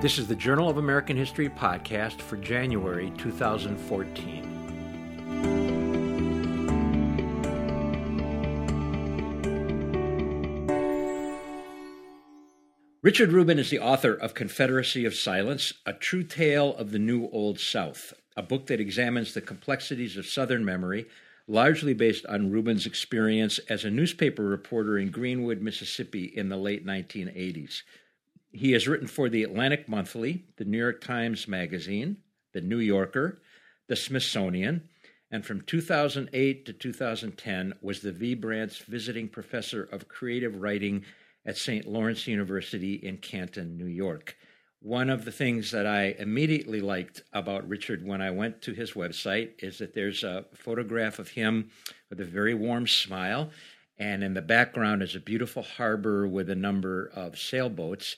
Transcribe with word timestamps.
This 0.00 0.16
is 0.16 0.28
the 0.28 0.36
Journal 0.36 0.68
of 0.68 0.78
American 0.78 1.16
History 1.16 1.48
podcast 1.48 2.20
for 2.20 2.36
January 2.36 3.12
2014. 3.18 4.44
Richard 13.02 13.32
Rubin 13.32 13.58
is 13.58 13.70
the 13.70 13.80
author 13.80 14.14
of 14.14 14.34
Confederacy 14.34 15.04
of 15.04 15.16
Silence, 15.16 15.72
A 15.84 15.92
True 15.92 16.22
Tale 16.22 16.76
of 16.76 16.92
the 16.92 17.00
New 17.00 17.28
Old 17.32 17.58
South, 17.58 18.14
a 18.36 18.42
book 18.44 18.68
that 18.68 18.78
examines 18.78 19.34
the 19.34 19.40
complexities 19.40 20.16
of 20.16 20.28
Southern 20.28 20.64
memory, 20.64 21.08
largely 21.48 21.92
based 21.92 22.24
on 22.26 22.52
Rubin's 22.52 22.86
experience 22.86 23.58
as 23.68 23.84
a 23.84 23.90
newspaper 23.90 24.44
reporter 24.44 24.96
in 24.96 25.10
Greenwood, 25.10 25.60
Mississippi 25.60 26.26
in 26.26 26.50
the 26.50 26.56
late 26.56 26.86
1980s. 26.86 27.82
He 28.52 28.72
has 28.72 28.88
written 28.88 29.06
for 29.06 29.28
the 29.28 29.42
Atlantic 29.42 29.88
Monthly, 29.88 30.44
the 30.56 30.64
New 30.64 30.78
York 30.78 31.00
Times 31.00 31.46
Magazine, 31.46 32.18
the 32.52 32.60
New 32.60 32.78
Yorker, 32.78 33.40
the 33.88 33.96
Smithsonian, 33.96 34.88
and 35.30 35.44
from 35.44 35.60
2008 35.60 36.64
to 36.66 36.72
2010 36.72 37.74
was 37.82 38.00
the 38.00 38.12
Viebranz 38.12 38.78
visiting 38.78 39.28
professor 39.28 39.82
of 39.84 40.08
creative 40.08 40.60
writing 40.60 41.04
at 41.44 41.56
St. 41.56 41.86
Lawrence 41.86 42.26
University 42.26 42.94
in 42.94 43.18
Canton, 43.18 43.76
New 43.76 43.86
York. 43.86 44.36
One 44.80 45.10
of 45.10 45.24
the 45.24 45.32
things 45.32 45.70
that 45.72 45.86
I 45.86 46.14
immediately 46.18 46.80
liked 46.80 47.22
about 47.32 47.68
Richard 47.68 48.06
when 48.06 48.22
I 48.22 48.30
went 48.30 48.62
to 48.62 48.72
his 48.72 48.92
website 48.92 49.50
is 49.58 49.78
that 49.78 49.92
there's 49.92 50.22
a 50.22 50.46
photograph 50.54 51.18
of 51.18 51.30
him 51.30 51.70
with 52.08 52.20
a 52.20 52.24
very 52.24 52.54
warm 52.54 52.86
smile, 52.86 53.50
and 53.98 54.22
in 54.22 54.34
the 54.34 54.42
background 54.42 55.02
is 55.02 55.16
a 55.16 55.20
beautiful 55.20 55.62
harbor 55.62 56.28
with 56.28 56.48
a 56.48 56.54
number 56.54 57.10
of 57.14 57.38
sailboats. 57.38 58.16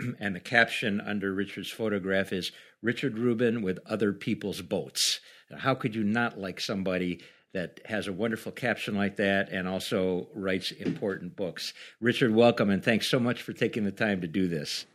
and 0.20 0.34
the 0.34 0.40
caption 0.40 1.00
under 1.00 1.32
Richard's 1.32 1.70
photograph 1.70 2.32
is 2.32 2.52
Richard 2.82 3.18
Rubin 3.18 3.62
with 3.62 3.78
other 3.86 4.12
people's 4.12 4.62
boats. 4.62 5.20
Now, 5.50 5.58
how 5.58 5.74
could 5.74 5.94
you 5.94 6.04
not 6.04 6.38
like 6.38 6.60
somebody 6.60 7.20
that 7.54 7.80
has 7.86 8.06
a 8.06 8.12
wonderful 8.12 8.52
caption 8.52 8.94
like 8.94 9.16
that 9.16 9.48
and 9.50 9.66
also 9.66 10.28
writes 10.34 10.70
important 10.70 11.36
books? 11.36 11.72
Richard, 12.00 12.34
welcome 12.34 12.70
and 12.70 12.84
thanks 12.84 13.08
so 13.08 13.18
much 13.18 13.42
for 13.42 13.52
taking 13.52 13.84
the 13.84 13.92
time 13.92 14.20
to 14.20 14.26
do 14.26 14.46
this. 14.46 14.86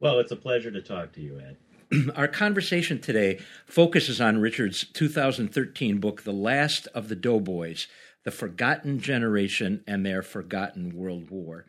Well, 0.00 0.18
it's 0.18 0.32
a 0.32 0.36
pleasure 0.36 0.70
to 0.70 0.82
talk 0.82 1.12
to 1.12 1.20
you, 1.20 1.40
Ed. 1.40 1.56
Our 2.16 2.28
conversation 2.28 3.00
today 3.00 3.40
focuses 3.66 4.20
on 4.20 4.40
Richard's 4.40 4.84
2013 4.84 5.98
book, 5.98 6.22
The 6.22 6.32
Last 6.32 6.86
of 6.88 7.08
the 7.08 7.16
Doughboys 7.16 7.86
The 8.24 8.30
Forgotten 8.30 9.00
Generation 9.00 9.82
and 9.86 10.04
Their 10.04 10.22
Forgotten 10.22 10.96
World 10.96 11.30
War. 11.30 11.66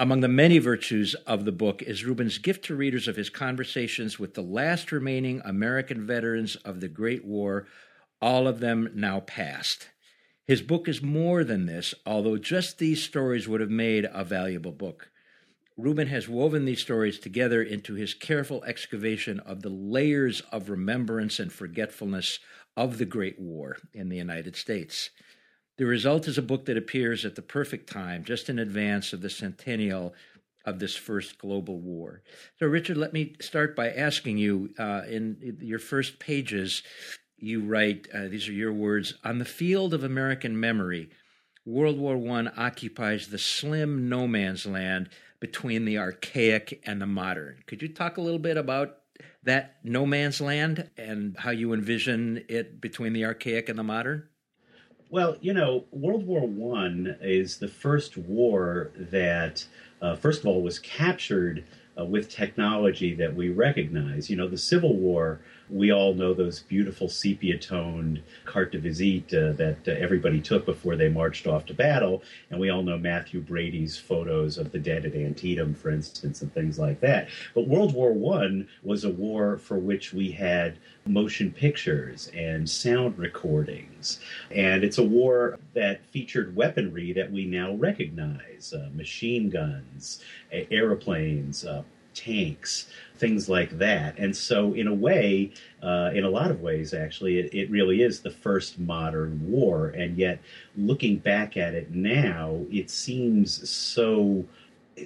Among 0.00 0.20
the 0.20 0.28
many 0.28 0.56
virtues 0.56 1.14
of 1.26 1.44
the 1.44 1.52
book 1.52 1.82
is 1.82 2.06
Rubin's 2.06 2.38
gift 2.38 2.64
to 2.64 2.74
readers 2.74 3.06
of 3.06 3.16
his 3.16 3.28
conversations 3.28 4.18
with 4.18 4.32
the 4.32 4.40
last 4.40 4.92
remaining 4.92 5.42
American 5.44 6.06
veterans 6.06 6.56
of 6.56 6.80
the 6.80 6.88
Great 6.88 7.22
War, 7.22 7.66
all 8.18 8.48
of 8.48 8.60
them 8.60 8.90
now 8.94 9.20
past. 9.20 9.90
His 10.46 10.62
book 10.62 10.88
is 10.88 11.02
more 11.02 11.44
than 11.44 11.66
this, 11.66 11.92
although 12.06 12.38
just 12.38 12.78
these 12.78 13.02
stories 13.02 13.46
would 13.46 13.60
have 13.60 13.68
made 13.68 14.08
a 14.10 14.24
valuable 14.24 14.72
book. 14.72 15.10
Rubin 15.76 16.08
has 16.08 16.26
woven 16.26 16.64
these 16.64 16.80
stories 16.80 17.18
together 17.18 17.62
into 17.62 17.92
his 17.92 18.14
careful 18.14 18.64
excavation 18.64 19.38
of 19.40 19.60
the 19.60 19.68
layers 19.68 20.40
of 20.50 20.70
remembrance 20.70 21.38
and 21.38 21.52
forgetfulness 21.52 22.38
of 22.74 22.96
the 22.96 23.04
Great 23.04 23.38
War 23.38 23.76
in 23.92 24.08
the 24.08 24.16
United 24.16 24.56
States. 24.56 25.10
The 25.80 25.86
result 25.86 26.28
is 26.28 26.36
a 26.36 26.42
book 26.42 26.66
that 26.66 26.76
appears 26.76 27.24
at 27.24 27.36
the 27.36 27.40
perfect 27.40 27.88
time, 27.88 28.22
just 28.22 28.50
in 28.50 28.58
advance 28.58 29.14
of 29.14 29.22
the 29.22 29.30
centennial 29.30 30.12
of 30.66 30.78
this 30.78 30.94
first 30.94 31.38
global 31.38 31.78
war. 31.78 32.20
So, 32.58 32.66
Richard, 32.66 32.98
let 32.98 33.14
me 33.14 33.34
start 33.40 33.74
by 33.74 33.90
asking 33.90 34.36
you 34.36 34.74
uh, 34.78 35.04
in 35.08 35.56
your 35.58 35.78
first 35.78 36.18
pages, 36.18 36.82
you 37.38 37.62
write, 37.62 38.08
uh, 38.12 38.28
these 38.28 38.46
are 38.46 38.52
your 38.52 38.74
words, 38.74 39.14
on 39.24 39.38
the 39.38 39.46
field 39.46 39.94
of 39.94 40.04
American 40.04 40.60
memory, 40.60 41.08
World 41.64 41.98
War 41.98 42.14
I 42.30 42.50
occupies 42.58 43.28
the 43.28 43.38
slim 43.38 44.06
no 44.06 44.28
man's 44.28 44.66
land 44.66 45.08
between 45.40 45.86
the 45.86 45.96
archaic 45.96 46.82
and 46.84 47.00
the 47.00 47.06
modern. 47.06 47.56
Could 47.66 47.80
you 47.80 47.88
talk 47.88 48.18
a 48.18 48.20
little 48.20 48.38
bit 48.38 48.58
about 48.58 48.98
that 49.44 49.76
no 49.82 50.04
man's 50.04 50.42
land 50.42 50.90
and 50.98 51.38
how 51.38 51.52
you 51.52 51.72
envision 51.72 52.44
it 52.50 52.82
between 52.82 53.14
the 53.14 53.24
archaic 53.24 53.70
and 53.70 53.78
the 53.78 53.82
modern? 53.82 54.29
Well, 55.10 55.36
you 55.40 55.52
know, 55.52 55.86
World 55.90 56.24
War 56.24 56.46
One 56.46 57.16
is 57.20 57.58
the 57.58 57.66
first 57.66 58.16
war 58.16 58.92
that, 58.96 59.66
uh, 60.00 60.14
first 60.14 60.40
of 60.40 60.46
all, 60.46 60.62
was 60.62 60.78
captured 60.78 61.64
uh, 61.98 62.04
with 62.04 62.28
technology 62.28 63.14
that 63.16 63.34
we 63.34 63.48
recognize. 63.48 64.30
You 64.30 64.36
know, 64.36 64.46
the 64.46 64.56
Civil 64.56 64.94
War 64.94 65.40
we 65.70 65.92
all 65.92 66.14
know 66.14 66.34
those 66.34 66.60
beautiful 66.60 67.08
sepia 67.08 67.58
toned 67.58 68.22
carte 68.44 68.72
de 68.72 68.78
visite 68.78 69.32
uh, 69.32 69.52
that 69.52 69.78
uh, 69.86 69.92
everybody 69.92 70.40
took 70.40 70.66
before 70.66 70.96
they 70.96 71.08
marched 71.08 71.46
off 71.46 71.66
to 71.66 71.74
battle. 71.74 72.22
And 72.50 72.60
we 72.60 72.70
all 72.70 72.82
know 72.82 72.98
Mathew 72.98 73.40
Brady's 73.40 73.96
photos 73.96 74.58
of 74.58 74.72
the 74.72 74.78
dead 74.78 75.04
at 75.04 75.14
Antietam, 75.14 75.74
for 75.74 75.90
instance, 75.90 76.42
and 76.42 76.52
things 76.52 76.78
like 76.78 77.00
that. 77.00 77.28
But 77.54 77.68
World 77.68 77.94
War 77.94 78.12
One 78.12 78.68
was 78.82 79.04
a 79.04 79.10
war 79.10 79.58
for 79.58 79.78
which 79.78 80.12
we 80.12 80.30
had 80.30 80.78
motion 81.06 81.52
pictures 81.52 82.30
and 82.34 82.68
sound 82.68 83.18
recordings. 83.18 84.20
And 84.50 84.84
it's 84.84 84.98
a 84.98 85.04
war 85.04 85.58
that 85.74 86.04
featured 86.06 86.54
weaponry 86.54 87.12
that 87.12 87.30
we 87.30 87.44
now 87.44 87.74
recognize 87.74 88.74
uh, 88.74 88.88
machine 88.94 89.50
guns, 89.50 90.22
airplanes, 90.52 91.64
uh, 91.64 91.82
tanks, 92.14 92.86
things 93.20 93.48
like 93.48 93.78
that. 93.78 94.18
And 94.18 94.36
so, 94.36 94.72
in 94.72 94.88
a 94.88 94.94
way, 94.94 95.52
uh, 95.82 96.10
in 96.14 96.24
a 96.24 96.30
lot 96.30 96.50
of 96.50 96.60
ways, 96.60 96.92
actually, 96.94 97.38
it, 97.38 97.54
it 97.54 97.70
really 97.70 98.02
is 98.02 98.20
the 98.20 98.30
first 98.30 98.78
modern 98.78 99.48
war. 99.48 99.88
And 99.88 100.16
yet, 100.16 100.40
looking 100.76 101.18
back 101.18 101.56
at 101.56 101.74
it 101.74 101.92
now, 101.94 102.64
it 102.70 102.90
seems 102.90 103.68
so 103.68 104.46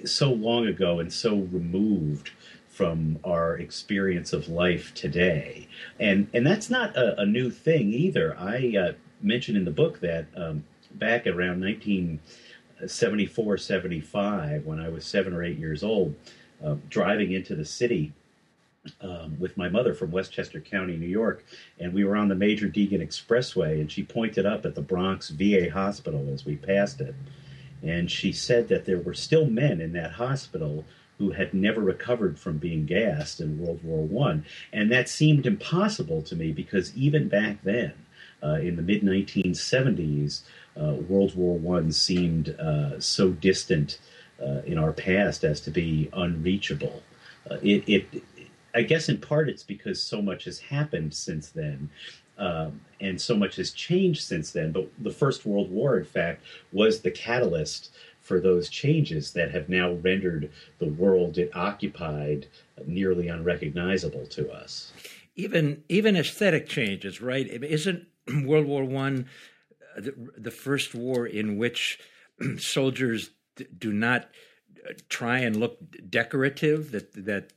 so 0.03 0.31
long 0.31 0.67
ago 0.67 0.99
and 0.99 1.13
so 1.13 1.35
removed 1.35 2.31
from 2.67 3.19
our 3.23 3.55
experience 3.57 4.33
of 4.33 4.49
life 4.49 4.93
today. 4.93 5.67
And 5.99 6.27
and 6.33 6.47
that's 6.47 6.69
not 6.69 6.95
a, 6.97 7.21
a 7.21 7.25
new 7.25 7.49
thing 7.49 7.93
either. 7.93 8.35
I 8.37 8.75
uh, 8.77 8.93
mentioned 9.21 9.57
in 9.57 9.65
the 9.65 9.71
book 9.71 9.99
that 9.99 10.27
um, 10.35 10.63
back 10.91 11.27
around 11.27 11.61
1974, 11.61 13.57
75, 13.57 14.65
when 14.65 14.79
I 14.79 14.89
was 14.89 15.05
seven 15.05 15.33
or 15.33 15.43
eight 15.43 15.57
years 15.57 15.83
old, 15.83 16.15
uh, 16.63 16.75
driving 16.89 17.31
into 17.31 17.55
the 17.55 17.65
city 17.65 18.13
um, 19.01 19.37
with 19.39 19.57
my 19.57 19.69
mother 19.69 19.93
from 19.93 20.11
Westchester 20.11 20.59
County, 20.59 20.95
New 20.95 21.07
York, 21.07 21.43
and 21.79 21.93
we 21.93 22.03
were 22.03 22.15
on 22.15 22.27
the 22.27 22.35
Major 22.35 22.67
Deegan 22.67 23.01
Expressway, 23.01 23.79
and 23.81 23.91
she 23.91 24.03
pointed 24.03 24.45
up 24.45 24.65
at 24.65 24.75
the 24.75 24.81
Bronx 24.81 25.29
VA 25.29 25.71
hospital 25.71 26.29
as 26.31 26.45
we 26.45 26.55
passed 26.55 27.01
it, 27.01 27.15
and 27.83 28.09
she 28.09 28.31
said 28.31 28.67
that 28.67 28.85
there 28.85 28.99
were 28.99 29.13
still 29.13 29.45
men 29.47 29.81
in 29.81 29.93
that 29.93 30.13
hospital 30.13 30.85
who 31.17 31.31
had 31.31 31.53
never 31.53 31.81
recovered 31.81 32.37
from 32.37 32.57
being 32.57 32.85
gassed 32.85 33.39
in 33.39 33.59
World 33.59 33.83
War 33.83 34.05
One, 34.05 34.45
and 34.71 34.91
that 34.91 35.09
seemed 35.09 35.45
impossible 35.45 36.21
to 36.23 36.35
me 36.35 36.51
because 36.51 36.95
even 36.95 37.27
back 37.27 37.63
then, 37.63 37.93
uh, 38.43 38.55
in 38.55 38.75
the 38.75 38.81
mid 38.81 39.01
1970s, 39.01 40.41
uh, 40.79 40.93
World 40.93 41.35
War 41.35 41.57
One 41.57 41.91
seemed 41.91 42.49
uh, 42.59 42.99
so 42.99 43.31
distant 43.31 43.97
uh, 44.41 44.61
in 44.65 44.77
our 44.77 44.91
past 44.91 45.43
as 45.43 45.61
to 45.61 45.71
be 45.71 46.09
unreachable. 46.13 47.01
Uh, 47.49 47.55
it, 47.61 47.83
it, 47.87 48.23
I 48.73 48.81
guess, 48.81 49.09
in 49.09 49.19
part, 49.19 49.49
it's 49.49 49.63
because 49.63 50.01
so 50.01 50.21
much 50.21 50.45
has 50.45 50.59
happened 50.59 51.13
since 51.13 51.49
then. 51.49 51.89
Um, 52.37 52.81
and 52.99 53.19
so 53.19 53.35
much 53.35 53.55
has 53.55 53.71
changed 53.71 54.23
since 54.23 54.51
then. 54.51 54.73
But 54.73 54.89
the 54.99 55.11
First 55.11 55.45
World 55.45 55.71
War, 55.71 55.97
in 55.97 56.03
fact, 56.03 56.43
was 56.73 56.99
the 56.99 57.11
catalyst 57.11 57.91
for 58.19 58.41
those 58.41 58.69
changes 58.69 59.31
that 59.31 59.51
have 59.51 59.69
now 59.69 59.93
rendered 59.93 60.51
the 60.79 60.87
world 60.87 61.37
it 61.37 61.55
occupied 61.55 62.47
nearly 62.85 63.27
unrecognizable 63.27 64.25
to 64.25 64.51
us. 64.51 64.91
Even 65.35 65.83
even 65.87 66.17
aesthetic 66.17 66.67
changes, 66.67 67.21
right? 67.21 67.47
Isn't 67.47 68.07
World 68.45 68.65
War 68.65 68.83
One 68.83 69.27
the, 69.95 70.13
the 70.37 70.51
first 70.51 70.95
war 70.95 71.25
in 71.25 71.57
which 71.57 71.99
soldiers 72.57 73.29
do 73.77 73.91
not 73.91 74.29
uh, 74.87 74.93
try 75.09 75.39
and 75.39 75.55
look 75.55 75.77
decorative 76.09 76.91
that 76.91 77.25
that 77.25 77.51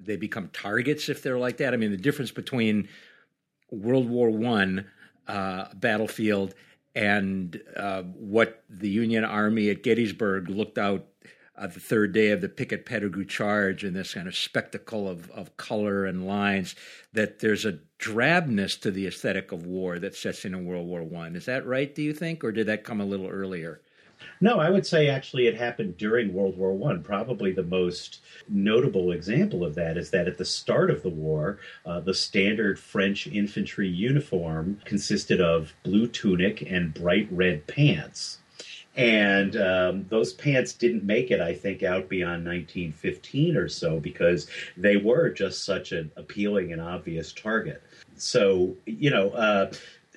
they 0.00 0.16
become 0.16 0.48
targets 0.52 1.08
if 1.08 1.22
they're 1.22 1.38
like 1.38 1.58
that. 1.58 1.74
I 1.74 1.76
mean 1.76 1.90
the 1.90 1.96
difference 1.96 2.30
between 2.30 2.88
world 3.70 4.08
war 4.08 4.30
one 4.30 4.86
uh, 5.26 5.66
battlefield 5.74 6.54
and 6.94 7.60
uh, 7.76 8.02
what 8.02 8.62
the 8.68 8.88
union 8.88 9.24
army 9.24 9.68
at 9.70 9.82
gettysburg 9.82 10.48
looked 10.48 10.78
out 10.78 11.06
uh, 11.56 11.66
the 11.66 11.80
third 11.80 12.12
day 12.12 12.30
of 12.30 12.40
the 12.40 12.48
Pickett 12.48 12.84
Pettigrew 12.84 13.24
charge 13.24 13.84
and 13.84 13.94
this 13.94 14.14
kind 14.14 14.26
of 14.26 14.34
spectacle 14.34 15.08
of, 15.08 15.30
of 15.30 15.56
color 15.56 16.04
and 16.04 16.26
lines 16.26 16.74
that 17.12 17.38
there's 17.38 17.64
a 17.64 17.78
drabness 17.98 18.78
to 18.80 18.90
the 18.90 19.06
aesthetic 19.06 19.52
of 19.52 19.64
war 19.64 19.98
that 19.98 20.16
sets 20.16 20.44
in 20.44 20.54
in 20.54 20.66
world 20.66 20.86
war 20.86 21.02
one. 21.02 21.36
Is 21.36 21.46
that 21.46 21.64
right 21.66 21.94
do 21.94 22.02
you 22.02 22.12
think? 22.12 22.42
Or 22.42 22.50
did 22.50 22.66
that 22.66 22.84
come 22.84 23.00
a 23.00 23.06
little 23.06 23.28
earlier 23.28 23.80
No, 24.44 24.60
I 24.60 24.68
would 24.68 24.84
say 24.84 25.08
actually 25.08 25.46
it 25.46 25.56
happened 25.56 25.96
during 25.96 26.34
World 26.34 26.58
War 26.58 26.74
One. 26.74 27.02
Probably 27.02 27.50
the 27.50 27.62
most 27.62 28.20
notable 28.46 29.10
example 29.10 29.64
of 29.64 29.74
that 29.76 29.96
is 29.96 30.10
that 30.10 30.28
at 30.28 30.36
the 30.36 30.44
start 30.44 30.90
of 30.90 31.02
the 31.02 31.08
war, 31.08 31.60
uh, 31.86 32.00
the 32.00 32.12
standard 32.12 32.78
French 32.78 33.26
infantry 33.26 33.88
uniform 33.88 34.82
consisted 34.84 35.40
of 35.40 35.72
blue 35.82 36.06
tunic 36.06 36.60
and 36.60 36.92
bright 36.92 37.26
red 37.30 37.66
pants. 37.66 38.40
And 38.94 39.56
um, 39.56 40.04
those 40.10 40.34
pants 40.34 40.74
didn't 40.74 41.04
make 41.04 41.30
it, 41.30 41.40
I 41.40 41.54
think, 41.54 41.82
out 41.82 42.10
beyond 42.10 42.44
1915 42.44 43.56
or 43.56 43.70
so 43.70 43.98
because 43.98 44.46
they 44.76 44.98
were 44.98 45.30
just 45.30 45.64
such 45.64 45.92
an 45.92 46.12
appealing 46.16 46.70
and 46.70 46.82
obvious 46.82 47.32
target. 47.32 47.82
So, 48.16 48.76
you 48.84 49.08
know, 49.08 49.30
uh, 49.30 49.72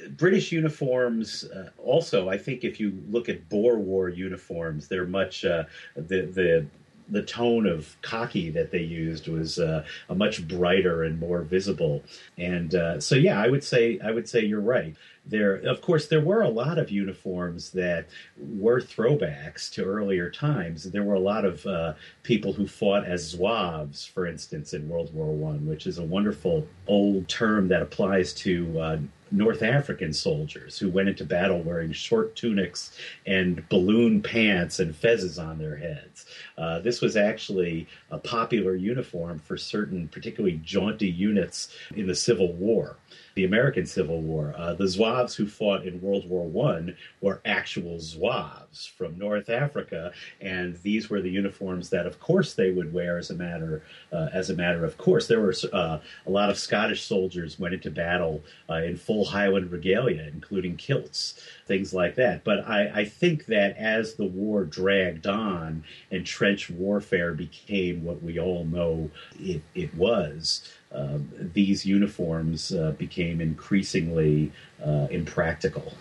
British 0.10 0.52
uniforms 0.52 1.44
uh, 1.46 1.70
also, 1.78 2.30
I 2.30 2.38
think, 2.38 2.64
if 2.64 2.80
you 2.80 3.02
look 3.10 3.30
at 3.30 3.50
Boer 3.50 3.78
War 3.78 4.10
uniforms, 4.10 4.88
they're 4.88 5.08
much 5.08 5.44
uh, 5.44 5.64
the 5.96 6.22
the 6.22 6.66
the 7.10 7.22
tone 7.22 7.66
of 7.66 7.96
khaki 8.02 8.50
that 8.50 8.72
they 8.72 8.82
used 8.82 9.28
was 9.28 9.60
uh, 9.60 9.86
a 10.10 10.16
much 10.16 10.46
brighter 10.48 11.04
and 11.04 11.20
more 11.20 11.42
visible. 11.42 12.04
And 12.38 12.76
uh, 12.76 13.00
so, 13.00 13.16
yeah, 13.16 13.42
I 13.42 13.48
would 13.48 13.64
say 13.64 14.00
I 14.04 14.12
would 14.12 14.28
say 14.28 14.42
you're 14.42 14.60
right. 14.60 14.96
There, 15.26 15.56
of 15.56 15.82
course, 15.82 16.08
there 16.08 16.22
were 16.22 16.42
a 16.42 16.50
lot 16.50 16.78
of 16.78 16.90
uniforms 16.90 17.72
that 17.72 18.08
were 18.38 18.80
throwbacks 18.80 19.72
to 19.74 19.84
earlier 19.84 20.30
times. 20.30 20.84
There 20.84 21.04
were 21.04 21.16
a 21.16 21.20
lot 21.20 21.44
of 21.44 21.66
uh, 21.66 21.94
people 22.24 22.54
who 22.54 22.66
fought 22.68 23.06
as 23.06 23.36
zouaves, 23.36 24.10
for 24.10 24.26
instance, 24.26 24.74
in 24.74 24.88
World 24.88 25.14
War 25.14 25.34
One, 25.34 25.68
which 25.68 25.86
is 25.86 25.98
a 25.98 26.04
wonderful 26.04 26.68
old 26.88 27.28
term 27.28 27.68
that 27.70 27.82
applies 27.82 28.34
to 28.36 28.80
uh, 28.80 28.98
North 29.32 29.64
African 29.64 30.14
soldiers 30.14 30.78
who 30.78 30.90
went 30.90 31.10
into 31.10 31.26
battle 31.26 31.62
wearing 31.62 31.92
short 31.92 32.36
tunics 32.36 32.98
and 33.26 33.68
balloon 33.70 34.22
pants 34.22 34.80
and 34.80 34.96
fezes 34.96 35.38
on 35.40 35.58
their 35.58 35.76
heads. 35.76 36.26
Uh, 36.58 36.80
this 36.80 37.02
was 37.02 37.16
actually 37.18 37.88
a 38.12 38.18
popular 38.18 38.76
uniform 38.76 39.40
for 39.40 39.58
certain 39.58 40.08
particularly 40.08 40.60
jaunty 40.64 41.10
units 41.10 41.70
in 41.96 42.08
the 42.08 42.16
Civil 42.16 42.54
War 42.54 42.98
the 43.38 43.46
American 43.46 43.86
Civil 43.86 44.20
War. 44.20 44.56
Uh, 44.58 44.74
the 44.74 44.86
Zouaves 44.86 45.36
who 45.36 45.46
fought 45.46 45.86
in 45.86 46.02
World 46.02 46.28
War 46.28 46.48
One 46.48 46.98
were 47.22 47.40
actual 47.46 48.00
Zouaves 48.00 48.90
from 48.90 49.16
North 49.16 49.52
Africa, 49.52 50.12
and 50.42 50.76
these 50.78 51.08
were 51.08 51.22
the 51.22 51.30
uniforms 51.30 51.92
that, 51.92 52.08
of 52.08 52.20
course, 52.20 52.56
they 52.56 52.72
would 52.72 52.92
wear 52.92 53.20
as 53.20 53.30
a 53.30 53.36
matter 53.36 53.84
uh, 54.12 54.30
as 54.34 54.50
a 54.50 54.56
matter 54.56 54.84
of 54.84 54.98
course. 54.98 55.28
There 55.28 55.40
were 55.40 55.54
uh, 55.72 56.00
a 56.26 56.32
lot 56.32 56.50
of 56.50 56.58
Scottish 56.58 57.04
soldiers 57.04 57.60
went 57.60 57.76
into 57.76 57.92
battle 57.92 58.42
uh, 58.72 58.82
in 58.82 58.98
full 58.98 59.24
Highland 59.24 59.72
regalia, 59.72 60.24
including 60.34 60.76
kilts, 60.76 61.40
things 61.68 61.94
like 61.94 62.16
that. 62.16 62.44
But 62.44 62.68
I, 62.68 63.02
I 63.02 63.06
think 63.06 63.46
that 63.46 63.78
as 63.78 64.16
the 64.16 64.26
war 64.26 64.64
dragged 64.64 65.28
on 65.28 65.84
and 66.10 66.26
trench 66.26 66.72
warfare 66.72 67.36
became 67.36 68.04
what 68.04 68.24
we 68.24 68.40
all 68.40 68.66
know 68.66 69.12
it, 69.40 69.62
it 69.76 69.94
was 69.94 70.68
um, 70.92 71.30
these 71.54 71.86
uniforms 71.86 72.74
uh, 72.74 72.92
became 72.98 73.42
increasingly 73.42 74.52
uh, 74.86 75.08
impractical. 75.12 75.94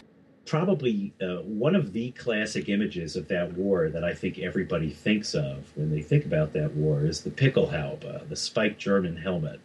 Probably 0.46 1.12
uh, 1.20 1.42
one 1.42 1.74
of 1.74 1.92
the 1.92 2.12
classic 2.12 2.68
images 2.68 3.16
of 3.16 3.26
that 3.28 3.54
war 3.54 3.88
that 3.88 4.04
I 4.04 4.14
think 4.14 4.38
everybody 4.38 4.90
thinks 4.90 5.34
of 5.34 5.72
when 5.74 5.90
they 5.90 6.02
think 6.02 6.24
about 6.24 6.52
that 6.52 6.72
war 6.74 7.04
is 7.04 7.22
the 7.22 7.30
Pickelhaube, 7.30 8.28
the 8.28 8.36
spiked 8.36 8.78
German 8.78 9.16
helmet. 9.16 9.60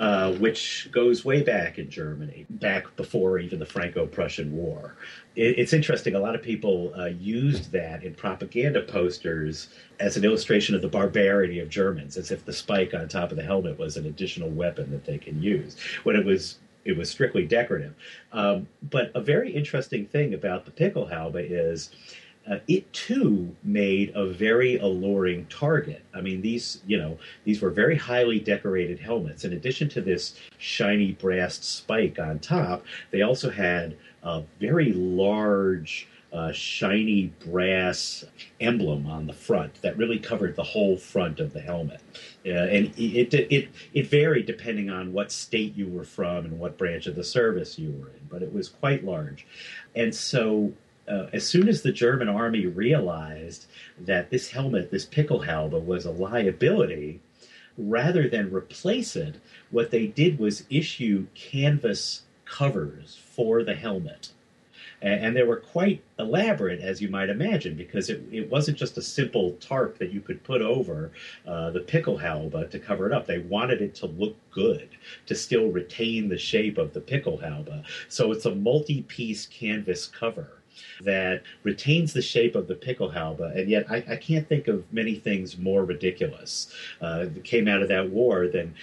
Uh, 0.00 0.32
which 0.36 0.88
goes 0.92 1.26
way 1.26 1.42
back 1.42 1.78
in 1.78 1.90
Germany, 1.90 2.46
back 2.48 2.96
before 2.96 3.38
even 3.38 3.58
the 3.58 3.66
Franco 3.66 4.06
Prussian 4.06 4.50
War. 4.56 4.94
It, 5.36 5.58
it's 5.58 5.74
interesting, 5.74 6.14
a 6.14 6.18
lot 6.18 6.34
of 6.34 6.40
people 6.40 6.90
uh, 6.98 7.04
used 7.04 7.70
that 7.72 8.02
in 8.02 8.14
propaganda 8.14 8.80
posters 8.80 9.68
as 9.98 10.16
an 10.16 10.24
illustration 10.24 10.74
of 10.74 10.80
the 10.80 10.88
barbarity 10.88 11.60
of 11.60 11.68
Germans, 11.68 12.16
as 12.16 12.30
if 12.30 12.46
the 12.46 12.52
spike 12.54 12.94
on 12.94 13.08
top 13.08 13.30
of 13.30 13.36
the 13.36 13.42
helmet 13.42 13.78
was 13.78 13.98
an 13.98 14.06
additional 14.06 14.48
weapon 14.48 14.90
that 14.90 15.04
they 15.04 15.18
can 15.18 15.42
use, 15.42 15.76
when 16.04 16.16
it 16.16 16.24
was 16.24 16.60
it 16.86 16.96
was 16.96 17.10
strictly 17.10 17.44
decorative. 17.44 17.94
Um, 18.32 18.68
but 18.82 19.12
a 19.14 19.20
very 19.20 19.52
interesting 19.52 20.06
thing 20.06 20.32
about 20.32 20.64
the 20.64 20.70
Pickelhaube 20.70 21.46
is 21.50 21.90
uh, 22.50 22.58
it 22.66 22.92
too 22.92 23.54
made 23.62 24.12
a 24.14 24.26
very 24.26 24.76
alluring 24.78 25.46
target. 25.46 26.02
I 26.12 26.20
mean, 26.20 26.42
these 26.42 26.82
you 26.86 26.98
know 26.98 27.18
these 27.44 27.62
were 27.62 27.70
very 27.70 27.96
highly 27.96 28.40
decorated 28.40 28.98
helmets. 28.98 29.44
In 29.44 29.52
addition 29.52 29.88
to 29.90 30.00
this 30.00 30.34
shiny 30.58 31.12
brass 31.12 31.64
spike 31.64 32.18
on 32.18 32.40
top, 32.40 32.84
they 33.12 33.22
also 33.22 33.50
had 33.50 33.96
a 34.22 34.42
very 34.58 34.92
large. 34.92 36.08
Uh, 36.32 36.52
shiny 36.52 37.32
brass 37.44 38.24
emblem 38.60 39.04
on 39.04 39.26
the 39.26 39.32
front 39.32 39.82
that 39.82 39.96
really 39.96 40.16
covered 40.16 40.54
the 40.54 40.62
whole 40.62 40.96
front 40.96 41.40
of 41.40 41.52
the 41.52 41.60
helmet, 41.60 42.00
uh, 42.46 42.50
and 42.50 42.86
it, 42.96 43.34
it 43.34 43.46
it 43.50 43.68
it 43.94 44.06
varied 44.06 44.46
depending 44.46 44.88
on 44.88 45.12
what 45.12 45.32
state 45.32 45.74
you 45.74 45.88
were 45.88 46.04
from 46.04 46.44
and 46.44 46.60
what 46.60 46.78
branch 46.78 47.08
of 47.08 47.16
the 47.16 47.24
service 47.24 47.80
you 47.80 47.90
were 47.90 48.10
in, 48.10 48.20
but 48.30 48.42
it 48.42 48.52
was 48.52 48.68
quite 48.68 49.04
large, 49.04 49.44
and 49.96 50.14
so 50.14 50.72
uh, 51.10 51.26
as 51.32 51.46
soon 51.46 51.68
as 51.68 51.82
the 51.82 51.92
German 51.92 52.28
army 52.28 52.66
realized 52.66 53.66
that 53.98 54.30
this 54.30 54.50
helmet, 54.50 54.90
this 54.90 55.04
pickle 55.04 55.40
Pickelhaube, 55.40 55.84
was 55.84 56.04
a 56.04 56.10
liability, 56.10 57.20
rather 57.76 58.28
than 58.28 58.52
replace 58.52 59.16
it, 59.16 59.36
what 59.70 59.90
they 59.90 60.06
did 60.06 60.38
was 60.38 60.64
issue 60.70 61.26
canvas 61.34 62.22
covers 62.44 63.18
for 63.34 63.64
the 63.64 63.74
helmet. 63.74 64.30
And, 65.02 65.34
they 65.34 65.42
were 65.44 65.56
quite 65.56 66.02
elaborate, 66.18 66.80
as 66.80 67.00
you 67.00 67.08
might 67.08 67.30
imagine, 67.30 67.74
because 67.74 68.10
it, 68.10 68.22
it 68.30 68.50
wasn't 68.50 68.76
just 68.76 68.98
a 68.98 69.02
simple 69.02 69.52
tarp 69.52 69.96
that 69.96 70.12
you 70.12 70.20
could 70.20 70.44
put 70.44 70.60
over 70.60 71.10
uh, 71.46 71.70
the 71.70 71.80
Pickelhaube 71.80 72.70
to 72.70 72.78
cover 72.78 73.06
it 73.06 73.12
up. 73.12 73.26
They 73.26 73.38
wanted 73.38 73.80
it 73.80 73.94
to 73.96 74.06
look 74.06 74.36
good, 74.50 74.90
to 75.24 75.34
still 75.34 75.68
retain 75.68 76.28
the 76.28 76.36
shape 76.36 76.76
of 76.76 76.92
the 76.92 77.00
pickle 77.00 77.38
Pickelhaube. 77.38 77.82
So 78.08 78.30
it's 78.30 78.44
a 78.44 78.54
multi 78.54 79.00
piece 79.00 79.46
canvas 79.46 80.06
cover 80.06 80.59
that 81.02 81.42
retains 81.62 82.12
the 82.12 82.22
shape 82.22 82.54
of 82.54 82.66
the 82.66 82.74
Pickelhaube, 82.74 83.56
and 83.56 83.68
yet 83.68 83.86
I, 83.90 84.04
I 84.08 84.16
can't 84.16 84.48
think 84.48 84.68
of 84.68 84.84
many 84.92 85.14
things 85.14 85.58
more 85.58 85.84
ridiculous 85.84 86.72
uh, 87.00 87.20
that 87.20 87.44
came 87.44 87.68
out 87.68 87.82
of 87.82 87.88
that 87.88 88.10
war 88.10 88.48
than 88.48 88.74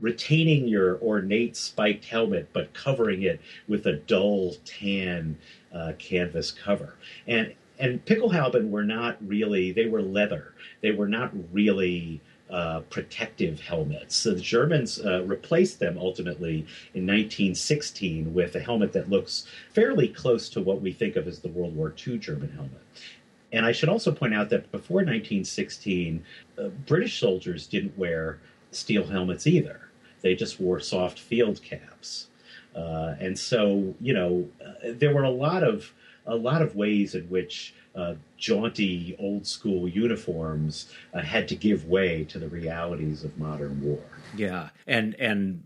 retaining 0.00 0.66
your 0.66 0.98
ornate 1.02 1.56
spiked 1.56 2.06
helmet 2.06 2.48
but 2.52 2.72
covering 2.72 3.22
it 3.22 3.40
with 3.68 3.86
a 3.86 3.92
dull 3.92 4.54
tan 4.64 5.36
uh, 5.74 5.92
canvas 5.98 6.50
cover. 6.50 6.96
And 7.26 7.54
and 7.78 8.04
Pickelhauben 8.04 8.70
were 8.70 8.84
not 8.84 9.16
really 9.26 9.72
they 9.72 9.86
were 9.86 10.02
leather. 10.02 10.54
They 10.80 10.92
were 10.92 11.08
not 11.08 11.32
really 11.52 12.20
uh, 12.50 12.80
protective 12.90 13.60
helmets. 13.60 14.16
So 14.16 14.34
the 14.34 14.40
Germans 14.40 15.00
uh, 15.04 15.22
replaced 15.22 15.78
them 15.78 15.98
ultimately 15.98 16.66
in 16.94 17.06
1916 17.06 18.34
with 18.34 18.56
a 18.56 18.60
helmet 18.60 18.92
that 18.92 19.08
looks 19.08 19.46
fairly 19.72 20.08
close 20.08 20.48
to 20.50 20.60
what 20.60 20.80
we 20.80 20.92
think 20.92 21.16
of 21.16 21.28
as 21.28 21.40
the 21.40 21.48
World 21.48 21.76
War 21.76 21.94
II 22.06 22.18
German 22.18 22.50
helmet. 22.50 22.82
And 23.52 23.66
I 23.66 23.72
should 23.72 23.88
also 23.88 24.12
point 24.12 24.34
out 24.34 24.50
that 24.50 24.70
before 24.70 24.98
1916, 24.98 26.24
uh, 26.58 26.68
British 26.86 27.18
soldiers 27.18 27.66
didn't 27.66 27.98
wear 27.98 28.38
steel 28.70 29.06
helmets 29.06 29.46
either. 29.46 29.80
They 30.22 30.34
just 30.34 30.60
wore 30.60 30.80
soft 30.80 31.18
field 31.18 31.62
caps. 31.62 32.28
Uh, 32.74 33.14
and 33.18 33.38
so, 33.38 33.94
you 34.00 34.12
know, 34.12 34.48
uh, 34.64 34.92
there 34.94 35.12
were 35.14 35.24
a 35.24 35.30
lot 35.30 35.64
of 35.64 35.92
a 36.26 36.36
lot 36.36 36.62
of 36.62 36.76
ways 36.76 37.14
in 37.14 37.24
which 37.24 37.74
uh, 37.94 38.14
jaunty 38.36 39.16
old 39.18 39.46
school 39.46 39.88
uniforms 39.88 40.92
uh, 41.12 41.20
had 41.20 41.48
to 41.48 41.56
give 41.56 41.86
way 41.86 42.24
to 42.24 42.38
the 42.38 42.48
realities 42.48 43.24
of 43.24 43.36
modern 43.38 43.82
war. 43.82 44.00
Yeah, 44.36 44.70
and 44.86 45.14
and 45.18 45.64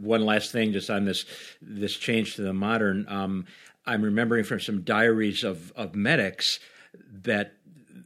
one 0.00 0.24
last 0.24 0.52
thing, 0.52 0.72
just 0.72 0.90
on 0.90 1.04
this 1.04 1.24
this 1.62 1.96
change 1.96 2.36
to 2.36 2.42
the 2.42 2.52
modern, 2.52 3.06
um, 3.08 3.46
I'm 3.86 4.02
remembering 4.02 4.44
from 4.44 4.60
some 4.60 4.82
diaries 4.82 5.44
of 5.44 5.72
of 5.76 5.94
medics 5.94 6.58
that 6.94 7.54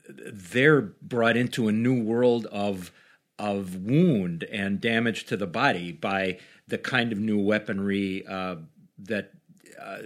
they're 0.08 0.82
brought 0.82 1.36
into 1.36 1.68
a 1.68 1.72
new 1.72 2.02
world 2.02 2.46
of 2.46 2.92
of 3.38 3.76
wound 3.76 4.44
and 4.44 4.80
damage 4.80 5.24
to 5.26 5.36
the 5.36 5.46
body 5.46 5.90
by 5.90 6.38
the 6.68 6.78
kind 6.78 7.12
of 7.12 7.18
new 7.18 7.38
weaponry 7.38 8.24
uh, 8.26 8.56
that 8.98 9.32
uh, 9.80 9.98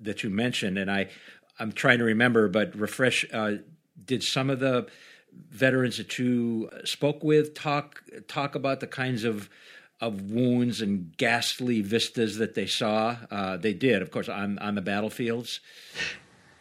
that 0.00 0.22
you 0.22 0.30
mentioned, 0.30 0.78
and 0.78 0.90
I 0.90 1.08
I'm 1.60 1.72
trying 1.72 1.98
to 1.98 2.04
remember, 2.04 2.48
but 2.48 2.74
refresh. 2.74 3.24
Uh, 3.32 3.56
did 4.02 4.22
some 4.22 4.50
of 4.50 4.58
the 4.60 4.88
veterans 5.50 5.98
that 5.98 6.18
you 6.18 6.70
spoke 6.84 7.22
with 7.22 7.54
talk 7.54 8.02
talk 8.26 8.54
about 8.54 8.80
the 8.80 8.86
kinds 8.86 9.24
of 9.24 9.48
of 10.00 10.30
wounds 10.30 10.80
and 10.80 11.14
ghastly 11.18 11.82
vistas 11.82 12.38
that 12.38 12.54
they 12.54 12.66
saw? 12.66 13.18
Uh, 13.30 13.56
they 13.56 13.74
did, 13.74 14.02
of 14.02 14.10
course, 14.10 14.28
on 14.28 14.58
on 14.58 14.74
the 14.74 14.80
battlefields. 14.80 15.60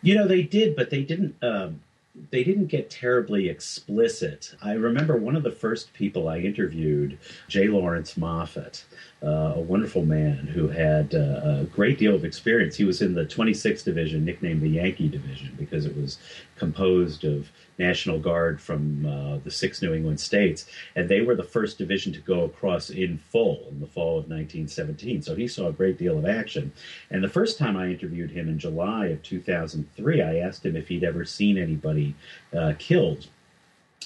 You 0.01 0.15
know, 0.15 0.27
they 0.27 0.43
did, 0.43 0.75
but 0.75 0.89
they 0.89 1.03
didn't. 1.03 1.35
Um, 1.41 1.81
they 2.31 2.43
didn't 2.43 2.67
get 2.67 2.89
terribly 2.89 3.49
explicit. 3.49 4.55
I 4.61 4.73
remember 4.73 5.17
one 5.17 5.35
of 5.35 5.43
the 5.43 5.51
first 5.51 5.93
people 5.93 6.27
I 6.27 6.39
interviewed, 6.39 7.17
J. 7.47 7.67
Laurence 7.67 8.17
Moffitt, 8.17 8.85
uh, 9.23 9.53
a 9.55 9.59
wonderful 9.59 10.05
man 10.05 10.37
who 10.37 10.67
had 10.67 11.15
uh, 11.15 11.61
a 11.61 11.67
great 11.71 11.97
deal 11.97 12.15
of 12.15 12.25
experience. 12.25 12.75
He 12.75 12.85
was 12.85 13.01
in 13.01 13.13
the 13.13 13.25
26th 13.25 13.83
Division, 13.83 14.25
nicknamed 14.25 14.61
the 14.61 14.69
Yankee 14.69 15.07
Division, 15.07 15.55
because 15.57 15.85
it 15.85 15.95
was 15.95 16.19
composed 16.55 17.23
of 17.23 17.51
National 17.79 18.19
Guard 18.19 18.61
from 18.61 19.05
uh, 19.05 19.37
the 19.37 19.49
six 19.49 19.81
New 19.81 19.93
England 19.93 20.19
states, 20.19 20.67
and 20.95 21.09
they 21.09 21.21
were 21.21 21.35
the 21.35 21.43
first 21.43 21.77
division 21.77 22.11
to 22.13 22.19
go 22.19 22.43
across 22.43 22.89
in 22.89 23.17
full 23.17 23.65
in 23.71 23.79
the 23.79 23.87
fall 23.87 24.19
of 24.19 24.29
1917. 24.29 25.21
So 25.21 25.33
he 25.33 25.47
saw 25.47 25.67
a 25.67 25.73
great 25.73 25.97
deal 25.97 26.17
of 26.17 26.25
action. 26.25 26.73
And 27.09 27.23
the 27.23 27.29
first 27.29 27.57
time 27.57 27.77
I 27.77 27.87
interviewed 27.87 28.31
him 28.31 28.49
in 28.49 28.59
July 28.59 29.07
of 29.07 29.23
2003, 29.23 30.21
I 30.21 30.37
asked 30.37 30.65
him 30.65 30.75
if 30.75 30.89
he'd 30.89 31.03
ever 31.03 31.23
seen 31.23 31.57
anybody 31.57 32.15
uh, 32.55 32.73
killed, 32.77 33.27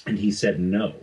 and 0.06 0.18
he 0.18 0.30
said 0.30 0.60
no. 0.60 0.94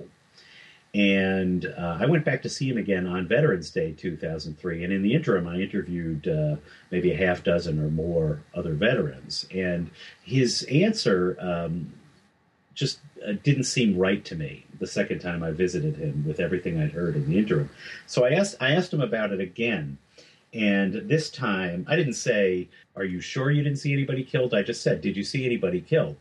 And 0.94 1.66
uh, 1.66 2.00
I 2.02 2.06
went 2.06 2.26
back 2.26 2.42
to 2.42 2.50
see 2.50 2.70
him 2.70 2.78
again 2.78 3.08
on 3.08 3.26
Veterans 3.26 3.70
Day 3.70 3.94
2003. 3.94 4.84
And 4.84 4.92
in 4.92 5.02
the 5.02 5.14
interim, 5.14 5.48
I 5.48 5.56
interviewed 5.56 6.28
uh, 6.28 6.58
maybe 6.90 7.14
a 7.14 7.18
half 7.18 7.46
dozen 7.46 7.80
or 7.80 7.90
more 7.90 8.42
other 8.54 8.74
veterans. 8.74 9.48
And 9.52 9.90
his 10.24 10.64
answer 10.64 11.38
um, 11.40 11.94
just 12.74 13.00
uh, 13.26 13.34
didn't 13.44 13.66
seem 13.66 13.98
right 13.98 14.24
to 14.26 14.36
me 14.36 14.66
the 14.80 14.88
second 14.88 15.20
time 15.20 15.44
I 15.44 15.52
visited 15.52 15.98
him 15.98 16.26
with 16.28 16.40
everything 16.40 16.80
I'd 16.80 16.92
heard 16.92 17.16
in 17.16 17.30
the 17.30 17.38
interim. 17.38 17.70
So 18.08 18.26
I 18.26 18.32
asked 18.32 18.56
I 18.60 18.72
asked 18.72 18.94
him 18.94 19.02
about 19.02 19.32
it 19.32 19.40
again. 19.40 19.98
And 20.54 20.94
this 21.08 21.30
time 21.30 21.86
I 21.88 21.96
didn't 21.96 22.14
say, 22.14 22.68
"Are 22.96 23.06
you 23.06 23.22
sure 23.22 23.52
you 23.52 23.64
didn't 23.64 23.80
see 23.80 23.94
anybody 23.94 24.24
killed?" 24.24 24.54
I 24.54 24.64
just 24.64 24.82
said, 24.82 25.02
"Did 25.02 25.16
you 25.16 25.24
see 25.24 25.46
anybody 25.46 25.82
killed?" 25.82 26.18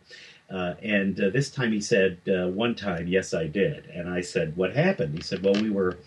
Uh, 0.49 0.75
and 0.83 1.21
uh, 1.21 1.31
this 1.31 1.51
time 1.51 1.73
he 1.73 1.81
said, 1.81 2.19
uh, 2.29 2.49
"One 2.49 2.75
time, 2.75 3.07
yes, 3.07 3.35
I 3.35 3.47
did." 3.47 3.87
And 3.87 4.09
I 4.09 4.21
said, 4.21 4.57
"What 4.57 4.75
happened?" 4.75 5.15
He 5.15 5.23
said, 5.23 5.43
"Well, 5.43 5.55
we 5.55 5.71
were 5.71 5.99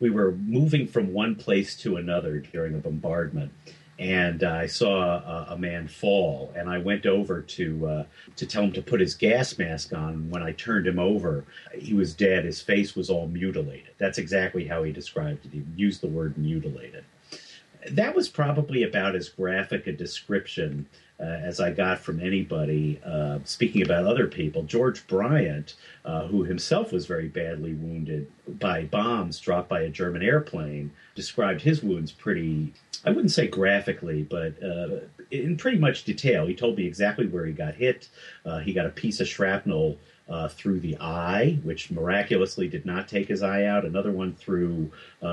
we 0.00 0.10
were 0.10 0.32
moving 0.32 0.86
from 0.86 1.12
one 1.12 1.34
place 1.36 1.76
to 1.78 1.96
another 1.96 2.40
during 2.40 2.74
a 2.74 2.78
bombardment." 2.78 3.52
And 3.98 4.42
uh, 4.42 4.50
I 4.50 4.66
saw 4.66 5.02
a, 5.02 5.46
a, 5.50 5.58
man 5.58 5.86
fall, 5.86 6.52
and 6.56 6.68
I 6.68 6.78
went 6.78 7.06
over 7.06 7.40
to 7.40 7.86
uh, 7.86 8.04
to 8.36 8.46
tell 8.46 8.64
him 8.64 8.72
to 8.72 8.82
put 8.82 9.00
his 9.00 9.14
gas 9.14 9.56
mask 9.58 9.92
on. 9.92 10.30
When 10.30 10.42
I 10.42 10.52
turned 10.52 10.86
him 10.86 10.98
over, 10.98 11.44
he 11.76 11.94
was 11.94 12.14
dead. 12.14 12.44
His 12.44 12.60
face 12.60 12.96
was 12.96 13.08
all 13.08 13.28
mutilated. 13.28 13.94
That's 13.98 14.18
exactly 14.18 14.66
how 14.66 14.82
he 14.82 14.92
described 14.92 15.46
it. 15.46 15.52
He 15.52 15.64
used 15.76 16.00
the 16.00 16.08
word 16.08 16.36
mutilated. 16.36 17.04
That 17.90 18.16
was 18.16 18.28
probably 18.28 18.82
about 18.82 19.14
as 19.14 19.28
graphic 19.28 19.86
a 19.86 19.92
description 19.92 20.86
uh, 21.20 21.24
as 21.24 21.60
I 21.60 21.70
got 21.70 22.00
from 22.00 22.20
anybody. 22.20 23.00
Uh, 23.04 23.38
speaking 23.44 23.82
about 23.82 24.06
other 24.06 24.26
people, 24.26 24.62
George 24.64 25.06
Bryant, 25.06 25.74
uh, 26.04 26.26
who 26.26 26.42
himself 26.44 26.92
was 26.92 27.06
very 27.06 27.28
badly 27.28 27.74
wounded 27.74 28.30
by 28.58 28.84
bombs 28.84 29.38
dropped 29.38 29.68
by 29.68 29.82
a 29.82 29.88
German 29.88 30.22
airplane, 30.22 30.90
described 31.14 31.62
his 31.62 31.82
wounds 31.82 32.10
pretty, 32.10 32.72
I 33.04 33.10
wouldn't 33.10 33.32
say 33.32 33.46
graphically, 33.46 34.22
but 34.22 34.62
uh, 34.62 35.00
in 35.30 35.56
pretty 35.56 35.78
much 35.78 36.04
detail. 36.04 36.46
He 36.46 36.54
told 36.54 36.76
me 36.76 36.86
exactly 36.86 37.26
where 37.26 37.44
he 37.44 37.52
got 37.52 37.74
hit. 37.74 38.08
Uh, 38.44 38.60
he 38.60 38.72
got 38.72 38.86
a 38.86 38.90
piece 38.90 39.20
of 39.20 39.28
shrapnel. 39.28 39.98
Uh, 40.26 40.48
through 40.48 40.80
the 40.80 40.96
eye, 41.02 41.58
which 41.64 41.90
miraculously 41.90 42.66
did 42.66 42.86
not 42.86 43.06
take 43.06 43.28
his 43.28 43.42
eye 43.42 43.66
out. 43.66 43.84
Another 43.84 44.10
one 44.10 44.34
through 44.34 44.90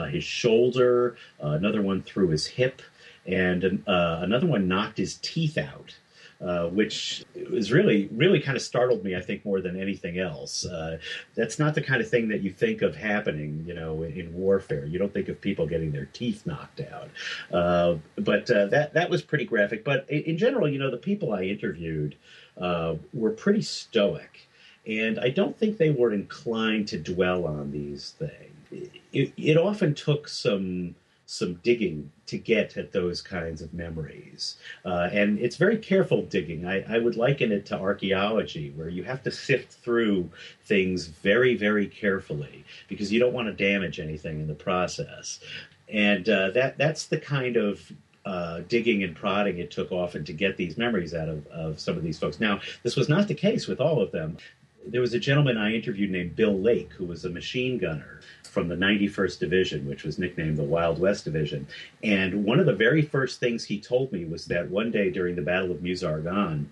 his 0.09 0.21
shoulder. 0.21 1.15
another 1.39 1.81
one 1.81 2.03
through 2.03 2.27
his 2.27 2.45
hip 2.45 2.81
and 3.25 3.83
uh, 3.87 4.19
another 4.21 4.47
one 4.47 4.67
knocked 4.67 4.97
his 4.97 5.15
teeth 5.15 5.57
out. 5.57 5.95
Uh, 6.43 6.65
which 6.69 7.23
was 7.51 7.71
really, 7.71 8.09
really 8.11 8.39
kind 8.39 8.57
of 8.57 8.63
startled 8.63 9.03
me. 9.03 9.15
I 9.15 9.21
think 9.21 9.45
more 9.45 9.61
than 9.61 9.79
anything 9.79 10.17
else. 10.17 10.65
Uh, 10.65 10.97
that's 11.35 11.59
not 11.59 11.75
the 11.75 11.81
kind 11.83 12.01
of 12.01 12.09
thing 12.09 12.29
that 12.29 12.41
you 12.41 12.49
think 12.49 12.81
of 12.81 12.95
happening, 12.95 13.63
you 13.67 13.75
know, 13.75 14.01
in, 14.01 14.11
in 14.13 14.33
warfare. 14.33 14.87
You 14.87 14.97
don't 14.97 15.13
think 15.13 15.29
of 15.29 15.39
people 15.39 15.67
getting 15.67 15.91
their 15.91 16.05
teeth 16.05 16.47
knocked 16.47 16.81
out. 16.81 17.09
Uh, 17.53 17.97
but 18.15 18.49
uh, 18.49 18.65
that 18.67 18.95
that 18.95 19.11
was 19.11 19.21
pretty 19.21 19.45
graphic. 19.45 19.83
But 19.83 20.09
in 20.09 20.35
general, 20.35 20.67
you 20.67 20.79
know, 20.79 20.89
the 20.89 20.97
people 20.97 21.31
I 21.31 21.43
interviewed 21.43 22.15
uh, 22.59 22.95
were 23.13 23.31
pretty 23.31 23.61
stoic, 23.61 24.47
and 24.87 25.19
I 25.19 25.29
don't 25.29 25.55
think 25.55 25.77
they 25.77 25.91
were 25.91 26.11
inclined 26.11 26.87
to 26.87 26.97
dwell 26.97 27.45
on 27.45 27.71
these 27.71 28.15
things. 28.17 28.89
It, 29.13 29.33
it 29.37 29.57
often 29.57 29.93
took 29.93 30.27
some 30.27 30.95
some 31.31 31.53
digging 31.63 32.11
to 32.25 32.37
get 32.37 32.75
at 32.75 32.91
those 32.91 33.21
kinds 33.21 33.61
of 33.61 33.73
memories. 33.73 34.57
Uh, 34.83 35.07
and 35.13 35.39
it's 35.39 35.55
very 35.55 35.77
careful 35.77 36.23
digging. 36.23 36.65
I, 36.65 36.83
I, 36.93 36.99
would 36.99 37.15
liken 37.15 37.53
it 37.53 37.65
to 37.67 37.79
archaeology, 37.79 38.71
where 38.75 38.89
you 38.89 39.05
have 39.05 39.23
to 39.23 39.31
sift 39.31 39.71
through 39.71 40.29
things 40.65 41.07
very, 41.07 41.55
very 41.55 41.87
carefully 41.87 42.65
because 42.89 43.13
you 43.13 43.19
don't 43.21 43.31
want 43.31 43.47
to 43.47 43.53
damage 43.53 43.97
anything 43.97 44.41
in 44.41 44.47
the 44.47 44.53
process. 44.53 45.39
And 45.87 46.27
uh, 46.27 46.51
that 46.51 46.77
that's 46.77 47.05
the 47.05 47.17
kind 47.17 47.55
of 47.55 47.89
uh, 48.25 48.61
digging 48.67 49.01
and 49.01 49.15
prodding 49.15 49.59
it 49.59 49.71
took 49.71 49.89
often 49.93 50.25
to 50.25 50.33
get 50.33 50.57
these 50.57 50.77
memories 50.77 51.13
out 51.13 51.29
of, 51.29 51.47
of 51.47 51.79
some 51.79 51.95
of 51.95 52.03
these 52.03 52.19
folks. 52.19 52.41
Now, 52.41 52.59
this 52.83 52.97
was 52.97 53.07
not 53.07 53.29
the 53.29 53.35
case 53.35 53.67
with 53.67 53.79
all 53.79 54.01
of 54.01 54.11
them. 54.11 54.37
There 54.85 55.01
was 55.01 55.13
a 55.13 55.19
gentleman 55.19 55.57
I 55.57 55.73
interviewed 55.73 56.11
named 56.11 56.35
Bill 56.35 56.57
Lake, 56.57 56.91
who 56.93 57.05
was 57.05 57.23
a 57.23 57.29
machine 57.29 57.77
gunner 57.77 58.21
from 58.43 58.67
the 58.67 58.75
91st 58.75 59.39
Division, 59.39 59.87
which 59.87 60.03
was 60.03 60.19
nicknamed 60.19 60.57
the 60.57 60.63
Wild 60.63 60.99
West 60.99 61.23
Division. 61.23 61.67
And 62.03 62.43
one 62.43 62.59
of 62.59 62.65
the 62.65 62.73
very 62.73 63.01
first 63.01 63.39
things 63.39 63.63
he 63.63 63.79
told 63.79 64.11
me 64.11 64.25
was 64.25 64.45
that 64.45 64.69
one 64.69 64.91
day 64.91 65.09
during 65.09 65.35
the 65.35 65.41
Battle 65.41 65.71
of 65.71 65.81
Meuse-Argonne, 65.81 66.71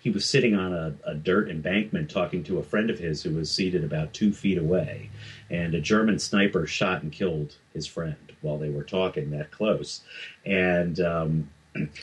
he 0.00 0.10
was 0.10 0.26
sitting 0.26 0.54
on 0.54 0.74
a, 0.74 0.94
a, 1.04 1.14
dirt 1.14 1.48
embankment 1.48 2.10
talking 2.10 2.44
to 2.44 2.58
a 2.58 2.62
friend 2.62 2.90
of 2.90 2.98
his 2.98 3.22
who 3.22 3.34
was 3.34 3.50
seated 3.50 3.84
about 3.84 4.12
two 4.12 4.32
feet 4.34 4.58
away. 4.58 5.08
And 5.48 5.74
a 5.74 5.80
German 5.80 6.18
sniper 6.18 6.66
shot 6.66 7.02
and 7.02 7.10
killed 7.10 7.56
his 7.72 7.86
friend 7.86 8.16
while 8.42 8.58
they 8.58 8.68
were 8.68 8.84
talking 8.84 9.30
that 9.30 9.50
close. 9.50 10.02
And 10.44 11.00
um, 11.00 11.48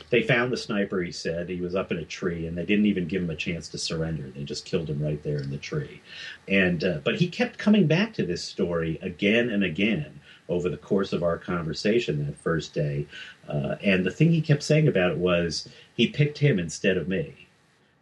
they 0.10 0.22
found 0.22 0.52
the 0.52 0.58
sniper, 0.58 1.02
he 1.02 1.12
said. 1.12 1.48
He 1.50 1.62
was 1.62 1.76
up 1.76 1.92
in 1.92 1.98
a 1.98 2.06
tree, 2.06 2.46
and 2.46 2.58
they 2.58 2.66
didn't 2.66 2.88
even 2.88 3.08
give 3.08 3.22
him 3.22 3.30
a 3.30 3.36
chance 3.36 3.70
to 3.70 3.78
surrender. 3.78 4.30
They 4.30 4.44
just 4.44 4.66
killed 4.66 4.90
him 4.90 5.02
right 5.02 5.22
there 5.24 5.38
in 5.38 5.50
the 5.50 5.58
tree. 5.58 6.02
And 6.48 6.84
uh, 6.84 7.00
but 7.04 7.16
he 7.16 7.28
kept 7.28 7.58
coming 7.58 7.88
back 7.88 8.14
to 8.16 8.26
this 8.26 8.44
story 8.44 9.00
again 9.02 9.50
and 9.50 9.64
again 9.64 10.20
over 10.50 10.70
the 10.70 10.78
course 10.78 11.14
of 11.14 11.24
our 11.24 11.38
conversation 11.38 12.26
that 12.26 12.38
first 12.38 12.74
day. 12.74 13.08
Uh, 13.48 13.76
and 13.82 14.06
the 14.06 14.12
thing 14.12 14.32
he 14.32 14.42
kept 14.42 14.64
saying 14.64 14.88
about 14.88 15.12
it 15.12 15.18
was 15.18 15.70
he 15.96 16.08
picked 16.08 16.40
him 16.40 16.60
instead 16.60 16.98
of 16.98 17.08
me, 17.08 17.48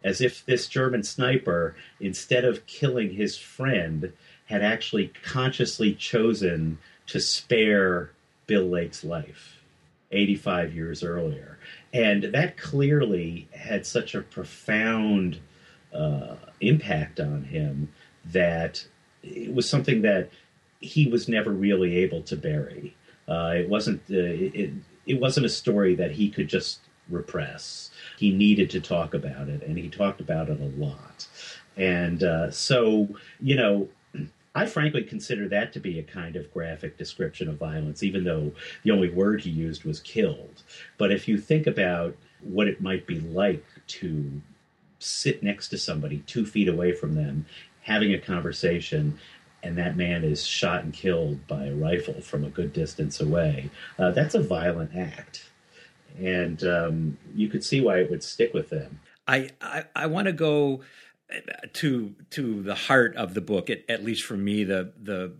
as 0.02 0.20
if 0.20 0.44
this 0.46 0.66
German 0.66 1.04
sniper, 1.04 1.76
instead 2.00 2.44
of 2.44 2.66
killing 2.66 3.12
his 3.12 3.38
friend, 3.38 4.12
had 4.46 4.62
actually 4.62 5.12
consciously 5.22 5.94
chosen 5.94 6.78
to 7.06 7.20
spare 7.20 8.10
Bill 8.48 8.66
Lake's 8.66 9.04
life 9.04 9.59
85 10.10 10.74
years 10.74 11.02
earlier. 11.02 11.58
And 11.92 12.24
that 12.24 12.56
clearly 12.56 13.48
had 13.52 13.86
such 13.86 14.14
a 14.14 14.22
profound 14.22 15.38
uh, 15.92 16.36
impact 16.60 17.20
on 17.20 17.44
him 17.44 17.92
that 18.24 18.86
it 19.22 19.52
was 19.52 19.68
something 19.68 20.02
that 20.02 20.30
he 20.80 21.06
was 21.06 21.28
never 21.28 21.50
really 21.50 21.98
able 21.98 22.22
to 22.22 22.36
bury. 22.36 22.96
Uh, 23.28 23.52
it 23.56 23.68
wasn't 23.68 24.00
uh, 24.10 24.16
it, 24.16 24.72
it 25.06 25.20
wasn't 25.20 25.46
a 25.46 25.50
story 25.50 25.94
that 25.94 26.12
he 26.12 26.30
could 26.30 26.48
just 26.48 26.80
repress. 27.08 27.90
He 28.18 28.32
needed 28.32 28.70
to 28.70 28.80
talk 28.80 29.14
about 29.14 29.48
it, 29.48 29.62
and 29.62 29.76
he 29.76 29.88
talked 29.88 30.20
about 30.20 30.48
it 30.48 30.60
a 30.60 30.80
lot. 30.80 31.26
And 31.76 32.22
uh, 32.22 32.50
so, 32.50 33.08
you 33.40 33.56
know, 33.56 33.88
I 34.54 34.66
frankly 34.66 35.04
consider 35.04 35.48
that 35.48 35.72
to 35.74 35.80
be 35.80 35.98
a 35.98 36.02
kind 36.02 36.34
of 36.36 36.52
graphic 36.52 36.98
description 36.98 37.48
of 37.48 37.56
violence, 37.56 38.02
even 38.02 38.24
though 38.24 38.52
the 38.82 38.90
only 38.90 39.10
word 39.10 39.42
he 39.42 39.50
used 39.50 39.84
was 39.84 40.00
killed. 40.00 40.62
But 40.98 41.12
if 41.12 41.28
you 41.28 41.38
think 41.38 41.66
about 41.66 42.16
what 42.42 42.66
it 42.66 42.80
might 42.80 43.06
be 43.06 43.20
like 43.20 43.64
to 43.86 44.42
sit 44.98 45.42
next 45.42 45.68
to 45.68 45.78
somebody 45.78 46.18
two 46.26 46.44
feet 46.44 46.68
away 46.68 46.92
from 46.92 47.14
them, 47.14 47.46
having 47.82 48.12
a 48.12 48.18
conversation, 48.18 49.18
and 49.62 49.78
that 49.78 49.96
man 49.96 50.24
is 50.24 50.46
shot 50.46 50.82
and 50.82 50.92
killed 50.92 51.46
by 51.46 51.66
a 51.66 51.74
rifle 51.74 52.20
from 52.20 52.44
a 52.44 52.50
good 52.50 52.72
distance 52.72 53.20
away, 53.20 53.70
uh, 53.98 54.10
that's 54.10 54.34
a 54.34 54.42
violent 54.42 54.96
act. 54.96 55.50
And 56.18 56.62
um, 56.64 57.18
you 57.34 57.48
could 57.48 57.64
see 57.64 57.80
why 57.80 57.98
it 57.98 58.10
would 58.10 58.24
stick 58.24 58.52
with 58.52 58.68
them. 58.68 59.00
I, 59.28 59.50
I, 59.60 59.84
I 59.94 60.06
want 60.06 60.26
to 60.26 60.32
go 60.32 60.80
to 61.74 62.14
to 62.30 62.62
the 62.62 62.74
heart 62.74 63.16
of 63.16 63.34
the 63.34 63.40
book, 63.40 63.70
at, 63.70 63.84
at 63.88 64.04
least 64.04 64.24
for 64.24 64.36
me, 64.36 64.64
the 64.64 64.92
the 65.00 65.32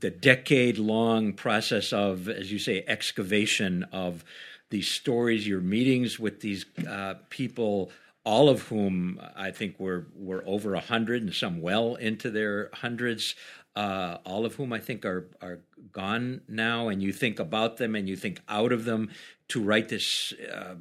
the 0.00 0.10
decade 0.10 0.78
long 0.78 1.32
process 1.32 1.92
of, 1.92 2.28
as 2.28 2.52
you 2.52 2.58
say, 2.58 2.84
excavation 2.86 3.84
of 3.92 4.24
these 4.70 4.88
stories, 4.88 5.46
your 5.46 5.60
meetings 5.60 6.18
with 6.18 6.40
these 6.40 6.66
uh, 6.88 7.14
people, 7.30 7.90
all 8.24 8.48
of 8.48 8.62
whom 8.68 9.20
I 9.34 9.50
think 9.50 9.78
were 9.80 10.06
were 10.14 10.44
over 10.46 10.74
a 10.74 10.80
hundred 10.80 11.22
and 11.22 11.34
some 11.34 11.60
well 11.60 11.94
into 11.94 12.30
their 12.30 12.70
hundreds. 12.74 13.34
Uh, 13.76 14.18
all 14.24 14.44
of 14.44 14.56
whom 14.56 14.72
I 14.72 14.80
think 14.80 15.04
are 15.04 15.28
are 15.40 15.60
gone 15.92 16.42
now, 16.48 16.88
and 16.88 17.02
you 17.02 17.12
think 17.12 17.38
about 17.38 17.76
them 17.76 17.94
and 17.94 18.08
you 18.08 18.16
think 18.16 18.40
out 18.48 18.72
of 18.72 18.84
them 18.84 19.10
to 19.48 19.62
write 19.62 19.88
this 19.88 20.32
uh, 20.52 20.74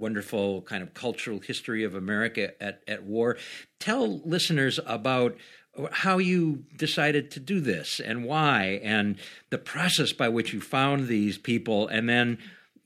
wonderful 0.00 0.62
kind 0.62 0.82
of 0.82 0.94
cultural 0.94 1.40
history 1.40 1.84
of 1.84 1.94
America 1.94 2.60
at, 2.62 2.82
at 2.88 3.04
war. 3.04 3.36
Tell 3.78 4.20
listeners 4.20 4.80
about 4.86 5.36
how 5.92 6.18
you 6.18 6.64
decided 6.76 7.30
to 7.32 7.40
do 7.40 7.60
this 7.60 8.00
and 8.00 8.24
why, 8.24 8.80
and 8.82 9.16
the 9.50 9.58
process 9.58 10.12
by 10.12 10.28
which 10.28 10.52
you 10.52 10.60
found 10.60 11.06
these 11.06 11.38
people, 11.38 11.86
and 11.88 12.08
then 12.08 12.38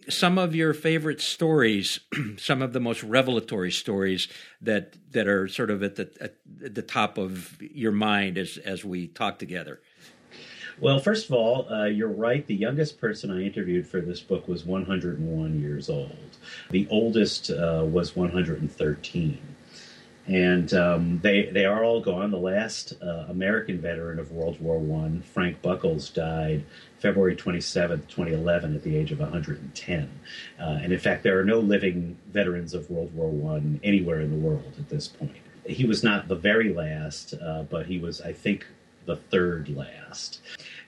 some 0.09 0.38
of 0.38 0.54
your 0.54 0.75
favorite 0.75 1.21
stories, 1.21 2.00
some 2.37 2.62
of 2.62 2.73
the 2.73 2.80
most 2.80 3.02
revelatory 3.02 3.71
stories 3.71 4.28
that 4.61 4.97
that 5.12 5.26
are 5.26 5.49
sort 5.49 5.71
of 5.71 5.83
at 5.83 5.97
the 5.97 6.11
at 6.21 6.37
the 6.75 6.83
top 6.83 7.18
of 7.18 7.56
your 7.61 7.92
mind 7.92 8.37
as 8.38 8.59
as 8.59 8.85
we 8.85 9.06
talk 9.06 9.38
together. 9.38 9.80
Well, 10.81 10.99
first 10.99 11.26
of 11.26 11.33
all, 11.33 11.73
uh, 11.73 11.85
you're 11.85 12.09
right. 12.09 12.47
The 12.47 12.54
youngest 12.54 13.00
person 13.00 13.31
I 13.31 13.43
interviewed 13.43 13.87
for 13.87 14.00
this 14.00 14.21
book 14.21 14.49
was 14.49 14.64
101 14.64 15.61
years 15.61 15.88
old. 15.88 16.37
The 16.71 16.88
oldest 16.90 17.50
uh, 17.50 17.85
was 17.87 18.16
113 18.16 19.54
and 20.26 20.73
um, 20.73 21.21
they 21.23 21.47
they 21.47 21.66
are 21.66 21.85
all 21.85 22.00
gone. 22.00 22.31
The 22.31 22.38
last 22.38 22.95
uh, 23.02 23.26
American 23.28 23.81
veteran 23.81 24.19
of 24.19 24.33
World 24.33 24.59
War 24.61 24.78
One, 24.78 25.23
Frank 25.23 25.61
Buckles, 25.61 26.09
died 26.11 26.64
February 26.99 27.37
27th, 27.37 28.09
2011, 28.09 28.75
at 28.75 28.83
the 28.83 28.97
age 28.97 29.12
of 29.12 29.21
110. 29.21 30.21
Uh, 30.59 30.62
and 30.62 30.93
in 30.93 30.99
fact, 30.99 31.23
there 31.23 31.38
are 31.38 31.45
no 31.45 31.61
living 31.61 32.16
veterans 32.33 32.73
of 32.73 32.90
World 32.90 33.14
War 33.14 33.31
One 33.31 33.81
anywhere 33.83 34.21
in 34.21 34.31
the 34.31 34.37
world 34.37 34.73
at 34.78 34.88
this 34.88 35.09
point. 35.09 35.37
He 35.66 35.85
was 35.85 36.02
not 36.02 36.28
the 36.28 36.37
very 36.37 36.73
last, 36.73 37.35
uh, 37.35 37.64
but 37.64 37.87
he 37.87 37.99
was, 37.99 38.21
I 38.21 38.33
think, 38.33 38.66
the 39.07 39.16
third 39.16 39.69
last. 39.69 40.40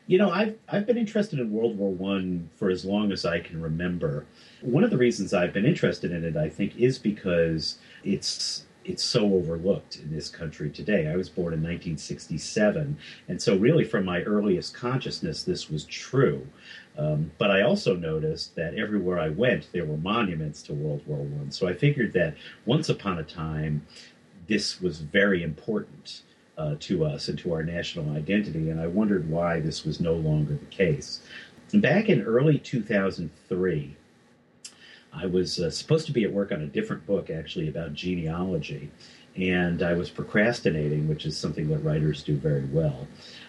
You 0.06 0.18
know, 0.18 0.30
I've 0.30 0.56
I've 0.68 0.86
been 0.86 0.98
interested 0.98 1.40
in 1.40 1.50
World 1.50 1.76
War 1.76 1.90
One 1.90 2.48
for 2.54 2.70
as 2.70 2.84
long 2.84 3.10
as 3.10 3.24
I 3.24 3.40
can 3.40 3.60
remember. 3.60 4.24
One 4.60 4.84
of 4.84 4.90
the 4.90 4.98
reasons 4.98 5.34
I've 5.34 5.52
been 5.52 5.66
interested 5.66 6.12
in 6.12 6.24
it, 6.24 6.36
I 6.36 6.48
think, 6.48 6.76
is 6.76 6.98
because 6.98 7.78
it's 8.04 8.66
it's 8.84 9.02
so 9.02 9.34
overlooked 9.34 9.96
in 9.96 10.12
this 10.12 10.28
country 10.28 10.70
today. 10.70 11.08
I 11.08 11.16
was 11.16 11.28
born 11.28 11.52
in 11.52 11.60
1967, 11.60 12.96
and 13.26 13.42
so 13.42 13.56
really 13.56 13.82
from 13.82 14.04
my 14.04 14.22
earliest 14.22 14.74
consciousness, 14.74 15.42
this 15.42 15.68
was 15.68 15.84
true. 15.84 16.46
Um, 16.96 17.32
but 17.36 17.50
I 17.50 17.62
also 17.62 17.96
noticed 17.96 18.54
that 18.54 18.74
everywhere 18.74 19.18
I 19.18 19.30
went, 19.30 19.72
there 19.72 19.84
were 19.84 19.96
monuments 19.96 20.62
to 20.62 20.72
World 20.72 21.02
War 21.06 21.18
One. 21.18 21.50
So 21.50 21.66
I 21.66 21.74
figured 21.74 22.12
that 22.12 22.36
once 22.64 22.88
upon 22.88 23.18
a 23.18 23.24
time, 23.24 23.84
this 24.46 24.80
was 24.80 25.00
very 25.00 25.42
important 25.42 26.22
uh, 26.58 26.76
to 26.80 27.04
us 27.04 27.28
and 27.28 27.38
to 27.40 27.52
our 27.52 27.62
national 27.62 28.16
identity, 28.16 28.70
and 28.70 28.80
I 28.80 28.86
wondered 28.86 29.28
why 29.28 29.60
this 29.60 29.84
was 29.84 30.00
no 30.00 30.14
longer 30.14 30.54
the 30.54 30.66
case. 30.66 31.20
Back 31.72 32.08
in 32.08 32.22
early 32.22 32.58
2003, 32.58 33.96
I 35.12 35.26
was 35.26 35.58
uh, 35.58 35.70
supposed 35.70 36.06
to 36.06 36.12
be 36.12 36.24
at 36.24 36.32
work 36.32 36.52
on 36.52 36.62
a 36.62 36.66
different 36.66 37.06
book, 37.06 37.30
actually, 37.30 37.68
about 37.68 37.94
genealogy, 37.94 38.90
and 39.36 39.82
I 39.82 39.92
was 39.92 40.08
procrastinating, 40.08 41.08
which 41.08 41.26
is 41.26 41.36
something 41.36 41.68
that 41.68 41.78
writers 41.78 42.22
do 42.22 42.36
very 42.36 42.64
well. 42.64 43.06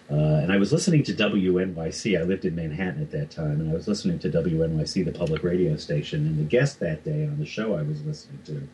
Uh, 0.09 0.39
and 0.41 0.51
I 0.51 0.57
was 0.57 0.71
listening 0.71 1.03
to 1.03 1.13
WNYC. 1.13 2.19
I 2.19 2.23
lived 2.23 2.45
in 2.45 2.55
Manhattan 2.55 3.01
at 3.01 3.11
that 3.11 3.29
time, 3.29 3.59
and 3.59 3.69
I 3.69 3.73
was 3.73 3.87
listening 3.87 4.19
to 4.19 4.29
WNYC, 4.29 5.05
the 5.05 5.11
public 5.11 5.43
radio 5.43 5.75
station. 5.77 6.25
And 6.25 6.39
the 6.39 6.43
guest 6.43 6.79
that 6.79 7.03
day 7.03 7.25
on 7.25 7.37
the 7.37 7.45
show 7.45 7.75
I 7.75 7.81
was 7.81 8.03
listening 8.03 8.39
to 8.45 8.67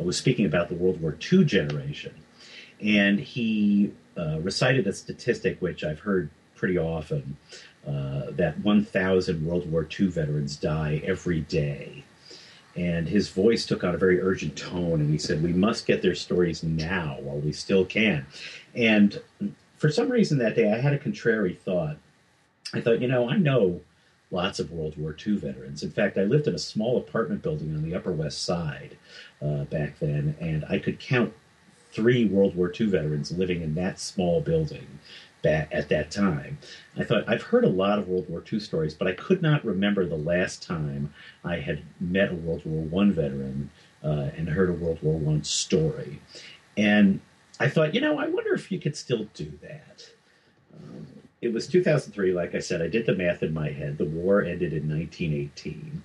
uh, 0.00 0.04
was 0.04 0.16
speaking 0.16 0.46
about 0.46 0.68
the 0.68 0.74
World 0.74 1.00
War 1.00 1.16
II 1.32 1.44
generation. 1.44 2.14
And 2.80 3.18
he 3.18 3.92
uh, 4.16 4.38
recited 4.40 4.86
a 4.86 4.92
statistic 4.92 5.60
which 5.60 5.84
I've 5.84 6.00
heard 6.00 6.30
pretty 6.54 6.76
often 6.76 7.36
uh, 7.86 8.30
that 8.32 8.58
1,000 8.60 9.46
World 9.46 9.70
War 9.70 9.86
II 9.98 10.08
veterans 10.08 10.56
die 10.56 11.00
every 11.04 11.40
day. 11.42 12.04
And 12.76 13.08
his 13.08 13.30
voice 13.30 13.64
took 13.64 13.82
on 13.82 13.94
a 13.94 13.98
very 13.98 14.20
urgent 14.20 14.56
tone 14.56 15.00
and 15.00 15.10
he 15.10 15.18
said 15.18 15.42
we 15.42 15.52
must 15.52 15.86
get 15.86 16.02
their 16.02 16.14
stories 16.14 16.62
now 16.62 17.16
while 17.20 17.38
we 17.38 17.52
still 17.52 17.84
can. 17.84 18.26
And 18.74 19.20
for 19.78 19.90
some 19.90 20.10
reason 20.10 20.38
that 20.38 20.56
day 20.56 20.72
i 20.72 20.78
had 20.78 20.92
a 20.92 20.98
contrary 20.98 21.54
thought. 21.54 21.96
I 22.74 22.80
thought 22.80 23.00
you 23.00 23.08
know 23.08 23.28
i 23.30 23.36
know 23.36 23.80
lots 24.30 24.58
of 24.58 24.70
world 24.70 24.96
war 24.96 25.16
ii 25.26 25.36
veterans. 25.36 25.82
In 25.82 25.90
fact 25.90 26.18
i 26.18 26.24
lived 26.24 26.46
in 26.46 26.54
a 26.54 26.58
small 26.58 26.98
apartment 26.98 27.42
building 27.42 27.74
on 27.74 27.82
the 27.82 27.96
upper 27.96 28.12
west 28.12 28.42
side 28.44 28.96
uh, 29.40 29.64
back 29.64 29.98
then 29.98 30.36
and 30.40 30.64
i 30.68 30.78
could 30.78 31.00
count 31.00 31.32
three 31.92 32.24
world 32.26 32.54
war 32.54 32.72
ii 32.78 32.86
veterans 32.86 33.32
living 33.32 33.62
in 33.62 33.74
that 33.74 33.98
small 33.98 34.40
building 34.40 34.86
back 35.42 35.68
at 35.70 35.88
that 35.88 36.10
time. 36.10 36.58
I 36.96 37.04
thought 37.04 37.24
I've 37.28 37.42
heard 37.42 37.64
a 37.64 37.68
lot 37.68 37.98
of 37.98 38.08
World 38.08 38.28
War 38.28 38.42
II 38.50 38.60
stories, 38.60 38.94
but 38.94 39.06
I 39.06 39.12
could 39.12 39.42
not 39.42 39.64
remember 39.64 40.04
the 40.04 40.16
last 40.16 40.62
time 40.62 41.12
I 41.44 41.56
had 41.56 41.82
met 42.00 42.32
a 42.32 42.34
World 42.34 42.62
War 42.64 42.82
One 42.84 43.12
veteran 43.12 43.70
uh, 44.02 44.30
and 44.36 44.48
heard 44.48 44.70
a 44.70 44.72
World 44.72 44.98
War 45.02 45.18
One 45.18 45.44
story. 45.44 46.20
And 46.76 47.20
I 47.60 47.68
thought, 47.68 47.94
you 47.94 48.00
know, 48.00 48.18
I 48.18 48.28
wonder 48.28 48.54
if 48.54 48.70
you 48.70 48.78
could 48.78 48.96
still 48.96 49.26
do 49.34 49.52
that. 49.62 50.08
Um, 50.74 51.06
it 51.40 51.52
was 51.52 51.66
2003, 51.66 52.32
like 52.32 52.54
I 52.54 52.60
said. 52.60 52.82
I 52.82 52.88
did 52.88 53.06
the 53.06 53.14
math 53.14 53.42
in 53.42 53.52
my 53.52 53.70
head. 53.70 53.98
The 53.98 54.04
war 54.04 54.42
ended 54.42 54.72
in 54.72 54.88
1918. 54.88 56.02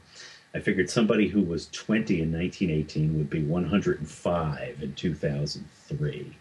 I 0.55 0.59
figured 0.59 0.89
somebody 0.89 1.27
who 1.27 1.41
was 1.41 1.67
20 1.71 2.21
in 2.21 2.31
1918 2.31 3.17
would 3.17 3.29
be 3.29 3.43
105 3.43 4.83
in 4.83 4.93
2003. 4.93 6.37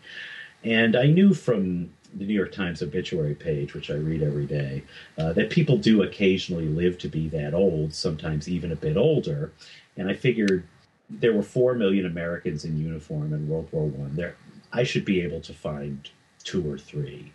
And 0.64 0.96
I 0.96 1.07
knew 1.07 1.33
from 1.33 1.92
the 2.14 2.27
New 2.27 2.35
York 2.35 2.53
Times 2.53 2.83
obituary 2.83 3.35
page, 3.35 3.72
which 3.72 3.90
I 3.90 3.94
read 3.94 4.22
every 4.22 4.46
day, 4.46 4.85
uh, 5.16 5.33
that 5.33 5.51
people 5.51 5.79
do 5.79 6.03
occasionally 6.03 6.68
live 6.68 6.98
to 6.98 7.09
be 7.09 7.29
that 7.31 7.55
old, 7.55 7.94
sometimes 7.94 8.48
even 8.48 8.70
a 8.70 8.77
bit 8.77 8.98
older. 8.98 9.53
And 9.96 10.09
I 10.09 10.14
figured 10.14 10.66
there 11.09 11.33
were 11.33 11.42
four 11.42 11.75
million 11.75 12.05
Americans 12.05 12.64
in 12.64 12.79
uniform 12.79 13.33
in 13.33 13.48
World 13.48 13.68
War 13.72 13.87
One. 13.87 14.14
There, 14.14 14.37
I 14.72 14.85
should 14.85 15.07
be 15.07 15.22
able 15.22 15.40
to 15.40 15.55
find 15.55 16.09
two 16.44 16.70
or 16.70 16.77
three 16.77 17.33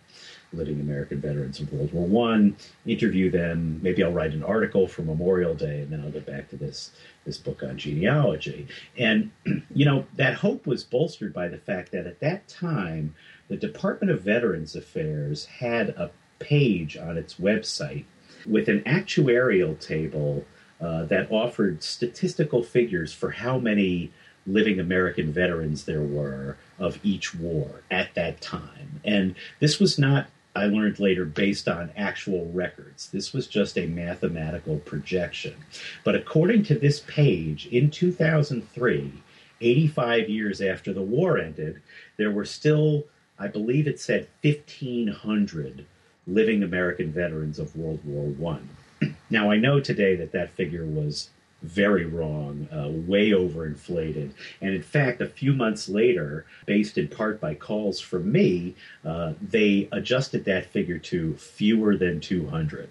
living 0.54 0.80
American 0.80 1.20
veterans 1.20 1.60
of 1.60 1.72
World 1.72 1.94
War 1.94 2.06
One, 2.06 2.56
interview 2.86 3.30
them. 3.30 3.80
Maybe 3.82 4.04
I'll 4.04 4.12
write 4.12 4.34
an 4.34 4.44
article 4.44 4.88
for 4.88 5.02
Memorial 5.02 5.54
Day, 5.54 5.82
and 5.82 5.92
then 5.92 6.02
I'll 6.02 6.12
get 6.12 6.26
back 6.26 6.50
to 6.50 6.58
this 6.58 6.92
this 7.26 7.38
book 7.38 7.64
on 7.64 7.78
genealogy. 7.78 8.68
And 8.98 9.32
you 9.74 9.86
know 9.86 10.06
that 10.16 10.36
hope 10.36 10.66
was 10.66 10.84
bolstered 10.84 11.34
by 11.34 11.48
the 11.48 11.58
fact 11.58 11.92
that 11.92 12.08
at 12.08 12.20
that 12.20 12.48
time 12.48 13.16
the 13.48 13.58
Department 13.58 14.12
of 14.12 14.22
Veterans 14.22 14.76
Affairs 14.76 15.46
had 15.46 15.90
a 15.90 16.12
page 16.40 16.98
on 16.98 17.18
its 17.18 17.36
website 17.36 18.06
with 18.46 18.68
an 18.70 18.82
actuarial 18.82 19.80
table 19.80 20.46
uh, 20.80 21.04
that 21.06 21.32
offered 21.32 21.84
statistical 21.84 22.64
figures 22.64 23.14
for 23.14 23.32
how 23.32 23.58
many 23.58 24.12
living 24.46 24.80
American 24.80 25.34
veterans 25.34 25.86
there 25.86 26.02
were 26.02 26.58
of 26.80 27.00
each 27.04 27.36
war 27.36 27.82
at 27.92 28.14
that 28.16 28.40
time. 28.40 29.02
And 29.04 29.36
this 29.60 29.80
was 29.80 30.00
not, 30.00 30.28
I 30.58 30.66
learned 30.66 31.00
later, 31.00 31.24
based 31.24 31.68
on 31.68 31.92
actual 31.96 32.52
records. 32.52 33.10
This 33.10 33.32
was 33.32 33.48
just 33.48 33.78
a 33.78 33.86
mathematical 33.86 34.80
projection. 34.80 35.56
But 36.04 36.16
according 36.16 36.64
to 36.64 36.76
this 36.80 37.00
page, 37.02 37.68
in 37.68 37.92
2003, 37.92 39.14
85 39.62 40.30
years 40.30 40.62
after 40.62 40.94
the 40.94 41.02
war 41.02 41.38
ended, 41.38 41.82
there 42.18 42.32
were 42.32 42.46
still 42.46 43.06
I 43.40 43.48
believe 43.48 43.88
it 43.88 44.00
said 44.00 44.28
1,500 44.42 45.86
living 46.26 46.64
American 46.64 47.12
veterans 47.12 47.60
of 47.60 47.76
World 47.76 48.04
War 48.04 48.26
One. 48.26 48.68
now 49.30 49.52
I 49.52 49.58
know 49.58 49.80
today 49.80 50.16
that 50.16 50.32
that 50.32 50.54
figure 50.54 50.86
was 50.86 51.30
very 51.64 52.06
wrong, 52.06 52.68
uh, 52.72 52.90
way 52.90 53.32
overinflated. 53.32 54.32
And 54.62 54.76
in 54.76 54.82
fact, 54.82 55.22
a 55.22 55.28
few 55.28 55.54
months 55.54 55.90
later, 55.90 56.46
based 56.66 56.98
in 56.98 57.08
part 57.08 57.42
by 57.42 57.56
calls 57.56 58.00
from 58.00 58.32
me, 58.32 58.76
uh, 59.04 59.34
they 59.42 59.90
adjusted 59.92 60.46
that 60.46 60.68
figure 60.68 61.00
to 61.00 61.34
fewer 61.36 61.98
than 61.98 62.20
200. 62.20 62.90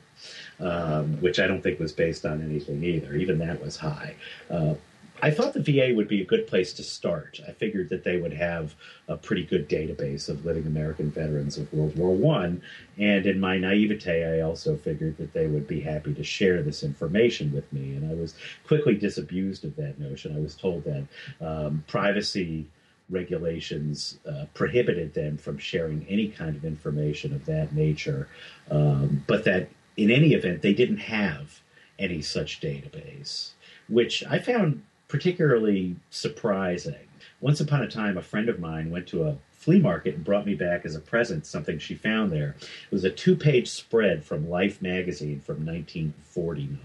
Um, 0.59 1.21
which 1.21 1.39
I 1.39 1.47
don't 1.47 1.63
think 1.63 1.79
was 1.79 1.93
based 1.93 2.25
on 2.25 2.43
anything 2.43 2.83
either. 2.83 3.15
Even 3.15 3.39
that 3.41 3.63
was 3.63 3.77
high. 3.77 4.15
Uh, 4.49 4.75
I 5.23 5.31
thought 5.31 5.55
the 5.55 5.63
VA 5.63 5.95
would 5.95 6.09
be 6.09 6.21
a 6.21 6.27
good 6.27 6.47
place 6.47 6.73
to 6.75 6.83
start. 6.83 7.41
I 7.49 7.53
figured 7.53 7.89
that 7.89 8.05
they 8.05 8.19
would 8.19 8.35
have 8.35 8.75
a 9.09 9.17
pretty 9.17 9.45
good 9.45 9.69
database 9.69 10.29
of 10.29 10.45
living 10.45 10.67
American 10.67 11.11
veterans 11.11 11.57
of 11.57 11.73
World 11.73 11.97
War 11.97 12.15
One, 12.15 12.61
and 12.99 13.25
in 13.25 13.41
my 13.41 13.57
naivete, 13.57 14.25
I 14.25 14.41
also 14.43 14.77
figured 14.77 15.17
that 15.17 15.33
they 15.33 15.47
would 15.47 15.67
be 15.67 15.81
happy 15.81 16.13
to 16.15 16.23
share 16.23 16.63
this 16.63 16.83
information 16.83 17.53
with 17.53 17.73
me. 17.73 17.95
And 17.95 18.11
I 18.11 18.15
was 18.15 18.35
quickly 18.67 18.95
disabused 18.95 19.65
of 19.65 19.75
that 19.77 19.99
notion. 19.99 20.37
I 20.37 20.41
was 20.41 20.55
told 20.55 20.85
that 20.85 21.07
um, 21.41 21.83
privacy 21.87 22.67
regulations 23.09 24.19
uh, 24.29 24.47
prohibited 24.53 25.15
them 25.15 25.39
from 25.39 25.59
sharing 25.59 26.07
any 26.09 26.29
kind 26.29 26.57
of 26.57 26.65
information 26.65 27.33
of 27.33 27.47
that 27.47 27.73
nature, 27.73 28.29
um, 28.71 29.25
but 29.27 29.45
that 29.45 29.71
in 29.97 30.11
any 30.11 30.35
event, 30.35 30.61
they 30.61 30.75
didn't 30.75 30.99
have 30.99 31.61
any 31.99 32.21
such 32.21 32.61
database, 32.61 33.53
which 33.89 34.23
I 34.27 34.39
found 34.39 34.83
particularly 35.09 35.97
surprising. 36.11 36.95
Once 37.41 37.61
upon 37.61 37.83
a 37.83 37.89
time, 37.89 38.17
a 38.17 38.23
friend 38.23 38.49
of 38.49 38.59
mine 38.59 38.91
went 38.91 39.07
to 39.07 39.25
a 39.25 39.37
flea 39.53 39.79
market 39.81 40.15
and 40.15 40.25
brought 40.25 40.47
me 40.47 40.55
back 40.55 40.85
as 40.85 40.95
a 40.95 41.01
present 41.01 41.47
something 41.47 41.79
she 41.79 41.95
found 41.95 42.31
there. 42.31 42.57
It 42.61 42.93
was 42.93 43.05
a 43.05 43.11
two 43.11 43.37
page 43.37 43.69
spread 43.69 44.25
from 44.25 44.49
Life 44.49 44.81
magazine 44.81 45.41
from 45.41 45.67
1949. 45.67 46.79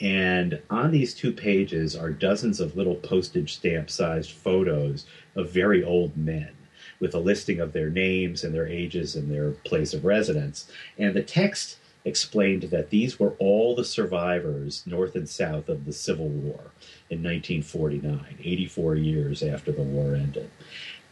And 0.00 0.60
on 0.68 0.90
these 0.90 1.14
two 1.14 1.32
pages 1.32 1.94
are 1.94 2.10
dozens 2.10 2.60
of 2.60 2.76
little 2.76 2.96
postage 2.96 3.54
stamp 3.54 3.88
sized 3.88 4.32
photos 4.32 5.06
of 5.36 5.50
very 5.50 5.84
old 5.84 6.16
men 6.16 6.50
with 6.98 7.14
a 7.14 7.20
listing 7.20 7.60
of 7.60 7.72
their 7.72 7.90
names 7.90 8.42
and 8.42 8.54
their 8.54 8.66
ages 8.66 9.14
and 9.14 9.30
their 9.30 9.50
place 9.50 9.94
of 9.94 10.04
residence. 10.04 10.68
And 10.98 11.14
the 11.14 11.22
text 11.22 11.78
explained 12.04 12.64
that 12.64 12.90
these 12.90 13.18
were 13.18 13.34
all 13.38 13.74
the 13.74 13.84
survivors, 13.84 14.82
North 14.86 15.14
and 15.14 15.28
South, 15.28 15.68
of 15.68 15.84
the 15.84 15.92
Civil 15.92 16.28
War 16.28 16.72
in 17.10 17.22
1949, 17.22 18.38
84 18.42 18.96
years 18.96 19.42
after 19.42 19.72
the 19.72 19.82
war 19.82 20.14
ended. 20.14 20.50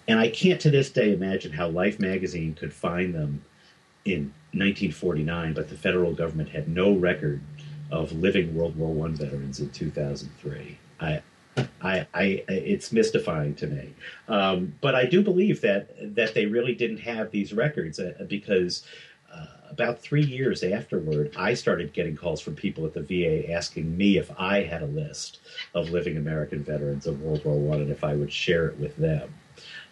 And 0.08 0.18
I 0.18 0.28
can't 0.28 0.60
to 0.62 0.70
this 0.70 0.90
day 0.90 1.12
imagine 1.12 1.52
how 1.52 1.68
Life 1.68 2.00
magazine 2.00 2.54
could 2.54 2.72
find 2.72 3.14
them 3.14 3.44
in 4.04 4.32
1949, 4.52 5.52
but 5.52 5.68
the 5.68 5.76
federal 5.76 6.12
government 6.12 6.48
had 6.48 6.68
no 6.68 6.92
record 6.92 7.40
of 7.90 8.12
living 8.12 8.54
World 8.54 8.76
War 8.76 8.92
One 8.92 9.14
veterans 9.14 9.60
in 9.60 9.70
2003. 9.70 10.78
I, 11.00 11.22
I, 11.82 12.06
I, 12.14 12.44
it's 12.48 12.92
mystifying 12.92 13.54
to 13.56 13.66
me, 13.66 13.94
um, 14.28 14.74
but 14.80 14.94
I 14.94 15.06
do 15.06 15.22
believe 15.22 15.60
that 15.60 16.14
that 16.14 16.34
they 16.34 16.46
really 16.46 16.74
didn't 16.74 16.98
have 16.98 17.30
these 17.30 17.52
records 17.52 17.98
uh, 17.98 18.12
because 18.28 18.84
about 19.70 20.00
three 20.00 20.24
years 20.24 20.62
afterward, 20.62 21.34
I 21.36 21.54
started 21.54 21.92
getting 21.92 22.16
calls 22.16 22.40
from 22.40 22.54
people 22.54 22.84
at 22.86 22.94
the 22.94 23.02
VA 23.02 23.50
asking 23.50 23.96
me 23.96 24.18
if 24.18 24.30
I 24.38 24.62
had 24.62 24.82
a 24.82 24.86
list 24.86 25.40
of 25.74 25.90
living 25.90 26.16
American 26.16 26.62
veterans 26.62 27.06
of 27.06 27.22
World 27.22 27.44
War 27.44 27.58
One 27.58 27.80
and 27.80 27.90
if 27.90 28.04
I 28.04 28.14
would 28.14 28.32
share 28.32 28.66
it 28.68 28.78
with 28.78 28.96
them. 28.96 29.32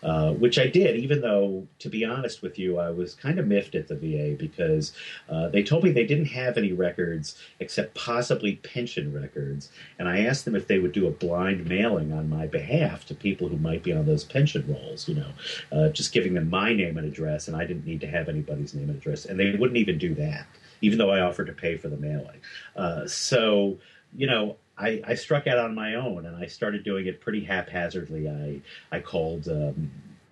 Uh, 0.03 0.33
which 0.33 0.59
I 0.59 0.67
did, 0.67 0.97
even 0.97 1.21
though, 1.21 1.67
to 1.81 1.89
be 1.89 2.05
honest 2.05 2.43
with 2.43 2.59
you, 2.59 2.79
I 2.79 2.91
was 2.91 3.15
kind 3.15 3.39
of 3.39 3.47
miffed 3.47 3.75
at 3.75 3.89
the 3.89 3.97
VA 3.97 4.37
because 4.39 4.93
uh, 5.29 5.49
they 5.49 5.63
told 5.63 5.83
me 5.83 5.91
they 5.91 6.07
didn't 6.07 6.27
have 6.27 6.57
any 6.57 6.73
records 6.73 7.37
except 7.59 7.95
possibly 7.95 8.57
pension 8.57 9.13
records. 9.13 9.71
And 9.99 10.09
I 10.09 10.21
asked 10.21 10.45
them 10.45 10.55
if 10.55 10.69
they 10.69 10.79
would 10.79 10.93
do 10.93 11.07
a 11.07 11.11
blind 11.11 11.67
mailing 11.67 12.13
on 12.13 12.31
my 12.31 12.47
behalf 12.47 13.07
to 13.07 13.15
people 13.15 13.49
who 13.49 13.57
might 13.57 13.83
be 13.83 13.93
on 13.93 14.07
those 14.07 14.25
pension 14.25 14.65
rolls, 14.69 15.09
you 15.09 15.17
know, 15.17 15.31
uh, 15.73 15.89
just 15.89 16.13
giving 16.13 16.35
them 16.35 16.49
my 16.49 16.73
name 16.73 16.97
and 16.97 17.07
address, 17.07 17.49
and 17.49 17.57
I 17.57 17.65
didn't 17.65 17.87
need 17.87 18.01
to 18.03 18.09
have 18.09 18.29
anybody's 18.29 18.75
name 18.75 18.89
and 18.91 18.99
address. 18.99 19.25
And 19.25 19.39
they 19.39 19.53
wouldn't 19.53 19.79
even 19.79 19.99
do 19.99 20.15
that, 20.15 20.47
even 20.81 20.99
though 20.99 21.11
I 21.11 21.21
offered 21.21 21.47
to 21.47 21.53
pay 21.53 21.77
for 21.77 21.89
the 21.89 21.97
mailing. 21.97 22.41
Uh, 22.77 23.07
so, 23.07 23.79
you 24.17 24.27
know, 24.27 24.57
I, 24.79 25.01
I, 25.07 25.15
struck 25.15 25.47
out 25.47 25.59
on 25.59 25.75
my 25.75 25.95
own 25.95 26.27
and 26.27 26.37
I 26.37 26.47
started 26.47 26.85
doing 26.85 27.07
it 27.07 27.21
pretty 27.21 27.45
haphazardly. 27.45 28.29
I 28.29 28.61
I 28.97 29.01
called 29.01 29.49
um, 29.49 29.91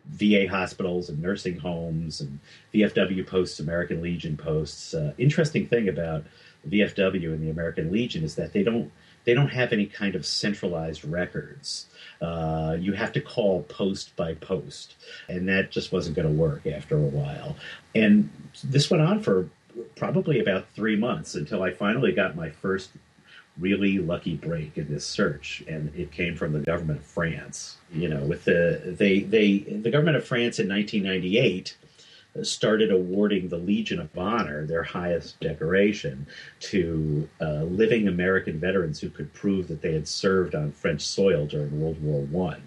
VA 0.08 0.46
hospitals 0.48 1.08
and 1.08 1.20
nursing 1.20 1.58
homes 1.58 2.20
and 2.20 2.38
VFW 2.72 3.26
posts, 3.26 3.60
American 3.60 4.00
Legion 4.00 4.36
posts. 4.36 4.94
Uh, 4.94 5.12
interesting 5.18 5.66
thing 5.66 5.88
about 5.88 6.24
VFW 6.68 7.32
and 7.32 7.42
the 7.42 7.50
American 7.50 7.90
Legion 7.90 8.24
is 8.24 8.34
that 8.36 8.52
they 8.52 8.62
don't 8.62 8.90
they 9.24 9.34
don't 9.34 9.48
have 9.48 9.72
any 9.72 9.86
kind 9.86 10.14
of 10.14 10.24
centralized 10.24 11.04
records. 11.04 11.86
Uh, 12.22 12.76
you 12.78 12.92
have 12.92 13.12
to 13.12 13.20
call 13.20 13.62
post 13.64 14.14
by 14.14 14.34
post, 14.34 14.94
and 15.28 15.48
that 15.48 15.72
just 15.72 15.90
wasn't 15.90 16.14
going 16.14 16.28
to 16.28 16.32
work 16.32 16.64
after 16.66 16.96
a 16.96 17.00
while. 17.00 17.56
And 17.94 18.30
this 18.62 18.88
went 18.88 19.02
on 19.02 19.20
for 19.20 19.50
probably 19.96 20.38
about 20.38 20.68
three 20.70 20.96
months 20.96 21.34
until 21.34 21.62
I 21.62 21.72
finally 21.72 22.12
got 22.12 22.36
my 22.36 22.50
first 22.50 22.90
really 23.58 23.98
lucky 23.98 24.36
break 24.36 24.76
in 24.76 24.88
this 24.88 25.06
search, 25.06 25.62
and 25.66 25.92
it 25.96 26.12
came 26.12 26.36
from 26.36 26.52
the 26.52 26.60
government 26.60 27.00
of 27.00 27.06
France. 27.06 27.78
You 27.92 28.08
know, 28.08 28.20
with 28.20 28.44
the 28.44 28.94
they 28.98 29.20
they 29.20 29.58
the 29.58 29.90
government 29.90 30.16
of 30.16 30.26
France 30.26 30.58
in 30.58 30.68
1998 30.68 31.76
started 32.42 32.92
awarding 32.92 33.48
the 33.48 33.56
Legion 33.56 33.98
of 33.98 34.16
Honor, 34.18 34.66
their 34.66 34.82
highest 34.82 35.40
decoration, 35.40 36.26
to 36.60 37.28
uh, 37.40 37.62
living 37.62 38.08
American 38.08 38.60
veterans 38.60 39.00
who 39.00 39.08
could 39.08 39.32
prove 39.32 39.68
that 39.68 39.80
they 39.80 39.94
had 39.94 40.06
served 40.06 40.54
on 40.54 40.70
French 40.72 41.00
soil 41.00 41.46
during 41.46 41.80
World 41.80 42.02
War 42.02 42.20
One 42.22 42.65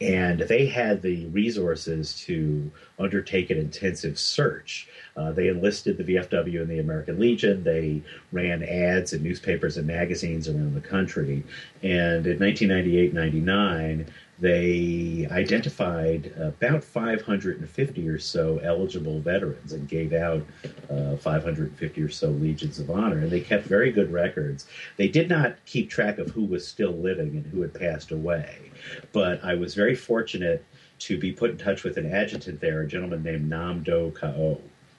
and 0.00 0.40
they 0.40 0.66
had 0.66 1.02
the 1.02 1.26
resources 1.26 2.14
to 2.20 2.70
undertake 2.98 3.50
an 3.50 3.58
intensive 3.58 4.18
search. 4.18 4.88
Uh, 5.16 5.32
they 5.32 5.48
enlisted 5.48 5.98
the 5.98 6.04
VFW 6.04 6.60
and 6.60 6.68
the 6.68 6.78
American 6.78 7.18
Legion. 7.18 7.64
They 7.64 8.02
ran 8.30 8.62
ads 8.62 9.12
in 9.12 9.22
newspapers 9.22 9.76
and 9.76 9.86
magazines 9.86 10.48
around 10.48 10.74
the 10.74 10.80
country. 10.80 11.42
And 11.82 12.26
in 12.26 12.38
1998 12.38 13.12
99, 13.12 14.06
they 14.40 15.26
identified 15.30 16.32
about 16.38 16.84
550 16.84 18.08
or 18.08 18.18
so 18.18 18.58
eligible 18.58 19.20
veterans 19.20 19.72
and 19.72 19.88
gave 19.88 20.12
out 20.12 20.46
uh, 20.90 21.16
550 21.16 22.02
or 22.02 22.08
so 22.08 22.28
legions 22.30 22.78
of 22.78 22.90
honor. 22.90 23.18
And 23.18 23.30
they 23.30 23.40
kept 23.40 23.64
very 23.64 23.90
good 23.90 24.12
records. 24.12 24.66
They 24.96 25.08
did 25.08 25.28
not 25.28 25.56
keep 25.66 25.90
track 25.90 26.18
of 26.18 26.30
who 26.30 26.44
was 26.44 26.66
still 26.66 26.92
living 26.92 27.30
and 27.30 27.46
who 27.46 27.62
had 27.62 27.74
passed 27.74 28.12
away. 28.12 28.70
But 29.12 29.42
I 29.44 29.54
was 29.54 29.74
very 29.74 29.96
fortunate 29.96 30.64
to 31.00 31.18
be 31.18 31.32
put 31.32 31.50
in 31.50 31.58
touch 31.58 31.84
with 31.84 31.96
an 31.96 32.10
adjutant 32.10 32.60
there, 32.60 32.80
a 32.82 32.86
gentleman 32.86 33.22
named 33.22 33.48
Nam 33.48 33.82
Do 33.82 34.12
Kao 34.14 34.58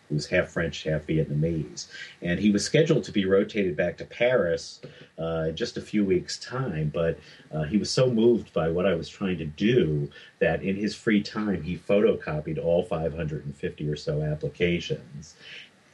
who's 0.10 0.26
half 0.26 0.50
French, 0.50 0.84
half 0.84 1.06
Vietnamese. 1.06 1.88
And 2.22 2.40
he 2.40 2.50
was 2.50 2.66
scheduled 2.66 3.04
to 3.06 3.12
be 3.12 3.26
rotated 3.26 3.78
back 3.78 3.98
to 3.98 4.06
Paris 4.06 4.82
uh, 5.20 5.46
in 5.50 5.56
just 5.56 5.78
a 5.78 5.82
few 5.82 6.04
weeks' 6.04 6.38
time, 6.40 6.92
but 6.94 7.20
uh, 7.52 7.64
he 7.64 7.78
was 7.78 7.92
so 7.92 8.10
moved 8.10 8.52
by 8.52 8.70
what 8.70 8.86
I 8.86 8.96
was 8.96 9.08
trying 9.08 9.38
to 9.38 9.46
do 9.46 10.10
that 10.40 10.64
in 10.64 10.76
his 10.76 10.96
free 10.96 11.22
time 11.22 11.62
he 11.62 11.78
photocopied 11.78 12.64
all 12.64 12.84
550 12.84 13.88
or 13.88 13.96
so 13.96 14.22
applications 14.22 15.36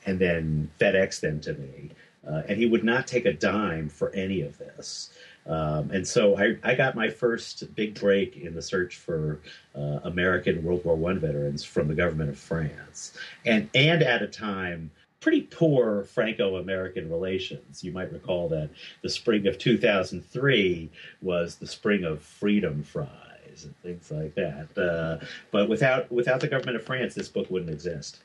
and 0.06 0.20
then 0.20 0.70
FedEx 0.80 1.20
them 1.20 1.40
to 1.42 1.54
me. 1.54 1.92
Uh, 2.28 2.42
and 2.48 2.58
he 2.58 2.66
would 2.66 2.84
not 2.84 3.06
take 3.06 3.26
a 3.26 3.34
dime 3.34 3.90
for 3.90 4.14
any 4.16 4.42
of 4.42 4.58
this. 4.58 5.12
Um, 5.48 5.92
and 5.92 6.08
so 6.08 6.38
I, 6.38 6.58
I, 6.64 6.74
got 6.74 6.96
my 6.96 7.08
first 7.08 7.76
big 7.76 8.00
break 8.00 8.36
in 8.38 8.56
the 8.56 8.62
search 8.64 8.96
for 8.96 9.40
uh, 9.76 10.00
American 10.04 10.64
World 10.64 10.84
War 10.84 10.96
One 10.96 11.20
veterans 11.20 11.64
from 11.64 11.88
the 11.88 11.94
government 11.94 12.32
of 12.32 12.38
France, 12.38 13.14
and 13.46 13.70
and 13.76 14.02
at 14.02 14.24
a 14.24 14.28
time 14.28 14.90
pretty 15.26 15.42
poor 15.42 16.04
Franco-American 16.04 17.10
relations. 17.10 17.84
You 17.84 17.92
might 17.92 18.14
recall 18.14 18.48
that 18.50 18.70
the 19.02 19.10
spring 19.10 19.48
of 19.48 19.58
2003 19.58 20.92
was 21.24 21.56
the 21.56 21.66
spring 21.66 22.04
of 22.04 22.22
freedom 22.22 22.84
fries 22.84 23.64
and 23.64 23.76
things 23.78 24.12
like 24.12 24.36
that. 24.36 24.78
Uh, 24.78 25.26
but 25.50 25.68
without 25.68 26.12
without 26.12 26.42
the 26.42 26.48
government 26.48 26.78
of 26.78 26.84
France, 26.84 27.16
this 27.16 27.28
book 27.28 27.50
wouldn't 27.50 27.72
exist. 27.72 28.20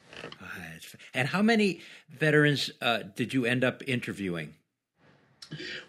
And 1.15 1.29
how 1.29 1.41
many 1.41 1.81
veterans 2.11 2.71
uh, 2.83 3.05
did 3.17 3.33
you 3.33 3.47
end 3.47 3.65
up 3.65 3.83
interviewing? 3.87 4.55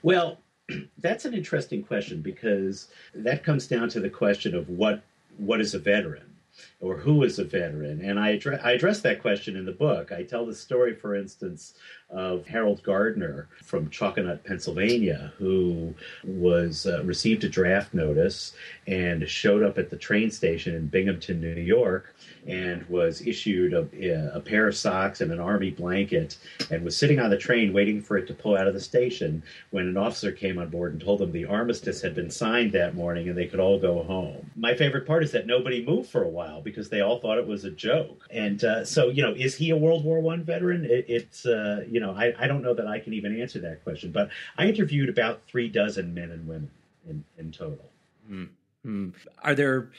Well, 0.02 0.40
that's 1.00 1.26
an 1.26 1.34
interesting 1.34 1.84
question 1.84 2.22
because 2.22 2.88
that 3.14 3.44
comes 3.44 3.68
down 3.68 3.90
to 3.90 4.00
the 4.00 4.10
question 4.10 4.56
of 4.56 4.70
what 4.70 5.04
what 5.38 5.62
is 5.62 5.74
a 5.74 5.80
veteran 5.80 6.32
or 6.80 6.98
who 6.98 7.24
is 7.24 7.40
a 7.40 7.44
veteran? 7.44 8.02
And 8.02 8.20
I, 8.20 8.30
address, 8.30 8.62
I 8.64 8.72
address 8.72 9.02
that 9.02 9.22
question 9.22 9.56
in 9.56 9.66
the 9.66 9.72
book. 9.72 10.12
I 10.12 10.24
tell 10.24 10.46
the 10.46 10.54
story, 10.54 10.96
for 10.96 11.16
instance, 11.16 11.76
of 12.10 12.46
Harold 12.46 12.84
Gardner 12.84 13.48
from 13.64 13.90
Chalkonut, 13.90 14.44
Pennsylvania, 14.44 15.32
who 15.38 15.94
was 16.24 16.86
uh, 16.86 17.04
received 17.04 17.44
a 17.44 17.50
draft 17.50 17.94
notice 17.94 18.54
and 18.88 19.28
showed 19.30 19.64
up 19.64 19.78
at 19.78 19.90
the 19.90 19.98
train 19.98 20.32
station 20.32 20.76
in 20.76 20.88
Binghamton, 20.88 21.40
New 21.40 21.54
York, 21.54 22.16
and 22.48 22.88
was 22.90 23.22
issued 23.22 23.74
a, 23.74 24.36
a, 24.36 24.40
pair 24.40 24.68
of 24.68 24.76
socks 24.76 25.22
and 25.22 25.32
an 25.32 25.40
army 25.40 25.70
blanket 25.70 26.38
and 26.72 26.84
was 26.84 26.98
sitting 26.98 27.20
on 27.20 27.30
the 27.30 27.38
train 27.38 27.72
waiting 27.72 28.02
for 28.02 28.18
it 28.18 28.28
to 28.28 28.34
pull 28.34 28.58
out 28.58 28.68
of 28.68 28.74
the 28.74 28.80
station 28.80 29.44
when 29.70 29.88
an 29.88 29.98
officer 29.98 30.32
came 30.32 30.58
on 30.58 30.70
board 30.70 30.92
and 30.92 31.02
told 31.02 31.20
them 31.20 31.32
the 31.32 31.46
armistice 31.46 32.02
had 32.02 32.16
been 32.16 32.32
signed 32.32 32.72
that 32.72 32.96
morning 32.96 33.30
and 33.30 33.38
they 33.38 33.46
could 33.46 33.60
all 33.60 33.80
go 33.80 34.02
home. 34.04 34.50
My 34.56 34.76
favorite 34.76 35.06
part 35.06 35.24
is 35.24 35.32
that 35.32 35.46
nobody 35.46 35.86
moved 35.86 36.10
for 36.10 36.24
a 36.24 36.30
while 36.30 36.62
because 36.62 36.90
they 36.90 37.02
all 37.02 37.20
thought 37.20 37.38
it 37.38 37.48
was 37.48 37.64
a 37.64 37.72
joke. 37.72 38.28
And 38.32 38.64
uh, 38.64 38.86
so, 38.86 39.10
you 39.10 39.22
know, 39.22 39.34
is 39.34 39.56
he 39.56 39.70
a 39.70 39.78
World 39.78 40.04
War 40.04 40.20
One 40.20 40.44
veteran? 40.44 40.86
It, 40.86 41.06
it's, 41.08 41.46
uh, 41.46 41.86
you 41.90 42.00
know, 42.00 42.12
I, 42.12 42.34
I 42.40 42.48
don't 42.48 42.64
know 42.64 42.74
that 42.74 42.88
I 42.88 43.00
can 43.00 43.14
even 43.14 43.40
answer 43.40 43.60
that 43.60 43.84
question, 43.84 44.12
but 44.12 44.30
I 44.58 44.68
interviewed 44.68 45.10
about 45.10 45.42
three 45.48 45.68
dozen 45.68 46.14
men 46.14 46.32
and 46.32 46.48
women 46.48 46.72
in, 47.08 47.24
in 47.38 47.52
total. 47.52 47.86
Mm-hmm. 48.30 49.10
Are 49.44 49.56
there 49.56 49.92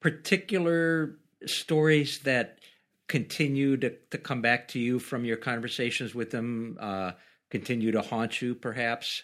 particular 0.00 1.16
stories 1.48 2.20
that 2.20 2.58
continue 3.08 3.76
to, 3.76 3.90
to 4.10 4.18
come 4.18 4.42
back 4.42 4.68
to 4.68 4.78
you 4.78 4.98
from 4.98 5.24
your 5.24 5.36
conversations 5.36 6.14
with 6.14 6.30
them, 6.30 6.78
uh, 6.80 7.12
continue 7.50 7.92
to 7.92 8.02
haunt 8.02 8.40
you, 8.40 8.54
perhaps? 8.54 9.22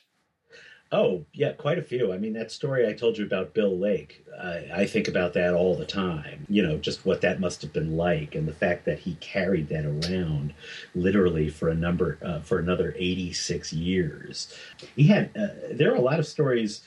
Oh, 0.92 1.24
yeah, 1.33 1.52
quite 1.52 1.78
a 1.78 1.83
few. 1.83 2.12
I 2.12 2.18
mean, 2.18 2.33
that 2.33 2.50
story 2.50 2.88
I 2.88 2.94
told 2.94 3.16
you 3.16 3.24
about 3.24 3.54
Bill 3.54 3.78
Lake, 3.78 4.26
I, 4.42 4.66
I, 4.74 4.87
think 4.87 5.06
about 5.06 5.35
that 5.35 5.54
all 5.54 5.76
the 5.76 5.85
time. 5.85 6.46
You 6.48 6.64
know, 6.64 6.78
just 6.78 7.06
what 7.06 7.20
that 7.20 7.38
must 7.38 7.62
have 7.62 7.72
been 7.72 7.96
like, 7.96 8.35
and 8.35 8.48
the 8.48 8.52
fact 8.52 8.87
that 8.87 8.98
he 8.98 9.14
carried 9.16 9.68
that 9.68 9.85
around 9.85 10.52
literally 10.96 11.48
for 11.48 11.68
a 11.68 11.76
number, 11.76 12.18
uh, 12.22 12.40
for 12.40 12.59
another 12.59 12.92
86 12.98 13.72
years. 13.72 14.52
He 14.96 15.06
had, 15.06 15.30
uh, 15.37 15.48
there 15.70 15.92
are 15.92 15.96
a 15.96 16.00
lot 16.00 16.18
of 16.18 16.26
stories 16.26 16.83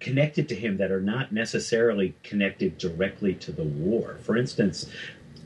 connected 0.00 0.48
to 0.48 0.54
him 0.54 0.78
that 0.78 0.90
are 0.90 1.00
not 1.00 1.30
necessarily 1.32 2.14
connected 2.22 2.78
directly 2.78 3.34
to 3.34 3.52
the 3.52 3.64
war. 3.64 4.18
For 4.22 4.36
instance, 4.36 4.86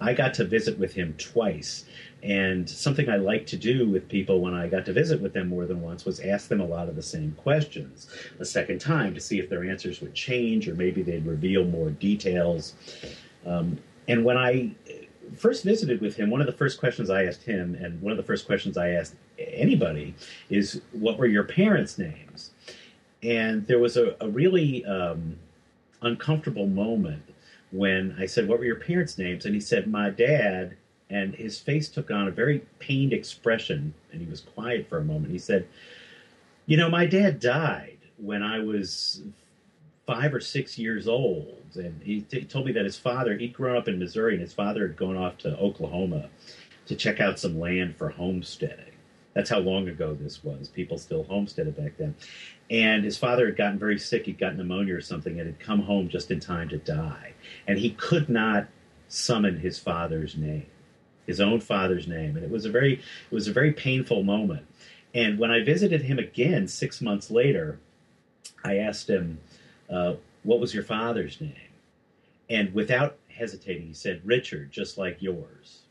I 0.01 0.15
got 0.15 0.35
to 0.35 0.45
visit 0.45 0.79
with 0.79 0.95
him 0.95 1.15
twice 1.19 1.85
And 2.25 2.69
something 2.69 3.11
I 3.11 3.17
liked 3.17 3.51
to 3.51 3.57
do 3.59 3.87
with 3.87 4.09
people 4.09 4.41
when 4.41 4.55
I 4.55 4.67
got 4.67 4.87
to 4.87 4.95
visit 4.95 5.21
with 5.21 5.35
them 5.35 5.49
more 5.49 5.67
than 5.67 5.83
once 5.83 6.07
was 6.07 6.21
ask 6.21 6.49
them 6.49 6.61
a 6.63 6.67
lot 6.67 6.89
of 6.89 6.97
the 6.97 7.03
same 7.03 7.33
questions 7.33 8.09
a 8.41 8.47
second 8.47 8.81
time 8.81 9.15
to 9.15 9.21
see 9.21 9.39
if 9.39 9.51
their 9.51 9.63
answers 9.63 10.01
would 10.01 10.15
change 10.15 10.67
or 10.67 10.75
maybe 10.75 11.03
they'd 11.03 11.27
reveal 11.27 11.67
more 11.67 11.91
details. 11.91 12.75
Um, 13.45 13.79
and 14.09 14.25
when 14.25 14.39
I 14.39 14.71
first 15.37 15.65
visited 15.65 16.01
with 16.01 16.17
him, 16.17 16.31
one 16.31 16.41
of 16.41 16.47
the 16.47 16.53
first 16.55 16.81
questions 16.81 17.11
I 17.11 17.25
asked 17.25 17.43
him, 17.43 17.75
and 17.75 18.01
one 18.01 18.11
of 18.11 18.17
the 18.17 18.25
first 18.25 18.47
questions 18.47 18.79
I 18.79 18.91
asked 18.91 19.17
anybody, 19.39 20.15
is 20.49 20.81
what 20.93 21.19
were 21.19 21.27
your 21.27 21.45
parents' 21.45 21.99
names? 21.99 22.53
And 23.25 23.67
there 23.67 23.79
was 23.79 23.97
a, 23.97 24.15
a 24.21 24.29
really 24.29 24.85
um, 24.85 25.37
uncomfortable 26.03 26.67
moment 26.67 27.23
when 27.71 28.15
I 28.19 28.27
said, 28.27 28.47
What 28.47 28.59
were 28.59 28.65
your 28.65 28.77
parents' 28.77 29.19
names? 29.19 29.47
And 29.47 29.55
he 29.55 29.61
said, 29.61 29.87
My 29.87 30.11
dad. 30.11 30.77
And 31.11 31.35
his 31.35 31.59
face 31.61 31.89
took 31.89 32.11
on 32.11 32.29
a 32.29 32.31
very 32.31 32.61
pained 32.79 33.13
expression, 33.13 33.95
and 34.11 34.21
he 34.21 34.27
was 34.27 34.41
quiet 34.41 34.89
for 34.89 34.99
a 34.99 35.05
moment. 35.05 35.33
He 35.33 35.39
said, 35.39 35.67
You 36.67 36.77
know, 36.77 36.91
my 36.91 37.07
dad 37.07 37.41
died 37.41 37.99
when 38.17 38.43
I 38.43 38.61
was 38.61 39.23
five 40.07 40.35
or 40.35 40.41
six 40.41 40.79
years 40.79 41.09
old. 41.09 41.61
And 41.77 42.01
he, 42.03 42.23
t- 42.23 42.45
told 42.45 42.67
me 42.67 42.73
that 42.73 42.85
his 42.85 42.97
father, 42.97 43.37
he'd 43.37 43.53
grown 43.53 43.77
up 43.77 43.89
in 43.89 43.99
Missouri, 43.99 44.33
and 44.33 44.41
his 44.41 44.53
father 44.53 44.87
had 44.87 44.97
gone 44.97 45.17
off 45.17 45.39
to 45.39 45.57
Oklahoma 45.59 46.29
to 46.87 46.95
check 46.95 47.21
out 47.21 47.39
some 47.39 47.59
land 47.59 47.97
for 47.97 48.11
homesteading. 48.11 48.95
That's 49.35 49.51
how 49.51 49.59
long 49.59 49.89
ago 49.89 50.15
this 50.15 50.45
was. 50.45 50.69
People 50.69 50.97
still 50.97 51.25
homesteaded 51.25 51.77
back 51.77 51.97
then. 51.99 52.15
And 52.71 53.05
his 53.05 53.19
father 53.19 53.47
had 53.47 53.57
gotten 53.57 53.79
very 53.79 53.99
sick. 53.99 54.27
He'd 54.27 54.39
gotten 54.39 54.57
pneumonia 54.59 54.97
or 54.97 55.01
something 55.01 55.39
and 55.39 55.47
had 55.47 55.61
come 55.61 55.83
home 55.83 56.09
just 56.09 56.31
in 56.31 56.41
time 56.41 56.69
to 56.71 56.79
die. 56.79 57.35
And 57.67 57.79
he 57.79 57.91
could 57.91 58.29
not 58.29 58.69
summon 59.09 59.59
his 59.59 59.79
father's 59.79 60.37
name, 60.37 60.67
his 61.27 61.41
own 61.41 61.61
father's 61.61 62.09
name. 62.09 62.37
And 62.37 62.45
it 62.45 62.51
was 62.51 62.65
a 62.65 62.71
very, 62.71 62.95
it 62.95 63.35
was 63.35 63.49
a 63.49 63.53
very 63.53 63.73
painful 63.73 64.23
moment. 64.23 64.67
And 65.15 65.39
when 65.39 65.51
I 65.51 65.63
visited 65.63 66.03
him 66.03 66.19
again 66.19 66.67
six 66.67 67.01
months 67.01 67.31
later, 67.31 67.79
I 68.65 68.79
asked 68.79 69.09
him, 69.09 69.39
uh, 69.91 70.15
What 70.43 70.59
was 70.59 70.75
your 70.75 70.83
father's 70.83 71.41
name? 71.41 71.55
And 72.49 72.75
without 72.75 73.19
hesitating, 73.29 73.87
he 73.87 73.95
said, 73.95 74.23
Richard, 74.25 74.73
just 74.73 74.99
like 74.99 75.21
yours 75.21 75.84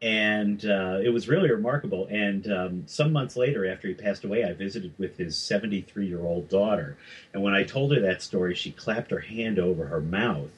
and 0.00 0.64
uh, 0.64 0.98
it 1.02 1.08
was 1.08 1.28
really 1.28 1.50
remarkable. 1.50 2.06
And 2.10 2.50
um, 2.52 2.82
some 2.86 3.12
months 3.12 3.36
later, 3.36 3.70
after 3.70 3.88
he 3.88 3.94
passed 3.94 4.24
away, 4.24 4.44
I 4.44 4.52
visited 4.52 4.94
with 4.98 5.16
his 5.16 5.36
73 5.36 6.06
year 6.06 6.22
old 6.22 6.48
daughter. 6.48 6.96
And 7.32 7.42
when 7.42 7.54
I 7.54 7.64
told 7.64 7.92
her 7.92 8.00
that 8.00 8.22
story, 8.22 8.54
she 8.54 8.70
clapped 8.70 9.10
her 9.10 9.18
hand 9.18 9.58
over 9.58 9.86
her 9.86 10.00
mouth 10.00 10.50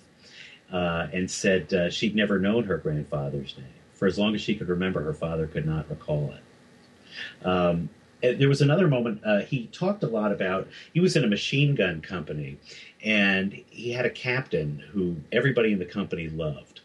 uh, 0.72 1.09
and 1.12 1.31
said 1.31 1.72
uh, 1.72 1.90
she'd 1.90 2.14
never 2.14 2.38
known 2.38 2.64
her 2.64 2.76
grandfather's 2.76 3.57
name. 3.57 3.66
For 3.94 4.07
as 4.07 4.18
long 4.18 4.35
as 4.35 4.40
she 4.40 4.55
could 4.55 4.68
remember, 4.68 5.03
her 5.03 5.14
father 5.14 5.46
could 5.46 5.66
not 5.66 5.88
recall 5.88 6.35
it. 6.35 7.46
Um, 7.46 7.88
there 8.22 8.48
was 8.48 8.61
another 8.61 8.87
moment 8.87 9.22
uh, 9.24 9.40
he 9.40 9.66
talked 9.68 10.03
a 10.03 10.07
lot 10.07 10.31
about 10.31 10.68
he 10.92 11.00
was 11.00 11.16
in 11.16 11.24
a 11.24 11.26
machine 11.26 11.74
gun 11.74 12.03
company 12.03 12.59
and 13.03 13.53
he 13.70 13.92
had 13.92 14.05
a 14.05 14.11
captain 14.11 14.83
who 14.92 15.16
everybody 15.33 15.72
in 15.72 15.79
the 15.79 15.87
company 15.87 16.29
loved 16.29 16.81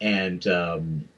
and 0.00 0.46
um, 0.48 1.08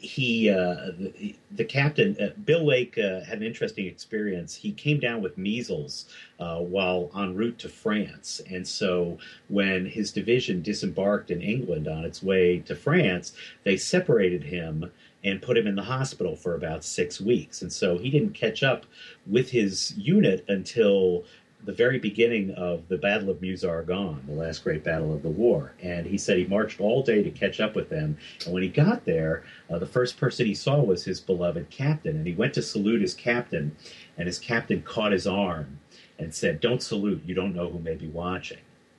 he 0.00 0.48
uh, 0.48 0.92
the, 0.98 1.36
the, 1.50 1.64
captain 1.64 2.16
uh, 2.18 2.30
Bill 2.44 2.64
Lake 2.64 2.96
uh, 2.96 3.20
had 3.20 3.38
an 3.38 3.44
interesting 3.44 3.86
experience. 3.86 4.54
He 4.54 4.72
came 4.72 4.98
down 4.98 5.20
with 5.20 5.36
measles 5.36 6.06
uh, 6.38 6.58
while 6.58 7.10
en 7.14 7.36
route 7.36 7.58
to 7.58 7.68
France, 7.68 8.40
and 8.50 8.66
so 8.66 9.18
when 9.48 9.84
his 9.84 10.10
division 10.10 10.62
disembarked 10.62 11.30
in 11.30 11.42
England 11.42 11.86
on 11.86 12.04
its 12.04 12.22
way 12.22 12.60
to 12.60 12.74
France, 12.74 13.34
they 13.64 13.76
separated 13.76 14.44
him 14.44 14.90
and 15.22 15.42
put 15.42 15.58
him 15.58 15.66
in 15.66 15.74
the 15.74 15.82
hospital 15.82 16.34
for 16.34 16.54
about 16.54 16.82
six 16.82 17.20
weeks. 17.20 17.60
And 17.60 17.70
so 17.70 17.98
he 17.98 18.08
didn't 18.08 18.32
catch 18.32 18.62
up 18.62 18.86
with 19.26 19.50
his 19.50 19.94
unit 19.98 20.44
until 20.48 21.24
the 21.64 21.72
very 21.72 21.98
beginning 21.98 22.52
of 22.52 22.88
the 22.88 22.96
Battle 22.96 23.30
of 23.30 23.42
Meuse-Argonne, 23.42 24.22
the 24.26 24.34
last 24.34 24.64
great 24.64 24.82
battle 24.82 25.14
of 25.14 25.22
the 25.22 25.28
war. 25.28 25.74
And 25.82 26.06
he 26.06 26.16
said 26.16 26.38
he 26.38 26.46
marched 26.46 26.80
all 26.80 27.02
day 27.02 27.22
to 27.22 27.30
catch 27.30 27.60
up 27.60 27.74
with 27.74 27.90
them. 27.90 28.16
And 28.44 28.54
when 28.54 28.62
he 28.62 28.68
got 28.68 29.04
there, 29.04 29.44
uh, 29.68 29.78
the 29.78 29.86
first 29.86 30.16
person 30.16 30.46
he 30.46 30.54
saw 30.54 30.80
was 30.80 31.04
his 31.04 31.20
beloved 31.20 31.68
captain. 31.70 32.16
And 32.16 32.26
he 32.26 32.34
went 32.34 32.54
to 32.54 32.62
salute 32.62 33.02
his 33.02 33.14
captain, 33.14 33.76
and 34.16 34.26
his 34.26 34.38
captain 34.38 34.82
caught 34.82 35.12
his 35.12 35.26
arm 35.26 35.78
and 36.18 36.34
said, 36.34 36.60
Don't 36.60 36.82
salute, 36.82 37.22
you 37.26 37.34
don't 37.34 37.54
know 37.54 37.68
who 37.68 37.78
may 37.78 37.94
be 37.94 38.08
watching. 38.08 38.58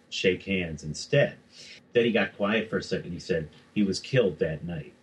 Shake 0.09 0.43
hands 0.43 0.83
instead. 0.83 1.35
Then 1.93 2.05
he 2.05 2.11
got 2.11 2.35
quiet 2.37 2.69
for 2.69 2.77
a 2.77 2.83
second. 2.83 3.11
He 3.11 3.19
said, 3.19 3.49
He 3.73 3.83
was 3.83 3.99
killed 3.99 4.39
that 4.39 4.63
night. 4.63 4.93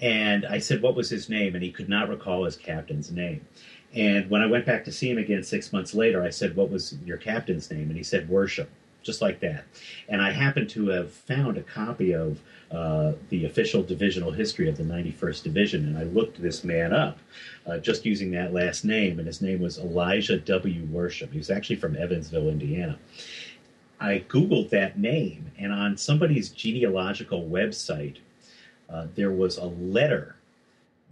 And 0.00 0.46
I 0.46 0.58
said, 0.58 0.82
What 0.82 0.96
was 0.96 1.10
his 1.10 1.28
name? 1.28 1.54
And 1.54 1.62
he 1.62 1.70
could 1.70 1.88
not 1.88 2.08
recall 2.08 2.44
his 2.44 2.56
captain's 2.56 3.10
name. 3.10 3.46
And 3.94 4.30
when 4.30 4.42
I 4.42 4.46
went 4.46 4.66
back 4.66 4.84
to 4.84 4.92
see 4.92 5.10
him 5.10 5.18
again 5.18 5.42
six 5.42 5.72
months 5.72 5.94
later, 5.94 6.22
I 6.22 6.30
said, 6.30 6.54
What 6.54 6.70
was 6.70 6.96
your 7.04 7.16
captain's 7.16 7.70
name? 7.70 7.88
And 7.88 7.96
he 7.96 8.02
said, 8.02 8.28
Worsham, 8.28 8.68
just 9.02 9.20
like 9.20 9.40
that. 9.40 9.64
And 10.08 10.22
I 10.22 10.30
happened 10.30 10.70
to 10.70 10.88
have 10.88 11.12
found 11.12 11.58
a 11.58 11.62
copy 11.62 12.12
of 12.12 12.40
uh, 12.70 13.14
the 13.30 13.46
official 13.46 13.82
divisional 13.82 14.30
history 14.30 14.68
of 14.68 14.76
the 14.76 14.84
91st 14.84 15.42
Division, 15.42 15.86
and 15.86 15.98
I 15.98 16.04
looked 16.04 16.40
this 16.40 16.62
man 16.62 16.92
up 16.92 17.18
uh, 17.66 17.78
just 17.78 18.06
using 18.06 18.30
that 18.30 18.52
last 18.52 18.84
name, 18.84 19.18
and 19.18 19.26
his 19.26 19.42
name 19.42 19.60
was 19.60 19.78
Elijah 19.78 20.38
W. 20.38 20.86
Worsham. 20.86 21.32
He 21.32 21.38
was 21.38 21.50
actually 21.50 21.76
from 21.76 21.96
Evansville, 21.96 22.48
Indiana. 22.48 22.96
I 23.98 24.24
Googled 24.28 24.70
that 24.70 24.98
name, 24.98 25.50
and 25.58 25.72
on 25.72 25.96
somebody's 25.96 26.50
genealogical 26.50 27.42
website, 27.48 28.18
uh, 28.88 29.08
there 29.16 29.32
was 29.32 29.58
a 29.58 29.66
letter 29.66 30.36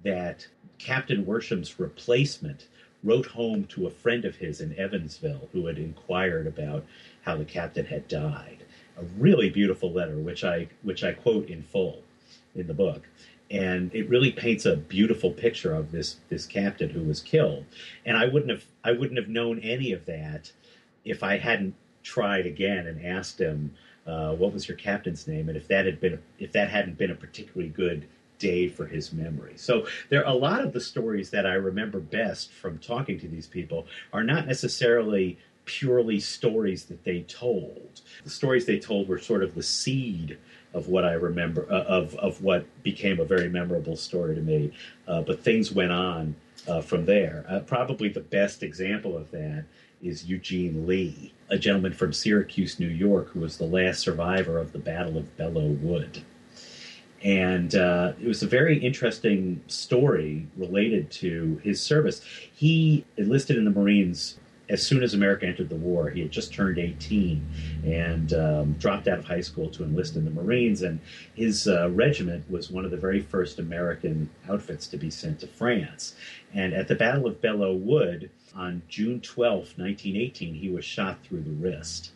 that 0.05 0.47
Captain 0.79 1.27
Worsham's 1.27 1.79
replacement 1.79 2.69
wrote 3.03 3.27
home 3.27 3.65
to 3.65 3.87
a 3.87 3.91
friend 3.91 4.25
of 4.25 4.37
his 4.37 4.61
in 4.61 4.79
Evansville 4.79 5.49
who 5.53 5.67
had 5.67 5.79
inquired 5.79 6.47
about 6.47 6.85
how 7.23 7.37
the 7.37 7.45
captain 7.45 7.87
had 7.87 8.09
died. 8.09 8.65
A 8.97 9.05
really 9.17 9.51
beautiful 9.51 9.93
letter, 9.93 10.17
which 10.17 10.43
I 10.45 10.69
which 10.83 11.05
I 11.05 11.13
quote 11.13 11.49
in 11.49 11.63
full 11.63 12.03
in 12.55 12.67
the 12.67 12.75
book, 12.75 13.09
and 13.51 13.95
it 13.95 14.09
really 14.09 14.33
paints 14.33 14.67
a 14.67 14.77
beautiful 14.77 15.31
picture 15.31 15.73
of 15.73 15.93
this 15.93 16.17
this 16.29 16.47
captain 16.47 16.91
who 16.91 17.03
was 17.03 17.21
killed. 17.21 17.65
And 18.05 18.17
I 18.17 18.27
wouldn't 18.27 18.51
have 18.51 18.65
I 18.83 18.93
wouldn't 18.93 19.19
have 19.19 19.29
known 19.29 19.61
any 19.61 19.93
of 19.93 20.05
that 20.07 20.53
if 21.05 21.23
I 21.23 21.39
hadn't 21.39 21.75
tried 22.03 22.47
again 22.47 22.87
and 22.87 23.05
asked 23.05 23.39
him 23.39 23.75
uh, 24.07 24.35
what 24.35 24.53
was 24.53 24.67
your 24.67 24.77
captain's 24.77 25.29
name, 25.29 25.49
and 25.49 25.57
if 25.57 25.69
that 25.69 25.87
had 25.87 26.01
been 26.01 26.19
if 26.39 26.51
that 26.53 26.71
hadn't 26.71 26.99
been 26.99 27.11
a 27.11 27.15
particularly 27.15 27.69
good 27.69 28.07
day 28.39 28.69
for 28.69 28.87
his 28.87 29.13
memory. 29.13 29.55
So 29.57 29.87
there 30.09 30.25
are 30.25 30.33
a 30.33 30.37
lot 30.37 30.63
of 30.63 30.73
the 30.73 30.81
stories 30.81 31.31
that 31.31 31.47
I 31.47 31.55
remember 31.55 32.01
best 32.01 32.53
from 32.53 32.79
talking 32.79 33.19
to 33.21 33.29
these 33.29 33.47
people 33.47 33.87
are 34.13 34.25
not 34.25 34.47
necessarily 34.47 35.39
purely 35.65 36.19
stories 36.19 36.85
that 36.87 37.05
they 37.05 37.21
told. 37.23 38.01
The 38.25 38.31
stories 38.31 38.65
they 38.65 38.79
told 38.79 39.07
were 39.09 39.19
sort 39.19 39.43
of 39.43 39.55
the 39.55 39.63
seed 39.63 40.39
of 40.73 40.89
what 40.89 41.05
I 41.05 41.13
remember 41.13 41.67
uh, 41.71 41.85
of 41.85 42.15
of 42.17 42.43
what 42.43 42.67
became 42.83 43.21
a 43.21 43.25
very 43.25 43.49
memorable 43.49 43.97
story 43.97 44.35
to 44.35 44.41
me. 44.41 44.73
Uh, 45.07 45.23
but 45.23 45.43
things 45.43 45.73
went 45.73 45.93
on 45.93 46.35
uh, 46.67 46.81
from 46.81 47.05
there. 47.05 47.45
Uh, 47.49 47.61
probably 47.61 48.09
the 48.09 48.21
best 48.21 48.63
example 48.63 49.17
of 49.17 49.31
that 49.31 49.65
is 50.03 50.25
Eugene 50.25 50.87
Lee, 50.87 51.33
a 51.51 51.59
gentleman 51.59 51.93
from 51.93 52.13
Syracuse, 52.13 52.79
New 52.79 52.89
York, 52.89 53.31
who 53.31 53.41
was 53.41 53.59
the 53.59 53.65
last 53.65 54.01
survivor 54.01 54.59
of 54.59 54.73
the 54.73 54.79
Battle 54.79 55.19
of 55.19 55.37
Belleau 55.37 55.79
Wood 55.81 56.25
and 57.23 57.75
uh, 57.75 58.13
it 58.21 58.29
was 58.29 58.43
a 58.43 58.47
very 58.47 58.79
interesting 58.79 59.63
story 59.67 60.47
related 60.57 61.11
to 61.11 61.61
his 61.65 61.83
service. 61.83 62.21
He 62.55 63.05
enlisted 63.17 63.57
in 63.57 63.65
the 63.65 63.71
Marines 63.71 64.39
as 64.69 64.87
soon 64.87 65.03
as 65.03 65.15
America 65.15 65.47
entered 65.47 65.69
the 65.69 65.77
war. 65.77 66.11
He 66.11 66.21
had 66.21 66.31
just 66.31 66.53
turned 66.53 66.79
18 66.79 67.45
and 67.85 68.33
um, 68.35 68.73
dropped 68.75 69.09
out 69.09 69.19
of 69.19 69.25
high 69.25 69.41
school 69.41 69.71
to 69.71 69.83
enlist 69.83 70.17
in 70.17 70.25
the 70.25 70.31
Marines. 70.31 70.83
And 70.83 71.01
his 71.35 71.67
uh, 71.67 71.91
regiment 71.91 72.49
was 72.51 72.71
one 72.71 72.85
of 72.85 72.91
the 72.91 72.97
very 72.97 73.21
first 73.21 73.59
American 73.59 74.29
outfits 74.49 74.87
to 74.89 74.97
be 74.97 75.11
sent 75.11 75.41
to 75.41 75.47
France. 75.47 76.15
And 76.53 76.75
at 76.75 76.89
the 76.89 76.95
Battle 76.95 77.27
of 77.27 77.41
Belleau 77.41 77.75
Wood 77.79 78.31
on 78.55 78.83
June 78.89 79.21
12, 79.21 79.79
1918, 79.79 80.55
he 80.55 80.69
was 80.69 80.85
shot 80.85 81.19
through 81.25 81.43
the 81.43 81.51
wrist. 81.51 82.13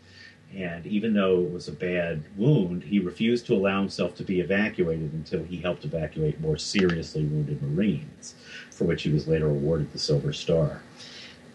And 0.57 0.87
even 0.87 1.15
though 1.15 1.41
it 1.41 1.51
was 1.51 1.69
a 1.69 1.73
bad 1.73 2.25
wound, 2.37 2.83
he 2.83 2.99
refused 2.99 3.47
to 3.47 3.55
allow 3.55 3.81
himself 3.81 4.15
to 4.17 4.23
be 4.23 4.41
evacuated 4.41 5.13
until 5.13 5.43
he 5.45 5.59
helped 5.59 5.85
evacuate 5.85 6.41
more 6.41 6.59
seriously 6.59 7.25
wounded 7.25 7.63
Marines, 7.63 8.35
for 8.71 8.85
which 8.85 9.03
he 9.03 9.11
was 9.11 9.27
later 9.27 9.49
awarded 9.49 9.93
the 9.93 9.99
Silver 9.99 10.33
Star. 10.33 10.83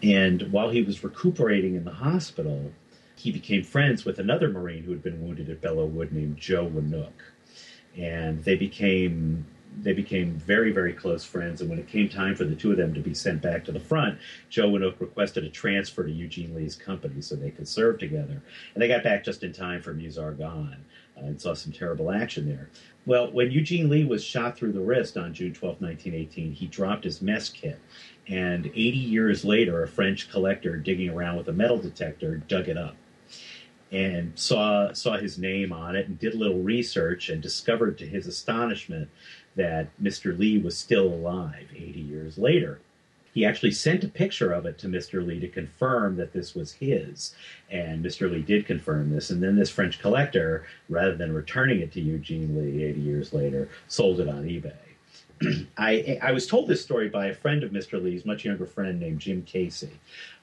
And 0.02 0.50
while 0.50 0.70
he 0.70 0.82
was 0.82 1.04
recuperating 1.04 1.76
in 1.76 1.84
the 1.84 1.92
hospital, 1.92 2.72
he 3.16 3.30
became 3.30 3.62
friends 3.62 4.04
with 4.04 4.18
another 4.18 4.48
Marine 4.48 4.82
who 4.82 4.92
had 4.92 5.02
been 5.02 5.22
wounded 5.22 5.48
at 5.48 5.60
Belleau 5.60 5.86
Wood 5.86 6.12
named 6.12 6.38
Joe 6.38 6.66
Winook. 6.66 7.12
And 7.96 8.44
they 8.44 8.54
became 8.56 9.46
they 9.82 9.92
became 9.92 10.34
very, 10.34 10.72
very 10.72 10.92
close 10.92 11.24
friends. 11.24 11.60
And 11.60 11.70
when 11.70 11.78
it 11.78 11.88
came 11.88 12.08
time 12.08 12.34
for 12.34 12.44
the 12.44 12.54
two 12.54 12.70
of 12.70 12.76
them 12.76 12.94
to 12.94 13.00
be 13.00 13.14
sent 13.14 13.42
back 13.42 13.64
to 13.64 13.72
the 13.72 13.80
front, 13.80 14.18
Joe 14.48 14.70
Winook 14.70 15.00
requested 15.00 15.44
a 15.44 15.48
transfer 15.48 16.04
to 16.04 16.10
Eugene 16.10 16.54
Lee's 16.54 16.76
company 16.76 17.20
so 17.20 17.34
they 17.34 17.50
could 17.50 17.68
serve 17.68 17.98
together. 17.98 18.42
And 18.74 18.82
they 18.82 18.88
got 18.88 19.04
back 19.04 19.24
just 19.24 19.42
in 19.42 19.52
time 19.52 19.82
for 19.82 19.94
Meuse-Argonne. 19.94 20.84
Uh, 21.16 21.26
and 21.26 21.40
saw 21.40 21.54
some 21.54 21.72
terrible 21.72 22.10
action 22.10 22.46
there. 22.46 22.70
Well, 23.06 23.30
when 23.32 23.50
Eugene 23.50 23.88
Lee 23.88 24.04
was 24.04 24.22
shot 24.22 24.56
through 24.56 24.72
the 24.72 24.80
wrist 24.80 25.16
on 25.16 25.34
June 25.34 25.52
12, 25.52 25.80
1918, 25.80 26.52
he 26.52 26.66
dropped 26.66 27.04
his 27.04 27.22
mess 27.22 27.48
kit. 27.48 27.78
And 28.28 28.66
80 28.66 28.80
years 28.80 29.44
later, 29.44 29.82
a 29.82 29.88
French 29.88 30.30
collector 30.30 30.76
digging 30.76 31.08
around 31.08 31.36
with 31.36 31.48
a 31.48 31.52
metal 31.52 31.78
detector 31.78 32.36
dug 32.36 32.68
it 32.68 32.76
up 32.76 32.94
and 33.90 34.32
saw 34.38 34.92
saw 34.92 35.16
his 35.16 35.38
name 35.38 35.72
on 35.72 35.96
it 35.96 36.06
and 36.08 36.18
did 36.18 36.34
a 36.34 36.38
little 36.38 36.62
research 36.62 37.28
and 37.28 37.42
discovered 37.42 37.98
to 37.98 38.06
his 38.06 38.26
astonishment 38.26 39.08
that 39.56 39.88
Mr. 40.00 40.38
Lee 40.38 40.58
was 40.58 40.76
still 40.76 41.06
alive 41.06 41.66
80 41.74 42.00
years 42.00 42.38
later. 42.38 42.80
He 43.34 43.44
actually 43.44 43.72
sent 43.72 44.04
a 44.04 44.08
picture 44.08 44.52
of 44.52 44.66
it 44.66 44.78
to 44.78 44.88
Mr. 44.88 45.24
Lee 45.24 45.38
to 45.40 45.48
confirm 45.48 46.16
that 46.16 46.32
this 46.32 46.54
was 46.54 46.72
his. 46.72 47.34
And 47.70 48.04
Mr. 48.04 48.30
Lee 48.30 48.42
did 48.42 48.66
confirm 48.66 49.10
this. 49.10 49.30
And 49.30 49.42
then 49.42 49.56
this 49.56 49.70
French 49.70 50.00
collector, 50.00 50.66
rather 50.88 51.14
than 51.14 51.32
returning 51.32 51.80
it 51.80 51.92
to 51.92 52.00
Eugene 52.00 52.58
Lee 52.58 52.84
80 52.84 53.00
years 53.00 53.32
later, 53.32 53.68
sold 53.86 54.20
it 54.20 54.28
on 54.28 54.44
eBay. 54.44 54.87
I, 55.78 56.18
I 56.22 56.32
was 56.32 56.46
told 56.46 56.68
this 56.68 56.82
story 56.82 57.08
by 57.08 57.26
a 57.26 57.34
friend 57.34 57.62
of 57.62 57.70
Mr. 57.70 58.02
Lee's, 58.02 58.24
much 58.24 58.44
younger 58.44 58.66
friend 58.66 58.98
named 58.98 59.20
Jim 59.20 59.42
Casey, 59.42 59.90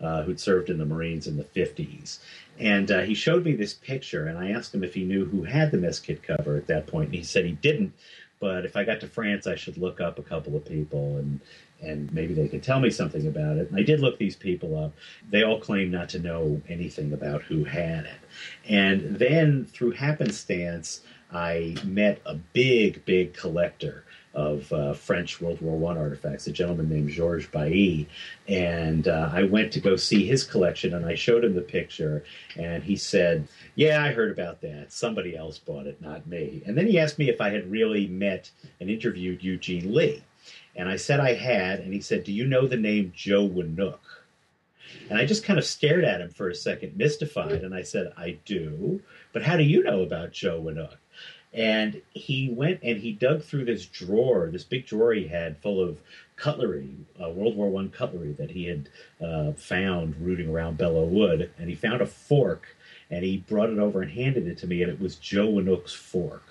uh, 0.01 0.23
who'd 0.23 0.39
served 0.39 0.69
in 0.69 0.77
the 0.77 0.86
Marines 0.86 1.27
in 1.27 1.38
the 1.38 1.43
50s. 1.43 2.19
And 2.60 2.89
uh, 2.91 3.01
he 3.01 3.13
showed 3.13 3.43
me 3.43 3.53
this 3.53 3.73
picture, 3.73 4.27
and 4.27 4.38
I 4.38 4.51
asked 4.51 4.73
him 4.73 4.84
if 4.84 4.93
he 4.93 5.03
knew 5.03 5.25
who 5.25 5.43
had 5.43 5.71
the 5.71 5.77
mess 5.77 5.99
kit 5.99 6.23
cover 6.23 6.55
at 6.55 6.67
that 6.67 6.88
point, 6.88 7.08
and 7.08 7.15
he 7.15 7.23
said 7.23 7.45
he 7.45 7.51
didn't. 7.51 7.93
But 8.39 8.65
if 8.65 8.75
I 8.75 8.84
got 8.84 8.99
to 9.01 9.08
France, 9.08 9.47
I 9.47 9.55
should 9.55 9.77
look 9.77 9.99
up 9.99 10.19
a 10.19 10.23
couple 10.23 10.55
of 10.55 10.65
people 10.65 11.17
and 11.17 11.39
and 11.81 12.12
maybe 12.13 12.34
they 12.34 12.47
could 12.47 12.63
tell 12.63 12.79
me 12.79 12.89
something 12.89 13.27
about 13.27 13.58
it. 13.58 13.69
And 13.69 13.77
I 13.77 13.84
did 13.84 13.99
look 13.99 14.17
these 14.17 14.36
people 14.36 14.77
up. 14.77 14.93
They 15.29 15.43
all 15.43 15.60
claim 15.60 15.91
not 15.91 16.10
to 16.10 16.19
know 16.19 16.62
anything 16.69 17.13
about 17.13 17.43
who 17.43 17.63
had 17.63 18.05
it. 18.05 18.19
And 18.67 19.17
then 19.17 19.65
through 19.65 19.91
happenstance, 19.91 21.01
I 21.31 21.75
met 21.84 22.21
a 22.25 22.36
big, 22.36 23.03
big 23.05 23.34
collector 23.34 24.04
of 24.36 24.71
uh, 24.74 24.93
French 24.93 25.39
World 25.39 25.62
War 25.62 25.78
One 25.78 25.98
artifacts, 25.98 26.45
a 26.48 26.52
gentleman 26.52 26.89
named 26.89 27.10
Georges 27.10 27.48
Bailly, 27.50 28.08
and 28.48 29.08
uh, 29.08 29.30
I 29.32 29.43
went 29.43 29.71
to 29.74 29.80
go 29.80 29.95
see 29.95 30.26
his 30.26 30.43
collection, 30.43 30.93
and 30.93 31.06
I 31.06 31.15
showed 31.15 31.45
him 31.45 31.56
the 31.56 31.62
picture, 31.62 32.24
and 32.58 32.84
he 32.84 32.98
said, 32.98 33.48
"Yeah, 33.76 34.04
I 34.04 34.12
heard 34.12 34.32
about 34.32 34.62
that. 34.62 34.91
Somebody 34.91 35.38
else 35.38 35.58
bought 35.58 35.88
it, 35.88 36.02
not 36.02 36.28
me." 36.28 36.62
And 36.65 36.78
then 36.78 36.88
he 36.88 37.00
asked 37.00 37.17
me 37.17 37.30
if 37.30 37.39
I 37.39 37.50
had 37.50 37.71
really 37.71 38.08
met 38.08 38.52
and 38.80 38.89
interviewed 38.89 39.41
Eugene 39.41 39.93
Lee, 39.93 40.21
and 40.76 40.89
I 40.89 40.98
said 40.98 41.19
I 41.21 41.34
had, 41.34 41.80
and 41.80 41.93
he 41.93 42.02
said, 42.02 42.26
"Do 42.26 42.34
you 42.34 42.45
know 42.45 42.67
the 42.67 42.78
name 42.78 43.13
Joe 43.15 43.48
Winook?" 43.48 44.00
And 45.10 45.17
I 45.17 45.26
just 45.26 45.43
kind 45.43 45.60
of 45.60 45.65
stared 45.65 46.04
at 46.04 46.21
him 46.21 46.30
for 46.30 46.50
a 46.50 46.56
second, 46.56 46.98
mystified, 46.98 47.63
and 47.63 47.74
I 47.74 47.84
said, 47.84 48.12
"I 48.17 48.38
do, 48.43 49.02
but 49.32 49.43
how 49.43 49.56
do 49.56 49.63
you 49.63 49.82
know 49.82 50.02
about 50.02 50.34
Joe 50.34 50.62
Winook?" 50.62 50.98
And 51.55 52.01
he 52.11 52.49
went 52.49 52.81
and 52.83 52.99
he 52.99 53.13
dug 53.13 53.41
through 53.41 53.65
this 53.65 53.85
drawer, 53.85 54.49
this 54.51 54.65
big 54.65 54.85
drawer 54.85 55.13
he 55.13 55.27
had 55.27 55.57
full 55.57 55.81
of 55.81 55.97
cutlery, 56.35 56.89
uh, 57.21 57.29
World 57.29 57.55
War 57.55 57.69
One 57.69 57.89
cutlery 57.89 58.33
that 58.33 58.51
he 58.51 58.65
had 58.65 58.89
uh, 59.25 59.53
found 59.53 60.15
rooting 60.19 60.49
around 60.49 60.77
Belleau 60.77 61.05
Wood, 61.05 61.49
and 61.57 61.69
he 61.69 61.75
found 61.75 62.01
a 62.01 62.05
fork, 62.05 62.75
and 63.09 63.23
he 63.23 63.37
brought 63.37 63.69
it 63.69 63.79
over 63.79 64.01
and 64.01 64.11
handed 64.11 64.47
it 64.47 64.57
to 64.59 64.67
me, 64.67 64.83
and 64.83 64.91
it 64.91 64.99
was 64.99 65.15
Joe 65.15 65.47
Winook's 65.47 65.93
fork, 65.93 66.43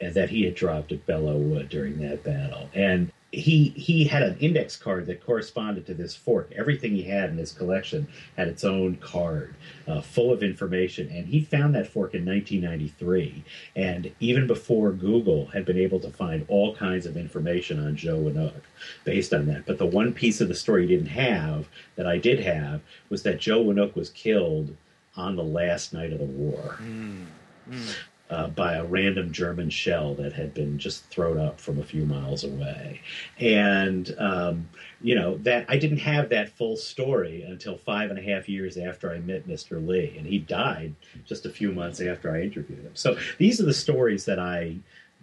that 0.00 0.30
he 0.30 0.44
had 0.44 0.54
dropped 0.54 0.90
at 0.90 1.06
Belleau 1.06 1.36
Wood 1.36 1.68
during 1.68 1.98
that 1.98 2.24
battle, 2.24 2.70
and 2.72 3.12
he 3.36 3.68
he 3.76 4.04
had 4.04 4.22
an 4.22 4.38
index 4.38 4.76
card 4.76 5.06
that 5.06 5.24
corresponded 5.24 5.84
to 5.86 5.94
this 5.94 6.16
fork. 6.16 6.50
Everything 6.56 6.92
he 6.92 7.02
had 7.02 7.30
in 7.30 7.36
his 7.36 7.52
collection 7.52 8.08
had 8.36 8.48
its 8.48 8.64
own 8.64 8.96
card, 8.96 9.54
uh, 9.86 10.00
full 10.00 10.32
of 10.32 10.42
information. 10.42 11.08
And 11.10 11.26
he 11.26 11.42
found 11.42 11.74
that 11.74 11.86
fork 11.86 12.14
in 12.14 12.24
1993, 12.24 13.44
and 13.74 14.10
even 14.20 14.46
before 14.46 14.90
Google 14.92 15.46
had 15.46 15.66
been 15.66 15.78
able 15.78 16.00
to 16.00 16.10
find 16.10 16.46
all 16.48 16.74
kinds 16.74 17.04
of 17.04 17.16
information 17.16 17.78
on 17.78 17.94
Joe 17.94 18.18
Winook 18.18 18.62
based 19.04 19.34
on 19.34 19.46
that. 19.46 19.66
But 19.66 19.78
the 19.78 19.86
one 19.86 20.14
piece 20.14 20.40
of 20.40 20.48
the 20.48 20.54
story 20.54 20.86
he 20.86 20.94
didn't 20.94 21.10
have 21.10 21.68
that 21.96 22.06
I 22.06 22.16
did 22.16 22.40
have 22.40 22.80
was 23.10 23.22
that 23.24 23.38
Joe 23.38 23.62
Winook 23.62 23.94
was 23.94 24.08
killed 24.10 24.74
on 25.14 25.36
the 25.36 25.44
last 25.44 25.92
night 25.92 26.12
of 26.12 26.18
the 26.18 26.24
war. 26.24 26.78
Mm. 26.80 27.26
Mm 27.70 27.94
uh, 28.28 28.48
by 28.48 28.74
a 28.74 28.84
random 28.84 29.32
German 29.32 29.70
shell 29.70 30.14
that 30.14 30.32
had 30.32 30.52
been 30.52 30.78
just 30.78 31.04
thrown 31.06 31.38
up 31.38 31.60
from 31.60 31.78
a 31.78 31.84
few 31.84 32.04
miles 32.04 32.42
away. 32.42 33.00
And, 33.38 34.14
um, 34.18 34.68
you 35.00 35.14
know, 35.14 35.36
that 35.38 35.66
I 35.68 35.78
didn't 35.78 35.98
have 35.98 36.30
that 36.30 36.50
full 36.50 36.76
story 36.76 37.42
until 37.42 37.76
five 37.76 38.10
and 38.10 38.18
a 38.18 38.22
half 38.22 38.48
years 38.48 38.76
after 38.76 39.12
I 39.12 39.18
met 39.20 39.46
Mr. 39.46 39.84
Lee. 39.86 40.14
And 40.18 40.26
he 40.26 40.38
died 40.38 40.94
just 41.24 41.46
a 41.46 41.50
few 41.50 41.70
months 41.70 42.00
after 42.00 42.34
I 42.34 42.42
interviewed 42.42 42.82
him. 42.82 42.94
So 42.94 43.16
these 43.38 43.60
are 43.60 43.66
the 43.66 43.74
stories 43.74 44.24
that 44.24 44.40
I, 44.40 44.76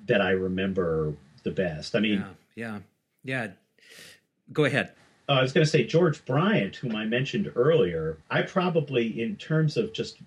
that 0.07 0.21
I 0.21 0.31
remember 0.31 1.13
the 1.43 1.51
best. 1.51 1.95
I 1.95 1.99
mean, 1.99 2.25
yeah, 2.55 2.79
yeah. 3.23 3.45
yeah. 3.45 3.51
Go 4.51 4.65
ahead. 4.65 4.93
Uh, 5.27 5.33
I 5.33 5.41
was 5.41 5.53
going 5.53 5.65
to 5.65 5.69
say 5.69 5.85
George 5.85 6.23
Bryant, 6.25 6.75
whom 6.75 6.95
I 6.95 7.05
mentioned 7.05 7.51
earlier. 7.55 8.17
I 8.29 8.41
probably, 8.41 9.21
in 9.21 9.35
terms 9.37 9.77
of 9.77 9.93
just 9.93 10.17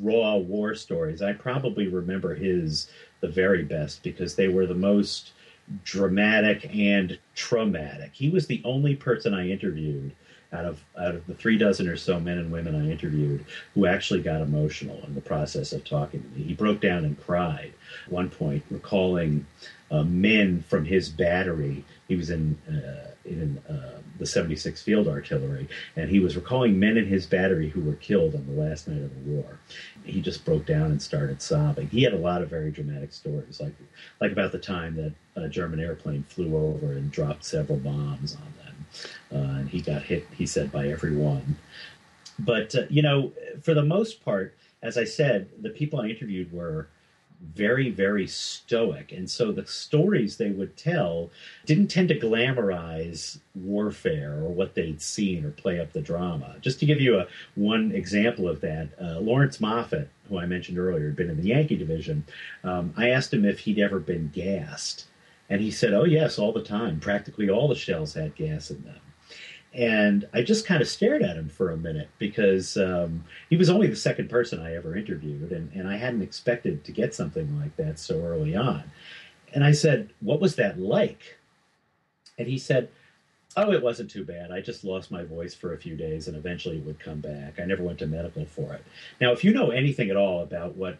raw 0.00 0.36
war 0.36 0.74
stories, 0.74 1.22
I 1.22 1.32
probably 1.32 1.88
remember 1.88 2.34
his 2.34 2.88
the 3.20 3.28
very 3.28 3.62
best 3.62 4.02
because 4.02 4.34
they 4.34 4.48
were 4.48 4.66
the 4.66 4.74
most 4.74 5.32
dramatic 5.84 6.68
and 6.74 7.18
traumatic. 7.34 8.10
He 8.12 8.28
was 8.28 8.46
the 8.46 8.62
only 8.64 8.94
person 8.94 9.34
I 9.34 9.48
interviewed 9.48 10.12
out 10.52 10.64
of 10.64 10.84
out 10.98 11.14
of 11.14 11.26
the 11.26 11.34
three 11.34 11.58
dozen 11.58 11.88
or 11.88 11.96
so 11.96 12.20
men 12.20 12.38
and 12.38 12.52
women 12.52 12.74
I 12.74 12.90
interviewed 12.90 13.44
who 13.74 13.86
actually 13.86 14.22
got 14.22 14.40
emotional 14.40 15.02
in 15.06 15.14
the 15.14 15.20
process 15.20 15.72
of 15.72 15.84
talking 15.84 16.22
to 16.22 16.28
me. 16.28 16.44
He 16.44 16.54
broke 16.54 16.80
down 16.80 17.04
and 17.04 17.20
cried 17.20 17.72
at 18.06 18.12
one 18.12 18.30
point, 18.30 18.64
recalling 18.70 19.46
uh, 19.90 20.04
men 20.04 20.62
from 20.62 20.84
his 20.84 21.08
battery. 21.08 21.84
He 22.08 22.16
was 22.16 22.30
in 22.30 22.56
uh, 22.68 23.10
in 23.24 23.58
uh, 23.68 24.00
the 24.18 24.26
76 24.26 24.80
Field 24.82 25.08
Artillery, 25.08 25.68
and 25.96 26.08
he 26.08 26.20
was 26.20 26.36
recalling 26.36 26.78
men 26.78 26.96
in 26.96 27.06
his 27.06 27.26
battery 27.26 27.68
who 27.68 27.80
were 27.80 27.94
killed 27.94 28.34
on 28.34 28.46
the 28.46 28.60
last 28.60 28.88
night 28.88 29.02
of 29.02 29.12
the 29.14 29.30
war. 29.30 29.58
He 30.04 30.20
just 30.20 30.44
broke 30.44 30.66
down 30.66 30.92
and 30.92 31.02
started 31.02 31.42
sobbing. 31.42 31.88
He 31.88 32.02
had 32.02 32.12
a 32.12 32.18
lot 32.18 32.42
of 32.42 32.48
very 32.48 32.70
dramatic 32.70 33.12
stories, 33.12 33.60
like 33.60 33.74
like 34.20 34.32
about 34.32 34.52
the 34.52 34.58
time 34.58 34.94
that 34.96 35.12
a 35.42 35.48
German 35.48 35.80
airplane 35.80 36.22
flew 36.24 36.56
over 36.56 36.92
and 36.92 37.10
dropped 37.10 37.44
several 37.44 37.78
bombs 37.78 38.36
on 38.36 38.54
them, 38.64 38.86
uh, 39.32 39.58
and 39.60 39.68
he 39.68 39.80
got 39.80 40.02
hit. 40.02 40.26
He 40.32 40.46
said 40.46 40.70
by 40.70 40.88
everyone. 40.88 41.56
But 42.38 42.74
uh, 42.74 42.82
you 42.88 43.02
know, 43.02 43.32
for 43.62 43.74
the 43.74 43.84
most 43.84 44.24
part, 44.24 44.56
as 44.82 44.96
I 44.96 45.04
said, 45.04 45.48
the 45.60 45.70
people 45.70 46.00
I 46.00 46.08
interviewed 46.08 46.52
were 46.52 46.88
very, 47.54 47.90
very 47.90 48.26
stoic. 48.26 49.12
And 49.12 49.30
so 49.30 49.52
the 49.52 49.66
stories 49.66 50.36
they 50.36 50.50
would 50.50 50.76
tell 50.76 51.30
didn't 51.64 51.88
tend 51.88 52.08
to 52.08 52.18
glamorize 52.18 53.38
warfare 53.54 54.32
or 54.32 54.48
what 54.48 54.74
they'd 54.74 55.00
seen 55.00 55.44
or 55.44 55.50
play 55.50 55.80
up 55.80 55.92
the 55.92 56.00
drama. 56.00 56.56
Just 56.60 56.80
to 56.80 56.86
give 56.86 57.00
you 57.00 57.18
a 57.18 57.26
one 57.54 57.92
example 57.92 58.48
of 58.48 58.60
that, 58.60 58.88
uh, 59.00 59.18
Laurence 59.20 59.60
Moffitt, 59.60 60.08
who 60.28 60.38
I 60.38 60.46
mentioned 60.46 60.78
earlier, 60.78 61.06
had 61.06 61.16
been 61.16 61.30
in 61.30 61.40
the 61.40 61.48
Yankee 61.48 61.76
division. 61.76 62.24
Um, 62.64 62.92
I 62.96 63.10
asked 63.10 63.32
him 63.32 63.44
if 63.44 63.60
he'd 63.60 63.78
ever 63.78 64.00
been 64.00 64.28
gassed. 64.28 65.06
And 65.48 65.60
he 65.60 65.70
said, 65.70 65.92
Oh, 65.92 66.04
yes, 66.04 66.38
all 66.38 66.52
the 66.52 66.62
time. 66.62 66.98
Practically 66.98 67.48
all 67.48 67.68
the 67.68 67.74
shells 67.76 68.14
had 68.14 68.34
gas 68.34 68.70
in 68.70 68.82
them. 68.82 69.00
And 69.76 70.26
I 70.32 70.40
just 70.40 70.66
kind 70.66 70.80
of 70.80 70.88
stared 70.88 71.22
at 71.22 71.36
him 71.36 71.50
for 71.50 71.70
a 71.70 71.76
minute 71.76 72.08
because 72.18 72.78
um, 72.78 73.24
he 73.50 73.56
was 73.56 73.68
only 73.68 73.88
the 73.88 73.96
second 73.96 74.30
person 74.30 74.58
I 74.58 74.74
ever 74.74 74.96
interviewed, 74.96 75.52
and, 75.52 75.70
and 75.72 75.86
I 75.86 75.98
hadn't 75.98 76.22
expected 76.22 76.82
to 76.84 76.92
get 76.92 77.14
something 77.14 77.60
like 77.60 77.76
that 77.76 77.98
so 77.98 78.22
early 78.22 78.56
on. 78.56 78.84
And 79.52 79.62
I 79.62 79.72
said, 79.72 80.10
What 80.20 80.40
was 80.40 80.56
that 80.56 80.80
like? 80.80 81.36
And 82.38 82.48
he 82.48 82.56
said, 82.56 82.88
Oh, 83.54 83.70
it 83.70 83.82
wasn't 83.82 84.10
too 84.10 84.24
bad. 84.24 84.50
I 84.50 84.60
just 84.60 84.82
lost 84.82 85.10
my 85.10 85.24
voice 85.24 85.54
for 85.54 85.74
a 85.74 85.78
few 85.78 85.96
days 85.96 86.28
and 86.28 86.36
eventually 86.36 86.76
it 86.76 86.84
would 86.84 86.98
come 86.98 87.20
back. 87.20 87.58
I 87.58 87.64
never 87.64 87.82
went 87.82 87.98
to 88.00 88.06
medical 88.06 88.44
for 88.44 88.74
it. 88.74 88.84
Now, 89.20 89.32
if 89.32 89.44
you 89.44 89.52
know 89.52 89.70
anything 89.70 90.10
at 90.10 90.16
all 90.16 90.42
about 90.42 90.76
what 90.76 90.98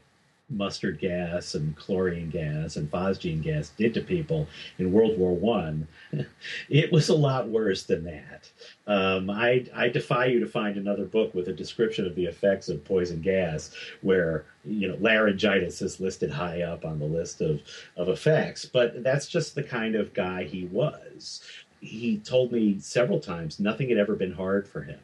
mustard 0.49 1.01
gas 1.01 1.55
and 1.55 1.77
chlorine 1.77 2.31
gas 2.31 2.77
and 2.77 2.91
phosgene 2.91 3.43
gas 3.43 3.71
did 3.71 3.93
to 3.95 4.01
people 4.01 4.47
in 4.79 4.93
World 4.93 5.19
War 5.19 5.35
One, 5.35 5.89
it 6.69 6.93
was 6.93 7.09
a 7.09 7.15
lot 7.15 7.49
worse 7.49 7.83
than 7.83 8.05
that. 8.05 8.51
Um, 8.87 9.29
I, 9.29 9.67
I 9.75 9.89
defy 9.89 10.27
you 10.27 10.39
to 10.41 10.47
find 10.47 10.77
another 10.77 11.05
book 11.05 11.35
with 11.35 11.49
a 11.49 11.53
description 11.53 12.07
of 12.07 12.15
the 12.15 12.27
effects 12.27 12.69
of 12.69 12.85
poison 12.85 13.21
gas 13.21 13.75
where 14.03 14.45
you 14.65 14.89
know 14.89 14.97
laryngitis 15.01 15.83
is 15.83 16.01
listed 16.01 16.31
high 16.31 16.63
up 16.63 16.85
on 16.85 16.99
the 16.99 17.07
list 17.07 17.41
of, 17.41 17.61
of 17.97 18.09
effects. 18.09 18.65
But 18.65 19.03
that's 19.03 19.27
just 19.27 19.55
the 19.55 19.65
kind 19.65 19.97
of 19.97 20.15
guy 20.15 20.45
he 20.45 20.67
was. 20.67 21.43
He 21.81 22.19
told 22.19 22.53
me 22.53 22.79
several 22.79 23.21
times 23.21 23.61
nothing 23.61 23.89
had 23.89 23.99
ever 23.99 24.15
been 24.15 24.33
hard 24.33 24.69
for 24.69 24.83
him. 24.83 25.01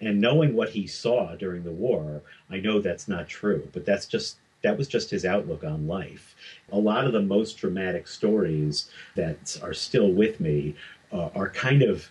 And 0.00 0.20
knowing 0.20 0.54
what 0.54 0.70
he 0.70 0.86
saw 0.86 1.36
during 1.36 1.62
the 1.62 1.70
war, 1.70 2.22
I 2.50 2.58
know 2.58 2.80
that's 2.80 3.08
not 3.08 3.28
true, 3.28 3.68
but 3.72 3.84
that's 3.84 4.06
just 4.06 4.38
that 4.66 4.76
was 4.76 4.88
just 4.88 5.10
his 5.10 5.24
outlook 5.24 5.62
on 5.62 5.86
life. 5.86 6.34
A 6.72 6.78
lot 6.78 7.06
of 7.06 7.12
the 7.12 7.22
most 7.22 7.56
dramatic 7.56 8.08
stories 8.08 8.90
that 9.14 9.56
are 9.62 9.72
still 9.72 10.10
with 10.10 10.40
me 10.40 10.74
uh, 11.12 11.28
are 11.36 11.48
kind 11.48 11.82
of 11.82 12.10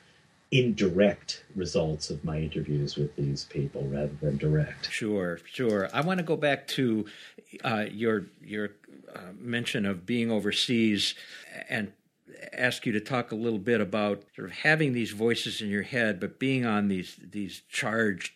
indirect 0.52 1.44
results 1.54 2.10
of 2.10 2.24
my 2.24 2.40
interviews 2.40 2.96
with 2.96 3.14
these 3.18 3.44
people 3.46 3.84
rather 3.90 4.16
than 4.22 4.38
direct. 4.38 4.90
Sure, 4.90 5.38
sure. 5.44 5.90
I 5.94 6.00
want 6.00 6.20
to 6.20 6.24
go 6.24 6.38
back 6.38 6.66
to 6.70 7.06
uh, 7.66 7.86
your 7.92 8.28
your 8.42 8.70
uh, 9.14 9.34
mention 9.38 9.86
of 9.86 10.06
being 10.06 10.32
overseas 10.32 11.14
and 11.68 11.92
ask 12.54 12.86
you 12.86 12.94
to 12.94 13.02
talk 13.02 13.34
a 13.34 13.36
little 13.36 13.60
bit 13.60 13.82
about 13.82 14.24
sort 14.34 14.50
of 14.50 14.56
having 14.58 14.94
these 14.94 15.12
voices 15.12 15.62
in 15.62 15.70
your 15.70 15.84
head, 15.84 16.22
but 16.22 16.40
being 16.40 16.66
on 16.66 16.88
these 16.88 17.18
these 17.22 17.64
charged 17.68 18.32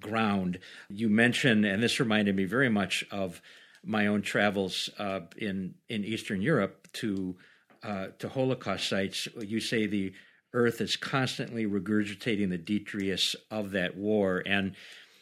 ground. 0.00 0.58
You 0.88 1.08
mentioned, 1.08 1.64
and 1.64 1.82
this 1.82 2.00
reminded 2.00 2.36
me 2.36 2.44
very 2.44 2.68
much 2.68 3.04
of 3.10 3.40
my 3.84 4.06
own 4.06 4.22
travels 4.22 4.90
uh, 4.98 5.20
in 5.36 5.74
in 5.88 6.04
Eastern 6.04 6.42
Europe 6.42 6.88
to 6.94 7.36
uh, 7.82 8.08
to 8.18 8.28
Holocaust 8.28 8.88
sites. 8.88 9.28
You 9.38 9.60
say 9.60 9.86
the 9.86 10.12
Earth 10.52 10.80
is 10.80 10.96
constantly 10.96 11.66
regurgitating 11.66 12.50
the 12.50 12.58
detritus 12.58 13.36
of 13.50 13.72
that 13.72 13.96
war, 13.96 14.42
and 14.46 14.74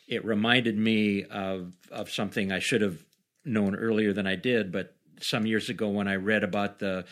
it 0.09 0.25
reminded 0.25 0.77
me 0.77 1.25
of 1.25 1.75
of 1.91 2.11
something 2.11 2.53
I 2.53 2.59
should 2.59 2.81
have 2.81 3.05
known 3.45 3.75
earlier 3.75 4.13
than 4.13 4.27
I 4.27 4.37
did, 4.37 4.73
but 4.73 4.97
some 5.21 5.47
years 5.47 5.69
ago 5.69 5.89
when 5.89 6.09
I 6.09 6.17
read 6.17 6.45
about 6.45 6.79
the 6.79 7.05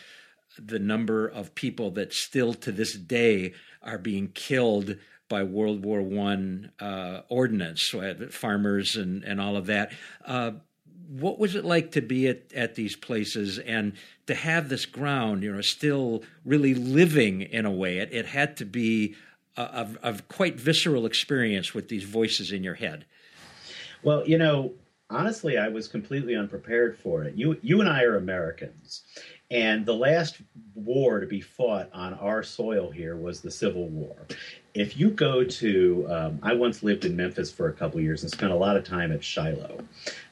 the 0.59 0.79
number 0.79 1.27
of 1.27 1.55
people 1.55 1.91
that 1.91 2.13
still 2.13 2.53
to 2.53 2.71
this 2.71 2.93
day 2.93 3.53
are 3.81 3.97
being 3.97 4.27
killed 4.27 4.97
by 5.33 5.41
World 5.41 5.83
War 5.83 5.99
One 6.03 6.71
uh, 6.79 7.21
ordnance, 7.27 7.95
farmers 8.29 8.95
and 8.95 9.23
and 9.23 9.41
all 9.41 9.57
of 9.57 9.65
that. 9.65 9.91
Uh, 10.23 10.51
what 11.09 11.39
was 11.39 11.55
it 11.55 11.65
like 11.65 11.91
to 11.93 12.01
be 12.01 12.27
at, 12.27 12.53
at 12.53 12.75
these 12.75 12.95
places 12.95 13.57
and 13.57 13.93
to 14.27 14.35
have 14.35 14.69
this 14.69 14.85
ground, 14.85 15.41
you 15.41 15.51
know, 15.51 15.61
still 15.61 16.23
really 16.45 16.75
living 16.75 17.41
in 17.41 17.65
a 17.65 17.71
way? 17.71 17.97
It, 17.97 18.13
it 18.13 18.27
had 18.27 18.57
to 18.57 18.65
be 18.65 19.15
a, 19.57 19.61
a, 19.63 20.09
a 20.11 20.21
quite 20.27 20.59
visceral 20.59 21.07
experience 21.07 21.73
with 21.73 21.87
these 21.87 22.03
voices 22.03 22.51
in 22.51 22.63
your 22.63 22.75
head. 22.75 23.05
Well, 24.03 24.27
you 24.27 24.37
know, 24.37 24.73
honestly, 25.09 25.57
I 25.57 25.69
was 25.69 25.87
completely 25.87 26.35
unprepared 26.35 26.95
for 26.95 27.23
it. 27.23 27.35
You, 27.35 27.57
you 27.63 27.79
and 27.79 27.89
I 27.89 28.03
are 28.03 28.17
Americans, 28.17 29.01
and 29.49 29.83
the 29.83 29.95
last 29.95 30.37
war 30.75 31.19
to 31.19 31.27
be 31.27 31.41
fought 31.41 31.89
on 31.91 32.13
our 32.13 32.43
soil 32.43 32.91
here 32.91 33.15
was 33.15 33.41
the 33.41 33.51
Civil 33.51 33.87
War. 33.89 34.15
If 34.73 34.97
you 34.97 35.11
go 35.11 35.43
to, 35.43 36.07
um, 36.09 36.39
I 36.41 36.53
once 36.53 36.81
lived 36.81 37.05
in 37.05 37.15
Memphis 37.15 37.51
for 37.51 37.67
a 37.69 37.73
couple 37.73 38.01
years 38.01 38.23
and 38.23 38.31
spent 38.31 38.51
a 38.51 38.55
lot 38.55 38.75
of 38.75 38.83
time 38.83 39.11
at 39.11 39.23
Shiloh, 39.23 39.79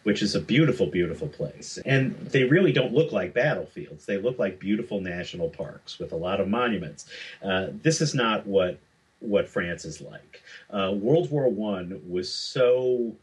which 0.04 0.24
is 0.24 0.34
a 0.34 0.40
beautiful, 0.40 0.88
beautiful 0.88 1.28
place. 1.28 1.78
And 1.86 2.16
they 2.18 2.46
really 2.46 2.72
don't 2.72 2.94
look 2.94 3.12
like 3.12 3.34
battlefields. 3.36 4.06
They 4.06 4.18
look 4.18 4.40
like 4.40 4.60
beautiful 4.60 5.00
national 5.00 5.50
parks 5.50 6.00
with 6.00 6.12
a 6.12 6.16
lot 6.16 6.40
of 6.40 6.48
monuments. 6.48 7.06
Uh, 7.44 7.68
this 7.84 8.02
is 8.02 8.16
not 8.16 8.46
what 8.48 8.80
what 9.20 9.48
France 9.48 9.86
is 9.86 10.02
like. 10.02 10.42
Uh, 10.72 10.92
World 10.96 11.30
War 11.30 11.48
One 11.48 12.02
was 12.10 12.34
so 12.34 13.16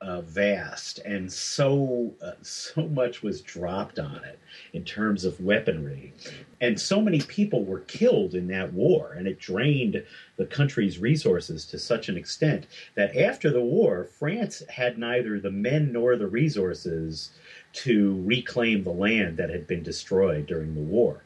uh, 0.00 0.22
vast, 0.22 0.98
and 1.00 1.30
so 1.30 2.14
uh, 2.22 2.32
so 2.42 2.88
much 2.88 3.22
was 3.22 3.42
dropped 3.42 3.98
on 3.98 4.20
it 4.24 4.38
in 4.72 4.84
terms 4.84 5.24
of 5.24 5.40
weaponry, 5.40 6.12
and 6.60 6.80
so 6.80 7.00
many 7.00 7.20
people 7.20 7.64
were 7.64 7.80
killed 7.80 8.34
in 8.34 8.46
that 8.48 8.72
war, 8.72 9.12
and 9.12 9.26
it 9.26 9.38
drained 9.38 10.02
the 10.36 10.46
country's 10.46 10.98
resources 10.98 11.66
to 11.66 11.78
such 11.78 12.08
an 12.08 12.16
extent 12.16 12.66
that 12.94 13.16
after 13.16 13.50
the 13.50 13.60
war, 13.60 14.08
France 14.18 14.62
had 14.68 14.96
neither 14.98 15.38
the 15.38 15.50
men 15.50 15.92
nor 15.92 16.16
the 16.16 16.26
resources 16.26 17.32
to 17.72 18.20
reclaim 18.24 18.82
the 18.82 18.90
land 18.90 19.36
that 19.36 19.50
had 19.50 19.66
been 19.66 19.82
destroyed 19.82 20.46
during 20.46 20.74
the 20.74 20.80
war. 20.80 21.24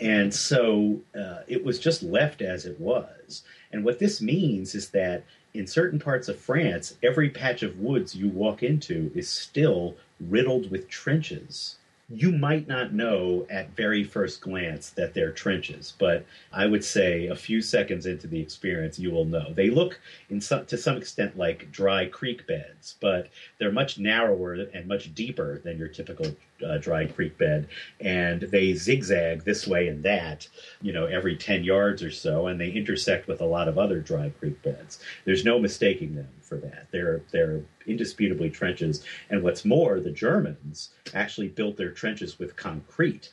And 0.00 0.34
so 0.34 1.00
uh, 1.14 1.42
it 1.46 1.64
was 1.64 1.78
just 1.78 2.02
left 2.02 2.42
as 2.42 2.66
it 2.66 2.78
was. 2.80 3.44
And 3.72 3.84
what 3.84 3.98
this 3.98 4.20
means 4.20 4.74
is 4.74 4.90
that 4.90 5.24
in 5.54 5.66
certain 5.68 6.00
parts 6.00 6.28
of 6.28 6.38
France, 6.38 6.96
every 7.02 7.30
patch 7.30 7.62
of 7.62 7.78
woods 7.78 8.14
you 8.14 8.28
walk 8.28 8.62
into 8.62 9.10
is 9.14 9.28
still 9.28 9.96
riddled 10.20 10.70
with 10.70 10.88
trenches 10.88 11.76
you 12.10 12.32
might 12.32 12.68
not 12.68 12.92
know 12.92 13.46
at 13.48 13.74
very 13.74 14.04
first 14.04 14.40
glance 14.40 14.90
that 14.90 15.14
they're 15.14 15.32
trenches, 15.32 15.94
but 15.98 16.26
I 16.52 16.66
would 16.66 16.84
say 16.84 17.28
a 17.28 17.36
few 17.36 17.62
seconds 17.62 18.04
into 18.04 18.26
the 18.26 18.40
experience, 18.40 18.98
you 18.98 19.10
will 19.10 19.24
know. 19.24 19.52
They 19.54 19.70
look 19.70 19.98
some, 20.40 20.66
to 20.66 20.76
some 20.76 20.98
extent 20.98 21.38
like 21.38 21.72
dry 21.72 22.06
creek 22.06 22.46
beds, 22.46 22.96
but 23.00 23.28
they're 23.58 23.72
much 23.72 23.98
narrower 23.98 24.54
and 24.74 24.86
much 24.86 25.14
deeper 25.14 25.60
than 25.60 25.78
your 25.78 25.88
typical 25.88 26.26
uh, 26.64 26.78
dry 26.78 27.06
creek 27.06 27.36
bed, 27.38 27.68
and 28.00 28.42
they 28.42 28.74
zigzag 28.74 29.44
this 29.44 29.66
way 29.66 29.88
and 29.88 30.02
that, 30.02 30.48
you 30.82 30.92
know, 30.92 31.06
every 31.06 31.36
10 31.36 31.64
yards 31.64 32.02
or 32.02 32.10
so, 32.10 32.46
and 32.46 32.60
they 32.60 32.70
intersect 32.70 33.26
with 33.26 33.40
a 33.40 33.46
lot 33.46 33.68
of 33.68 33.78
other 33.78 34.00
dry 34.00 34.30
creek 34.38 34.60
beds. 34.62 35.00
There's 35.24 35.44
no 35.44 35.58
mistaking 35.58 36.14
them 36.14 36.28
for 36.40 36.56
that. 36.58 36.86
They're 36.90 37.22
they're 37.32 37.62
indisputably 37.86 38.50
trenches. 38.50 39.04
And 39.30 39.42
what's 39.42 39.64
more, 39.64 40.00
the 40.00 40.10
Germans 40.10 40.90
actually 41.12 41.48
built 41.48 41.76
their 41.76 41.90
trenches 41.90 42.38
with 42.38 42.56
concrete. 42.56 43.32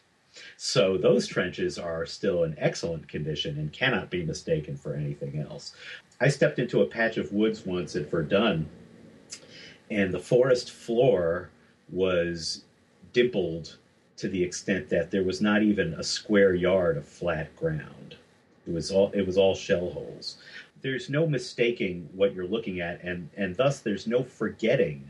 So 0.58 0.98
those 0.98 1.28
trenches 1.28 1.78
are 1.78 2.06
still 2.06 2.44
in 2.44 2.56
excellent 2.58 3.08
condition 3.10 3.58
and 3.58 3.72
cannot 3.74 4.10
be 4.10 4.24
mistaken 4.24 4.78
for 4.78 4.94
anything 4.94 5.40
else. 5.40 5.76
I 6.22 6.30
stepped 6.30 6.60
into 6.60 6.82
a 6.82 6.86
patch 6.86 7.18
of 7.18 7.34
woods 7.34 7.66
once 7.66 7.96
at 7.96 8.10
Verdun, 8.10 8.70
and 9.90 10.14
the 10.14 10.20
forest 10.20 10.72
floor 10.72 11.50
was 11.90 12.64
dimpled 13.14 13.78
to 14.18 14.28
the 14.28 14.44
extent 14.44 14.90
that 14.90 15.12
there 15.12 15.24
was 15.24 15.42
not 15.42 15.64
even 15.64 15.94
a 15.94 16.04
square 16.04 16.54
yard 16.54 16.98
of 16.98 17.08
flat 17.08 17.56
ground. 17.56 18.16
It 18.68 18.74
was 18.74 18.92
all 18.92 19.12
it 19.14 19.26
was 19.26 19.38
all 19.38 19.56
shell 19.56 19.90
holes 19.90 20.38
there's 20.82 21.10
no 21.10 21.28
mistaking 21.28 22.10
what 22.14 22.34
you're 22.34 22.48
looking 22.48 22.82
at, 22.82 23.02
and 23.04 23.30
and 23.38 23.56
thus 23.56 23.80
there's 23.80 24.08
no 24.08 24.24
forgetting 24.24 25.10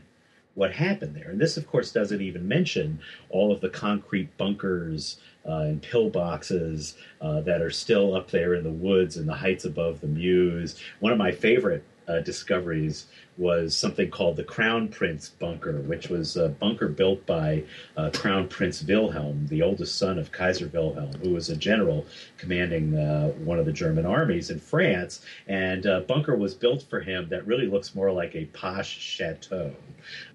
what 0.54 0.72
happened 0.72 1.16
there. 1.16 1.30
And 1.30 1.40
this, 1.40 1.56
of 1.56 1.66
course, 1.66 1.92
doesn't 1.92 2.20
even 2.20 2.46
mention 2.46 3.00
all 3.30 3.52
of 3.52 3.62
the 3.62 3.70
concrete 3.70 4.36
bunkers 4.36 5.18
uh, 5.48 5.60
and 5.60 5.82
pillboxes 5.82 6.94
uh, 7.22 7.40
that 7.40 7.62
are 7.62 7.70
still 7.70 8.14
up 8.14 8.30
there 8.30 8.54
in 8.54 8.62
the 8.62 8.70
woods 8.70 9.16
and 9.16 9.26
the 9.26 9.34
heights 9.34 9.64
above 9.64 10.02
the 10.02 10.06
Meuse. 10.06 10.78
One 11.00 11.10
of 11.10 11.18
my 11.18 11.32
favorite 11.32 11.84
uh, 12.08 12.20
discoveries 12.20 13.06
was 13.38 13.76
something 13.76 14.10
called 14.10 14.36
the 14.36 14.44
Crown 14.44 14.88
Prince 14.88 15.30
Bunker, 15.30 15.80
which 15.82 16.08
was 16.08 16.36
a 16.36 16.48
bunker 16.48 16.88
built 16.88 17.24
by 17.26 17.64
uh, 17.96 18.10
Crown 18.10 18.48
Prince 18.48 18.82
Wilhelm, 18.82 19.46
the 19.48 19.62
oldest 19.62 19.96
son 19.96 20.18
of 20.18 20.30
Kaiser 20.32 20.68
Wilhelm, 20.68 21.12
who 21.22 21.30
was 21.30 21.48
a 21.48 21.56
general 21.56 22.06
commanding 22.36 22.96
uh, 22.96 23.28
one 23.44 23.58
of 23.58 23.66
the 23.66 23.72
German 23.72 24.04
armies 24.04 24.50
in 24.50 24.60
France. 24.60 25.24
And 25.46 25.86
a 25.86 25.96
uh, 25.96 26.00
bunker 26.00 26.36
was 26.36 26.54
built 26.54 26.82
for 26.82 27.00
him 27.00 27.28
that 27.30 27.46
really 27.46 27.66
looks 27.66 27.94
more 27.94 28.12
like 28.12 28.34
a 28.34 28.44
posh 28.46 28.98
chateau. 28.98 29.74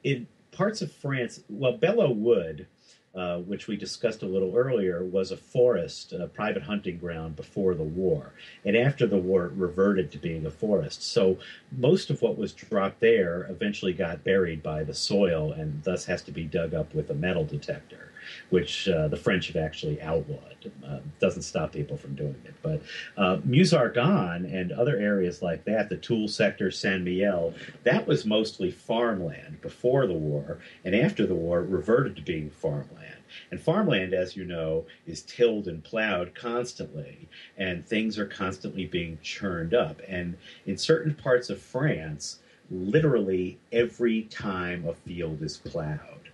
In 0.03 0.27
parts 0.51 0.81
of 0.81 0.91
France, 0.91 1.43
well, 1.49 1.77
Belleau 1.77 2.13
Wood 2.13 2.67
uh, 3.15 3.37
which 3.39 3.67
we 3.67 3.75
discussed 3.75 4.21
a 4.21 4.27
little 4.27 4.55
earlier, 4.55 5.03
was 5.03 5.31
a 5.31 5.37
forest, 5.37 6.13
a 6.13 6.27
private 6.27 6.63
hunting 6.63 6.97
ground 6.97 7.35
before 7.35 7.73
the 7.73 7.83
war. 7.83 8.33
And 8.63 8.75
after 8.75 9.07
the 9.07 9.17
war, 9.17 9.45
it 9.45 9.53
reverted 9.53 10.11
to 10.11 10.17
being 10.17 10.45
a 10.45 10.51
forest. 10.51 11.03
So 11.03 11.39
most 11.71 12.09
of 12.09 12.21
what 12.21 12.37
was 12.37 12.53
dropped 12.53 12.99
there 12.99 13.47
eventually 13.49 13.93
got 13.93 14.23
buried 14.23 14.61
by 14.61 14.83
the 14.83 14.93
soil 14.93 15.51
and 15.51 15.83
thus 15.83 16.05
has 16.05 16.21
to 16.23 16.31
be 16.31 16.43
dug 16.43 16.73
up 16.73 16.93
with 16.93 17.09
a 17.09 17.15
metal 17.15 17.43
detector, 17.43 18.11
which 18.49 18.87
uh, 18.87 19.07
the 19.07 19.17
French 19.17 19.47
have 19.47 19.55
actually 19.55 20.01
outlawed. 20.01 20.71
Uh, 20.85 20.99
doesn't 21.19 21.43
stop 21.43 21.71
people 21.71 21.95
from 21.95 22.15
doing 22.15 22.35
it. 22.45 22.53
But 22.61 22.81
uh, 23.15 23.39
Meuse-Argonne 23.43 24.45
and 24.45 24.71
other 24.71 24.97
areas 24.97 25.41
like 25.41 25.63
that, 25.65 25.89
the 25.89 25.97
Toul 25.97 26.27
sector, 26.27 26.71
Saint 26.71 27.05
Mihiel, 27.05 27.53
that 27.83 28.07
was 28.07 28.25
mostly 28.25 28.71
farmland 28.71 29.61
before 29.61 30.07
the 30.07 30.13
war. 30.13 30.59
And 30.83 30.95
after 30.95 31.25
the 31.25 31.35
war, 31.35 31.61
reverted 31.61 32.15
to 32.17 32.21
being 32.21 32.49
farmland. 32.49 33.17
And 33.51 33.59
farmland, 33.59 34.13
as 34.13 34.35
you 34.35 34.45
know, 34.45 34.85
is 35.05 35.21
tilled 35.21 35.67
and 35.67 35.83
plowed 35.83 36.33
constantly, 36.33 37.27
and 37.57 37.85
things 37.85 38.17
are 38.17 38.25
constantly 38.25 38.85
being 38.85 39.19
churned 39.21 39.73
up. 39.73 40.01
And 40.07 40.37
in 40.65 40.77
certain 40.77 41.13
parts 41.13 41.49
of 41.49 41.61
France, 41.61 42.39
literally 42.69 43.59
every 43.71 44.23
time 44.23 44.87
a 44.87 44.93
field 44.93 45.41
is 45.41 45.57
plowed, 45.57 46.29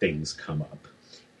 things 0.00 0.32
come 0.32 0.62
up. 0.62 0.88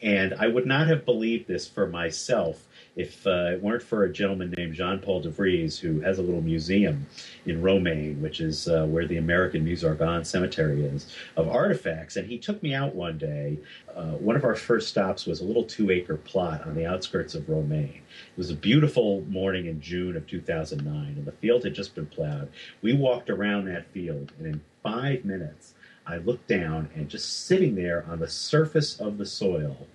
And 0.02 0.34
I 0.34 0.46
would 0.46 0.66
not 0.66 0.88
have 0.88 1.04
believed 1.04 1.48
this 1.48 1.66
for 1.66 1.86
myself 1.86 2.66
if 2.96 3.26
uh, 3.26 3.52
it 3.52 3.62
weren't 3.62 3.82
for 3.82 4.04
a 4.04 4.12
gentleman 4.12 4.54
named 4.56 4.74
Jean 4.74 4.98
Paul 4.98 5.20
de 5.20 5.28
Vries, 5.28 5.78
who 5.78 6.00
has 6.00 6.18
a 6.18 6.22
little 6.22 6.40
museum 6.40 7.06
in 7.44 7.60
Romagne, 7.60 8.20
which 8.22 8.40
is 8.40 8.68
uh, 8.68 8.86
where 8.86 9.06
the 9.06 9.18
American 9.18 9.64
Meuse-Argonne 9.64 10.24
Cemetery 10.24 10.82
is, 10.82 11.14
of 11.36 11.48
artifacts. 11.48 12.16
And 12.16 12.26
he 12.26 12.38
took 12.38 12.62
me 12.62 12.74
out 12.74 12.94
one 12.94 13.18
day. 13.18 13.58
Uh, 13.94 14.12
one 14.12 14.34
of 14.34 14.44
our 14.44 14.54
first 14.54 14.88
stops 14.88 15.26
was 15.26 15.40
a 15.40 15.44
little 15.44 15.64
two 15.64 15.90
acre 15.90 16.16
plot 16.16 16.66
on 16.66 16.74
the 16.74 16.86
outskirts 16.86 17.34
of 17.34 17.48
Romagne. 17.48 18.00
It 18.02 18.38
was 18.38 18.50
a 18.50 18.56
beautiful 18.56 19.22
morning 19.28 19.66
in 19.66 19.80
June 19.80 20.16
of 20.16 20.26
2009, 20.26 21.14
and 21.16 21.24
the 21.26 21.32
field 21.32 21.64
had 21.64 21.74
just 21.74 21.94
been 21.94 22.06
plowed. 22.06 22.50
We 22.80 22.94
walked 22.94 23.28
around 23.28 23.66
that 23.66 23.90
field, 23.92 24.32
and 24.38 24.46
in 24.46 24.60
five 24.82 25.24
minutes, 25.24 25.74
I 26.06 26.18
looked 26.18 26.48
down, 26.48 26.88
and 26.94 27.08
just 27.08 27.46
sitting 27.46 27.74
there 27.74 28.04
on 28.08 28.20
the 28.20 28.28
surface 28.28 29.00
of 29.00 29.18
the 29.18 29.26
soil 29.26 29.86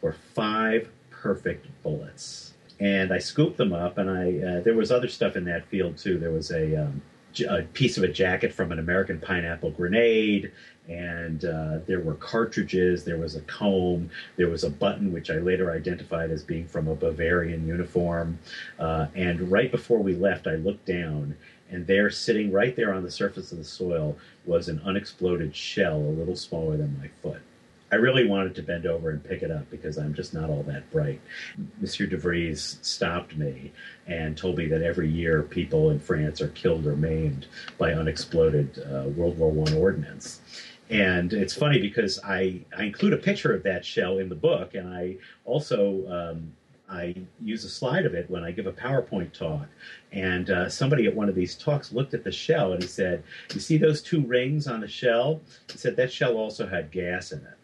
were 0.00 0.16
five 0.34 0.88
perfect 1.10 1.66
bullets. 1.82 2.54
And 2.78 3.12
I 3.12 3.18
scooped 3.18 3.58
them 3.58 3.72
up, 3.72 3.98
and 3.98 4.10
I 4.10 4.58
uh, 4.58 4.60
there 4.60 4.74
was 4.74 4.90
other 4.90 5.08
stuff 5.08 5.36
in 5.36 5.44
that 5.44 5.66
field 5.66 5.98
too. 5.98 6.18
There 6.18 6.32
was 6.32 6.50
a 6.50 6.84
um, 6.84 7.02
a 7.48 7.62
piece 7.62 7.96
of 7.96 8.04
a 8.04 8.08
jacket 8.08 8.52
from 8.52 8.72
an 8.72 8.78
American 8.78 9.20
pineapple 9.20 9.70
grenade, 9.70 10.50
and 10.88 11.44
uh, 11.44 11.78
there 11.86 12.00
were 12.00 12.14
cartridges, 12.14 13.04
there 13.04 13.16
was 13.16 13.36
a 13.36 13.40
comb, 13.42 14.10
there 14.36 14.48
was 14.48 14.64
a 14.64 14.70
button 14.70 15.12
which 15.12 15.30
I 15.30 15.34
later 15.34 15.70
identified 15.70 16.30
as 16.30 16.42
being 16.42 16.66
from 16.66 16.88
a 16.88 16.94
Bavarian 16.94 17.66
uniform. 17.66 18.38
Uh, 18.78 19.06
and 19.14 19.50
right 19.52 19.70
before 19.70 20.00
we 20.00 20.16
left, 20.16 20.46
I 20.46 20.56
looked 20.56 20.86
down, 20.86 21.36
and 21.70 21.86
there, 21.86 22.10
sitting 22.10 22.50
right 22.50 22.74
there 22.74 22.92
on 22.92 23.02
the 23.02 23.10
surface 23.10 23.52
of 23.52 23.58
the 23.58 23.64
soil, 23.64 24.16
was 24.44 24.68
an 24.68 24.80
unexploded 24.84 25.54
shell 25.54 25.96
a 25.96 26.16
little 26.18 26.36
smaller 26.36 26.76
than 26.76 26.98
my 26.98 27.08
foot. 27.22 27.42
I 27.92 27.96
really 27.96 28.26
wanted 28.26 28.54
to 28.54 28.62
bend 28.62 28.86
over 28.86 29.10
and 29.10 29.22
pick 29.22 29.42
it 29.42 29.50
up 29.50 29.68
because 29.68 29.98
I'm 29.98 30.14
just 30.14 30.32
not 30.32 30.48
all 30.48 30.62
that 30.64 30.90
bright. 30.92 31.20
Monsieur 31.80 32.06
de 32.06 32.16
Vries 32.16 32.78
stopped 32.82 33.36
me 33.36 33.72
and 34.06 34.36
told 34.36 34.58
me 34.58 34.66
that 34.66 34.82
every 34.82 35.08
year 35.08 35.42
people 35.42 35.90
in 35.90 35.98
France 35.98 36.40
are 36.40 36.48
killed 36.48 36.86
or 36.86 36.94
maimed 36.94 37.46
by 37.78 37.92
unexploded 37.92 38.78
uh, 38.78 39.08
World 39.08 39.38
War 39.38 39.50
One 39.50 39.74
ordnance. 39.74 40.40
And 40.88 41.32
it's 41.32 41.54
funny 41.54 41.80
because 41.80 42.20
I, 42.24 42.60
I 42.76 42.84
include 42.84 43.12
a 43.12 43.16
picture 43.16 43.54
of 43.54 43.62
that 43.64 43.84
shell 43.84 44.18
in 44.18 44.28
the 44.28 44.34
book, 44.34 44.74
and 44.74 44.92
I 44.92 45.16
also 45.44 46.06
um, 46.08 46.52
I 46.90 47.14
use 47.40 47.64
a 47.64 47.68
slide 47.68 48.04
of 48.04 48.14
it 48.14 48.28
when 48.28 48.42
I 48.42 48.50
give 48.50 48.66
a 48.66 48.72
PowerPoint 48.72 49.32
talk. 49.32 49.68
And 50.12 50.50
uh, 50.50 50.68
somebody 50.68 51.06
at 51.06 51.14
one 51.14 51.28
of 51.28 51.34
these 51.34 51.54
talks 51.54 51.92
looked 51.92 52.14
at 52.14 52.24
the 52.24 52.32
shell 52.32 52.72
and 52.72 52.82
he 52.82 52.88
said, 52.88 53.22
"You 53.54 53.60
see 53.60 53.78
those 53.78 54.02
two 54.02 54.20
rings 54.22 54.66
on 54.66 54.80
the 54.80 54.88
shell?" 54.88 55.40
He 55.70 55.78
said 55.78 55.96
that 55.96 56.12
shell 56.12 56.36
also 56.36 56.66
had 56.66 56.90
gas 56.90 57.32
in 57.32 57.38
it. 57.38 57.56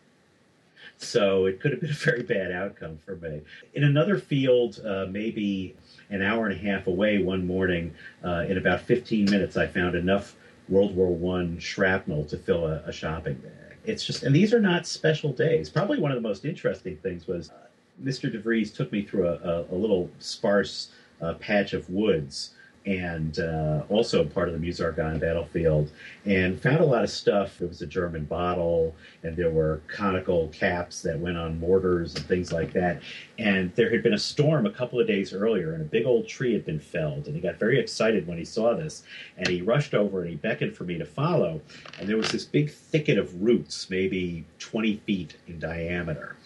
So 0.98 1.46
it 1.46 1.60
could 1.60 1.72
have 1.72 1.80
been 1.80 1.90
a 1.90 1.94
very 1.94 2.22
bad 2.22 2.52
outcome 2.52 2.98
for 3.04 3.16
me. 3.16 3.42
In 3.74 3.84
another 3.84 4.18
field, 4.18 4.80
uh, 4.86 5.06
maybe 5.10 5.74
an 6.10 6.22
hour 6.22 6.46
and 6.46 6.54
a 6.54 6.62
half 6.62 6.86
away, 6.86 7.18
one 7.18 7.46
morning, 7.46 7.94
uh, 8.24 8.44
in 8.48 8.56
about 8.56 8.80
15 8.80 9.26
minutes, 9.26 9.56
I 9.56 9.66
found 9.66 9.94
enough 9.94 10.36
World 10.68 10.96
War 10.96 11.14
One 11.14 11.58
shrapnel 11.58 12.24
to 12.26 12.36
fill 12.36 12.66
a, 12.66 12.82
a, 12.86 12.92
shopping 12.92 13.34
bag. 13.34 13.76
It's 13.84 14.04
just, 14.04 14.22
and 14.24 14.34
these 14.34 14.52
are 14.52 14.60
not 14.60 14.86
special 14.86 15.32
days. 15.32 15.68
Probably 15.68 15.98
one 15.98 16.10
of 16.10 16.16
the 16.16 16.26
most 16.28 16.44
interesting 16.44 16.96
things 16.96 17.26
was 17.26 17.50
uh, 17.50 17.54
Mr. 18.02 18.32
DeVries 18.32 18.74
took 18.74 18.92
me 18.92 19.02
through 19.02 19.28
a, 19.28 19.34
a, 19.34 19.74
a 19.74 19.76
little 19.76 20.10
sparse 20.18 20.88
uh, 21.20 21.34
patch 21.34 21.72
of 21.72 21.88
woods 21.90 22.50
and 22.86 23.40
uh, 23.40 23.82
also 23.88 24.24
part 24.24 24.48
of 24.48 24.54
the 24.54 24.60
Meuse-Argonne 24.60 25.18
battlefield, 25.18 25.90
and 26.24 26.60
found 26.60 26.78
a 26.78 26.84
lot 26.84 27.02
of 27.02 27.10
stuff. 27.10 27.58
There 27.58 27.66
was 27.66 27.82
a 27.82 27.86
German 27.86 28.24
bottle, 28.24 28.94
and 29.24 29.36
there 29.36 29.50
were 29.50 29.80
conical 29.88 30.48
caps 30.48 31.02
that 31.02 31.18
went 31.18 31.36
on 31.36 31.58
mortars 31.58 32.14
and 32.14 32.24
things 32.26 32.52
like 32.52 32.72
that. 32.74 33.02
And 33.38 33.74
there 33.74 33.90
had 33.90 34.04
been 34.04 34.14
a 34.14 34.18
storm 34.18 34.66
a 34.66 34.70
couple 34.70 35.00
of 35.00 35.08
days 35.08 35.32
earlier, 35.32 35.72
and 35.72 35.82
a 35.82 35.84
big 35.84 36.06
old 36.06 36.28
tree 36.28 36.52
had 36.52 36.64
been 36.64 36.78
felled. 36.78 37.26
And 37.26 37.34
he 37.34 37.42
got 37.42 37.58
very 37.58 37.80
excited 37.80 38.26
when 38.26 38.38
he 38.38 38.44
saw 38.44 38.74
this, 38.74 39.02
and 39.36 39.48
he 39.48 39.62
rushed 39.62 39.92
over 39.92 40.20
and 40.20 40.30
he 40.30 40.36
beckoned 40.36 40.76
for 40.76 40.84
me 40.84 40.96
to 40.96 41.04
follow. 41.04 41.60
And 41.98 42.08
there 42.08 42.16
was 42.16 42.30
this 42.30 42.44
big 42.44 42.70
thicket 42.70 43.18
of 43.18 43.42
roots, 43.42 43.90
maybe 43.90 44.44
20 44.60 44.98
feet 44.98 45.36
in 45.48 45.58
diameter. 45.58 46.36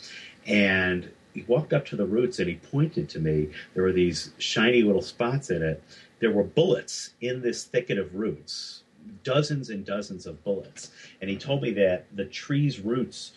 And 0.47 1.11
he 1.35 1.43
walked 1.47 1.73
up 1.73 1.87
to 1.87 1.97
the 1.97 2.07
roots 2.07 2.39
and 2.39 2.49
he 2.49 2.57
pointed 2.57 3.09
to 3.11 3.19
me. 3.19 3.51
There 3.75 3.83
were 3.83 3.93
these 3.93 4.33
shiny 4.39 4.83
little 4.83 5.03
spots 5.03 5.51
in 5.51 5.63
it 5.63 5.83
there 6.21 6.31
were 6.31 6.45
bullets 6.45 7.15
in 7.21 7.41
this 7.41 7.65
thicket 7.65 7.99
of 7.99 8.15
roots, 8.15 8.85
dozens 9.25 9.71
and 9.71 9.85
dozens 9.85 10.27
of 10.27 10.45
bullets. 10.45 10.91
And 11.21 11.29
he 11.29 11.37
told 11.37 11.63
me 11.63 11.73
that 11.73 12.07
the 12.15 12.27
tree's 12.27 12.79
roots 12.79 13.33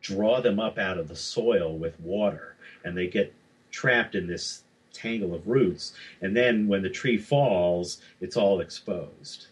draw 0.00 0.40
them 0.40 0.58
up 0.58 0.78
out 0.78 0.98
of 0.98 1.08
the 1.08 1.16
soil 1.16 1.76
with 1.76 2.00
water, 2.00 2.56
and 2.84 2.96
they 2.96 3.06
get 3.06 3.32
trapped 3.70 4.14
in 4.14 4.26
this 4.26 4.64
tangle 4.92 5.34
of 5.34 5.46
roots. 5.46 5.92
And 6.22 6.34
then 6.34 6.68
when 6.68 6.82
the 6.82 6.88
tree 6.88 7.18
falls, 7.18 8.00
it's 8.20 8.36
all 8.36 8.60
exposed. 8.60 9.48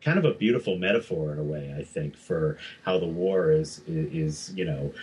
Kind 0.00 0.18
of 0.18 0.24
a 0.24 0.32
beautiful 0.32 0.78
metaphor 0.78 1.32
in 1.32 1.38
a 1.38 1.42
way, 1.42 1.74
I 1.76 1.84
think, 1.84 2.16
for 2.16 2.56
how 2.84 2.98
the 2.98 3.06
war 3.06 3.52
is 3.52 3.82
is 3.86 4.50
you 4.56 4.64
know 4.64 4.94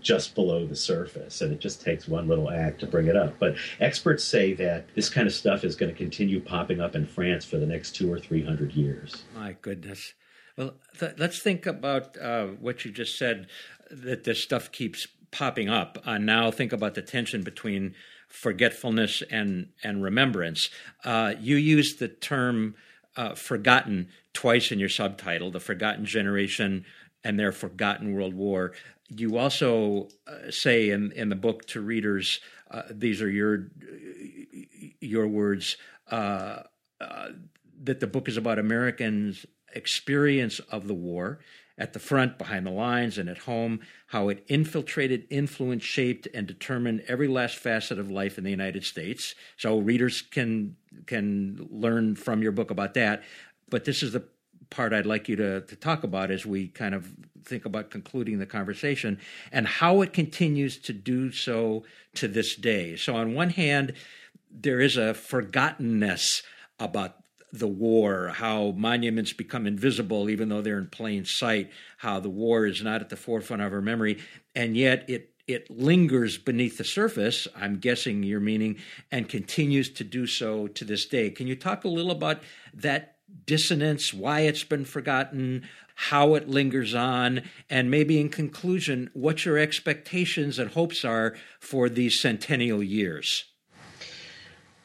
just 0.00 0.34
below 0.34 0.66
the 0.66 0.76
surface, 0.76 1.40
and 1.40 1.52
it 1.52 1.60
just 1.60 1.82
takes 1.82 2.08
one 2.08 2.28
little 2.28 2.50
act 2.50 2.80
to 2.80 2.86
bring 2.86 3.06
it 3.06 3.16
up. 3.16 3.38
But 3.38 3.56
experts 3.80 4.24
say 4.24 4.52
that 4.54 4.86
this 4.94 5.08
kind 5.08 5.26
of 5.26 5.34
stuff 5.34 5.64
is 5.64 5.76
going 5.76 5.92
to 5.92 5.98
continue 5.98 6.40
popping 6.40 6.80
up 6.80 6.94
in 6.94 7.06
France 7.06 7.44
for 7.44 7.58
the 7.58 7.66
next 7.66 7.92
two 7.92 8.12
or 8.12 8.18
three 8.18 8.44
hundred 8.44 8.72
years. 8.72 9.24
My 9.34 9.56
goodness. 9.62 10.14
Well, 10.56 10.74
th- 10.98 11.14
let's 11.18 11.40
think 11.40 11.66
about 11.66 12.16
uh, 12.18 12.46
what 12.46 12.84
you 12.84 12.90
just 12.90 13.18
said 13.18 13.48
that 13.90 14.24
this 14.24 14.42
stuff 14.42 14.72
keeps 14.72 15.06
popping 15.30 15.68
up. 15.68 15.98
Uh, 16.04 16.18
now, 16.18 16.50
think 16.50 16.72
about 16.72 16.94
the 16.94 17.02
tension 17.02 17.42
between 17.42 17.94
forgetfulness 18.28 19.22
and 19.30 19.68
and 19.82 20.02
remembrance. 20.02 20.70
Uh, 21.04 21.34
you 21.40 21.56
use 21.56 21.96
the 21.96 22.08
term 22.08 22.74
uh, 23.16 23.34
"forgotten" 23.34 24.08
twice 24.32 24.72
in 24.72 24.78
your 24.78 24.88
subtitle, 24.88 25.50
"The 25.50 25.60
Forgotten 25.60 26.04
Generation." 26.04 26.84
And 27.24 27.40
their 27.40 27.50
forgotten 27.50 28.12
world 28.12 28.34
war 28.34 28.72
you 29.08 29.38
also 29.38 30.08
uh, 30.26 30.50
say 30.50 30.90
in, 30.90 31.12
in 31.12 31.28
the 31.28 31.36
book 31.36 31.66
to 31.68 31.80
readers, 31.80 32.40
uh, 32.70 32.82
these 32.90 33.22
are 33.22 33.30
your 33.30 33.68
your 35.00 35.28
words, 35.28 35.76
uh, 36.10 36.62
uh, 37.00 37.28
that 37.82 38.00
the 38.00 38.06
book 38.06 38.28
is 38.28 38.36
about 38.36 38.58
Americans' 38.58 39.46
experience 39.74 40.58
of 40.70 40.88
the 40.88 40.94
war 40.94 41.38
at 41.78 41.92
the 41.92 41.98
front, 41.98 42.38
behind 42.38 42.66
the 42.66 42.70
lines, 42.70 43.18
and 43.18 43.28
at 43.28 43.38
home, 43.38 43.80
how 44.08 44.28
it 44.30 44.44
infiltrated, 44.48 45.26
influenced, 45.28 45.86
shaped, 45.86 46.26
and 46.32 46.46
determined 46.46 47.04
every 47.06 47.28
last 47.28 47.56
facet 47.56 47.98
of 47.98 48.10
life 48.10 48.38
in 48.38 48.44
the 48.44 48.50
United 48.50 48.82
States. 48.84 49.34
So 49.56 49.78
readers 49.78 50.22
can 50.22 50.76
can 51.06 51.68
learn 51.70 52.16
from 52.16 52.42
your 52.42 52.52
book 52.52 52.70
about 52.70 52.94
that. 52.94 53.22
But 53.68 53.84
this 53.84 54.02
is 54.02 54.12
the 54.12 54.24
part 54.70 54.92
I'd 54.92 55.06
like 55.06 55.28
you 55.28 55.36
to, 55.36 55.60
to 55.62 55.76
talk 55.76 56.04
about 56.04 56.30
as 56.30 56.44
we 56.44 56.68
kind 56.68 56.94
of 56.94 57.12
think 57.44 57.64
about 57.64 57.90
concluding 57.90 58.38
the 58.38 58.46
conversation 58.46 59.18
and 59.52 59.66
how 59.66 60.02
it 60.02 60.12
continues 60.12 60.78
to 60.78 60.92
do 60.92 61.30
so 61.30 61.84
to 62.14 62.28
this 62.28 62.56
day. 62.56 62.96
So, 62.96 63.16
on 63.16 63.34
one 63.34 63.50
hand, 63.50 63.92
there 64.50 64.80
is 64.80 64.96
a 64.96 65.14
forgottenness 65.14 66.42
about 66.78 67.16
the 67.52 67.68
war, 67.68 68.28
how 68.36 68.72
monuments 68.76 69.32
become 69.32 69.66
invisible 69.66 70.28
even 70.28 70.48
though 70.48 70.60
they're 70.60 70.78
in 70.78 70.88
plain 70.88 71.24
sight, 71.24 71.70
how 71.98 72.20
the 72.20 72.28
war 72.28 72.66
is 72.66 72.82
not 72.82 73.00
at 73.00 73.08
the 73.08 73.16
forefront 73.16 73.62
of 73.62 73.72
our 73.72 73.80
memory, 73.80 74.18
and 74.54 74.76
yet 74.76 75.08
it 75.08 75.32
it 75.46 75.70
lingers 75.70 76.38
beneath 76.38 76.76
the 76.76 76.84
surface, 76.84 77.46
I'm 77.54 77.78
guessing 77.78 78.24
you're 78.24 78.40
meaning, 78.40 78.78
and 79.12 79.28
continues 79.28 79.88
to 79.90 80.02
do 80.02 80.26
so 80.26 80.66
to 80.66 80.84
this 80.84 81.06
day. 81.06 81.30
Can 81.30 81.46
you 81.46 81.54
talk 81.54 81.84
a 81.84 81.88
little 81.88 82.10
about 82.10 82.42
that 82.74 83.15
dissonance, 83.44 84.14
why 84.14 84.40
it's 84.40 84.64
been 84.64 84.84
forgotten, 84.84 85.68
how 85.94 86.34
it 86.34 86.48
lingers 86.48 86.94
on, 86.94 87.42
and 87.70 87.90
maybe 87.90 88.20
in 88.20 88.28
conclusion, 88.28 89.10
what 89.14 89.44
your 89.44 89.58
expectations 89.58 90.58
and 90.58 90.70
hopes 90.72 91.04
are 91.04 91.34
for 91.58 91.88
these 91.88 92.20
centennial 92.20 92.82
years. 92.82 93.44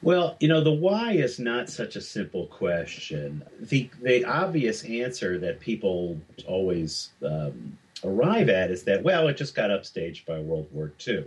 Well, 0.01 0.35
you 0.39 0.47
know, 0.47 0.61
the 0.61 0.71
why 0.71 1.11
is 1.11 1.37
not 1.37 1.69
such 1.69 1.95
a 1.95 2.01
simple 2.01 2.47
question. 2.47 3.43
The 3.59 3.89
the 4.01 4.25
obvious 4.25 4.83
answer 4.83 5.37
that 5.37 5.59
people 5.59 6.19
always 6.47 7.09
um, 7.23 7.77
arrive 8.03 8.49
at 8.49 8.71
is 8.71 8.83
that, 8.83 9.03
well, 9.03 9.27
it 9.27 9.37
just 9.37 9.53
got 9.53 9.69
upstaged 9.69 10.25
by 10.25 10.39
World 10.39 10.67
War 10.71 10.91
II. 11.07 11.25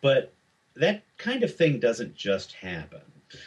But 0.00 0.32
that 0.76 1.02
kind 1.18 1.42
of 1.42 1.54
thing 1.54 1.78
doesn't 1.78 2.14
just 2.14 2.52
happen 2.52 3.02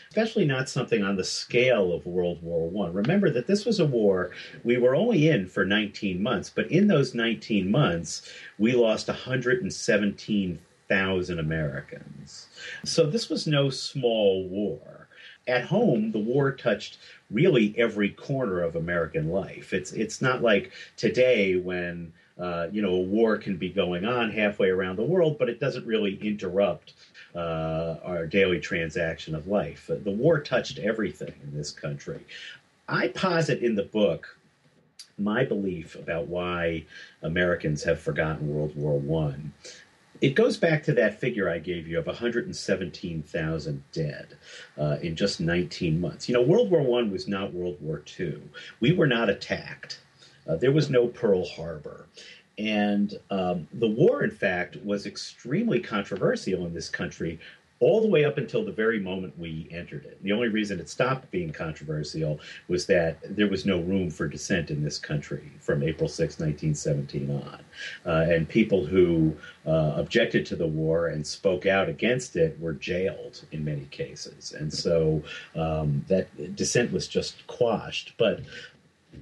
especially 0.10 0.46
not 0.46 0.70
something 0.70 1.04
on 1.04 1.16
the 1.16 1.24
scale 1.24 1.94
of 1.94 2.06
World 2.06 2.42
War 2.42 2.68
One. 2.70 2.94
Remember 2.94 3.30
that 3.30 3.48
this 3.48 3.66
was 3.66 3.80
a 3.80 3.86
war 3.86 4.32
we 4.64 4.78
were 4.78 4.96
only 4.96 5.30
in 5.30 5.48
for 5.48 5.66
19 5.66 6.22
months, 6.22 6.50
but 6.50 6.70
in 6.72 6.88
those 6.88 7.14
19 7.14 7.72
months, 7.72 8.30
we 8.58 8.74
lost 8.74 9.08
117,000 9.08 11.40
Americans. 11.40 12.48
So 12.84 13.06
this 13.06 13.30
was 13.30 13.48
no 13.48 13.70
small 13.70 14.46
war. 14.48 15.08
At 15.48 15.64
home, 15.66 16.12
the 16.12 16.20
war 16.20 16.52
touched 16.52 16.98
really 17.32 17.74
every 17.78 18.10
corner 18.10 18.62
of 18.62 18.76
American 18.76 19.30
life. 19.30 19.72
It's 19.74 19.94
it's 19.94 20.22
not 20.22 20.44
like 20.44 20.72
today 20.96 21.56
when 21.56 22.14
uh, 22.40 22.68
you 22.72 22.82
know 22.82 22.94
a 22.94 23.02
war 23.02 23.38
can 23.38 23.58
be 23.58 23.70
going 23.70 24.06
on 24.06 24.32
halfway 24.32 24.70
around 24.70 24.96
the 24.96 25.04
world, 25.04 25.38
but 25.38 25.50
it 25.50 25.60
doesn't 25.60 25.86
really 25.86 26.18
interrupt 26.22 26.94
uh, 27.36 27.98
our 28.04 28.26
daily 28.26 28.60
transaction 28.60 29.36
of 29.36 29.48
life. 29.48 29.90
The 29.90 30.12
war 30.12 30.40
touched 30.40 30.80
everything 30.80 31.34
in 31.44 31.56
this 31.56 31.72
country. 31.72 32.26
I 32.88 33.10
posit 33.10 33.62
in 33.62 33.76
the 33.76 33.84
book 33.84 34.38
my 35.20 35.44
belief 35.44 35.96
about 35.96 36.28
why 36.28 36.86
Americans 37.22 37.84
have 37.84 38.00
forgotten 38.00 38.54
World 38.54 38.76
War 38.76 38.98
One. 38.98 39.54
It 40.22 40.36
goes 40.36 40.58
back 40.58 40.84
to 40.84 40.94
that 40.94 41.20
figure 41.20 41.50
I 41.50 41.60
gave 41.60 41.88
you 41.88 41.98
of 41.98 42.06
117,000 42.06 43.84
dead 43.94 44.38
uh, 44.78 44.98
in 45.02 45.16
just 45.16 45.40
19 45.40 46.02
months. 46.02 46.28
You 46.28 46.34
know, 46.34 46.42
World 46.42 46.70
War 46.72 46.82
One 46.82 47.12
was 47.12 47.28
not 47.28 47.54
World 47.54 47.78
War 47.82 48.00
Two. 48.00 48.42
We 48.80 48.92
were 48.92 49.08
not 49.08 49.30
attacked. 49.30 50.00
Uh, 50.50 50.56
there 50.56 50.72
was 50.72 50.90
no 50.90 51.08
Pearl 51.08 51.46
Harbor. 51.46 52.08
And 52.58 53.18
um, 53.30 53.68
the 53.72 53.88
war, 53.88 54.24
in 54.24 54.32
fact, 54.32 54.78
was 54.84 55.06
extremely 55.06 55.80
controversial 55.80 56.66
in 56.66 56.74
this 56.74 56.90
country 56.90 57.40
all 57.80 58.02
the 58.02 58.08
way 58.08 58.26
up 58.26 58.38
until 58.38 58.66
the 58.66 58.72
very 58.72 59.00
moment 59.00 59.38
we 59.40 59.68
entered 59.72 60.04
it. 60.06 60.22
The 60.22 60.34
only 60.34 60.50
reason 60.50 60.80
it 60.80 60.90
stopped 60.90 61.32
being 61.32 61.52
controversial 61.52 62.40
was 62.68 62.86
that 62.88 63.18
there 63.24 63.48
was 63.48 63.66
no 63.66 63.80
room 63.80 64.10
for 64.10 64.28
dissent 64.28 64.70
in 64.70 64.84
this 64.84 65.00
country 65.00 65.52
from 65.62 65.82
April 65.82 66.10
6, 66.10 66.40
1917 66.40 67.32
on. 67.32 67.60
Uh, 68.06 68.26
and 68.30 68.50
people 68.50 68.86
who 68.86 69.34
uh, 69.66 69.94
objected 69.96 70.46
to 70.48 70.58
the 70.58 70.68
war 70.68 71.08
and 71.08 71.26
spoke 71.26 71.66
out 71.66 71.88
against 71.88 72.36
it 72.36 72.60
were 72.60 72.74
jailed 72.74 73.46
in 73.54 73.64
many 73.64 73.86
cases. 73.86 74.52
And 74.52 74.74
so 74.74 75.24
um, 75.56 76.04
that 76.10 76.56
dissent 76.56 76.92
was 76.92 77.08
just 77.08 77.48
quashed. 77.48 78.14
But, 78.18 78.42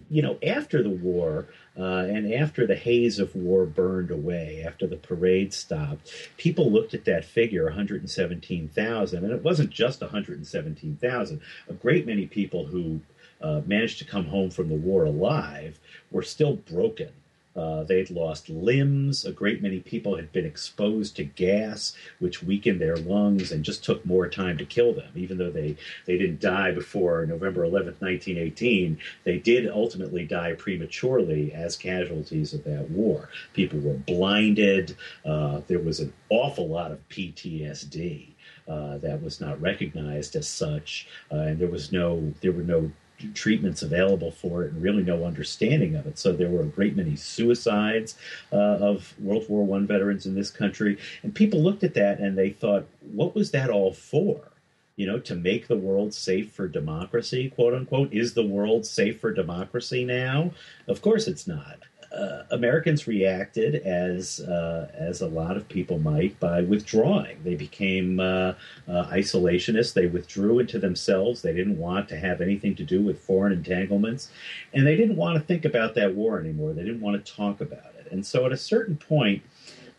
you 0.10 0.22
know, 0.22 0.38
after 0.46 0.82
the 0.82 0.90
war, 0.90 1.48
uh, 1.78 2.06
and 2.08 2.34
after 2.34 2.66
the 2.66 2.76
haze 2.76 3.20
of 3.20 3.36
war 3.36 3.66
burned 3.66 4.12
away, 4.12 4.64
after 4.66 4.88
the 4.88 4.98
parade 4.98 5.54
stopped, 5.54 6.12
people 6.38 6.72
looked 6.72 6.94
at 6.94 7.06
that 7.06 7.26
figure, 7.26 7.66
117,000, 7.66 9.24
and 9.24 9.34
it 9.34 9.44
wasn't 9.44 9.70
just 9.70 10.02
117,000. 10.02 11.42
A 11.70 11.74
great 11.74 12.06
many 12.06 12.26
people 12.26 12.66
who 12.66 13.02
uh, 13.42 13.62
managed 13.66 14.00
to 14.00 14.06
come 14.06 14.26
home 14.26 14.50
from 14.50 14.70
the 14.70 14.76
war 14.76 15.06
alive 15.06 15.80
were 16.12 16.24
still 16.24 16.56
broken 16.56 17.12
uh, 17.58 17.84
they'd 17.84 18.12
lost 18.12 18.50
limbs. 18.50 19.26
A 19.26 19.32
great 19.32 19.62
many 19.62 19.80
people 19.80 20.16
had 20.16 20.32
been 20.32 20.46
exposed 20.46 21.16
to 21.16 21.24
gas, 21.24 21.96
which 22.20 22.44
weakened 22.44 22.80
their 22.80 22.96
lungs 22.98 23.52
and 23.52 23.66
just 23.66 23.84
took 23.84 24.06
more 24.06 24.28
time 24.28 24.58
to 24.60 24.66
kill 24.66 24.94
them. 24.94 25.12
Even 25.16 25.38
though 25.38 25.50
they, 25.50 25.76
they 26.06 26.18
didn't 26.18 26.40
die 26.40 26.72
before 26.72 27.26
November 27.26 27.64
11th, 27.64 28.00
1918, 28.00 29.00
they 29.24 29.40
did 29.40 29.68
ultimately 29.68 30.26
die 30.26 30.54
prematurely 30.54 31.52
as 31.54 31.76
casualties 31.76 32.54
of 32.54 32.64
that 32.64 32.90
war. 32.92 33.30
People 33.54 33.80
were 33.80 33.94
blinded. 33.94 34.96
Uh, 35.26 35.62
there 35.68 35.80
was 35.80 36.00
an 36.00 36.14
awful 36.30 36.68
lot 36.68 36.92
of 36.92 37.10
PTSD. 37.10 38.28
Uh, 38.68 38.98
that 38.98 39.24
was 39.24 39.40
not 39.40 39.62
recognized 39.62 40.36
as 40.36 40.46
such, 40.46 41.08
uh, 41.32 41.38
and 41.38 41.58
there 41.58 41.70
was 41.70 41.94
no 41.94 42.34
there 42.42 42.52
were 42.52 42.64
no 42.64 42.92
treatments 43.34 43.82
available 43.82 44.32
for 44.32 44.64
it 44.64 44.72
and 44.72 44.82
really 44.82 45.04
no 45.04 45.26
understanding 45.26 45.96
of 45.96 46.06
it. 46.06 46.18
So 46.18 46.32
there 46.32 46.50
were 46.50 46.62
a 46.62 46.66
great 46.66 46.96
many 46.96 47.16
suicides 47.16 48.16
uh, 48.52 48.56
of 48.56 49.14
World 49.20 49.46
War 49.50 49.66
One 49.66 49.88
veterans 49.88 50.26
in 50.26 50.36
this 50.36 50.50
country, 50.50 50.98
and 51.24 51.34
people 51.34 51.62
looked 51.62 51.84
at 51.84 51.94
that 51.96 52.20
and 52.20 52.38
they 52.38 52.50
thought, 52.50 52.88
what 53.12 53.36
was 53.36 53.52
that 53.52 53.70
all 53.70 53.94
for? 53.94 54.52
You 54.96 55.06
know, 55.06 55.20
to 55.20 55.36
make 55.36 55.68
the 55.68 55.78
world 55.78 56.14
safe 56.14 56.52
for 56.52 56.68
democracy, 56.68 57.50
quote 57.50 57.74
unquote. 57.74 58.12
Is 58.12 58.34
the 58.34 58.46
world 58.46 58.86
safe 58.86 59.20
for 59.20 59.32
democracy 59.32 60.04
now? 60.04 60.52
Of 60.88 61.02
course 61.02 61.28
it's 61.28 61.48
not 61.48 61.78
uh, 62.12 62.44
Americans 62.52 63.06
reacted 63.06 63.76
as 63.76 64.40
uh, 64.40 64.90
as 64.94 65.22
a 65.22 65.28
lot 65.28 65.58
of 65.58 65.68
people 65.68 66.00
might 66.00 66.40
by 66.40 66.62
withdrawing. 66.62 67.44
They 67.44 67.56
became 67.56 68.20
uh, 68.20 68.54
uh, 68.88 69.08
isolationists. 69.12 69.94
They 69.94 70.08
withdrew 70.08 70.60
into 70.60 70.80
themselves. 70.80 71.42
They 71.42 71.54
didn't 71.54 71.78
want 71.78 72.08
to 72.10 72.18
have 72.18 72.40
anything 72.40 72.76
to 72.76 72.84
do 72.84 73.02
with 73.02 73.20
foreign 73.20 73.52
entanglements, 73.52 74.30
and 74.74 74.88
they 74.88 74.96
didn't 74.96 75.18
want 75.18 75.38
to 75.38 75.44
think 75.44 75.66
about 75.66 75.96
that 75.96 76.16
war 76.16 76.40
anymore. 76.40 76.74
They 76.74 76.84
didn't 76.84 77.02
want 77.02 77.24
to 77.24 77.34
talk 77.34 77.60
about 77.60 77.94
it. 78.00 78.08
And 78.12 78.26
so, 78.26 78.46
at 78.46 78.54
a 78.54 78.58
certain 78.58 78.96
point, 78.96 79.44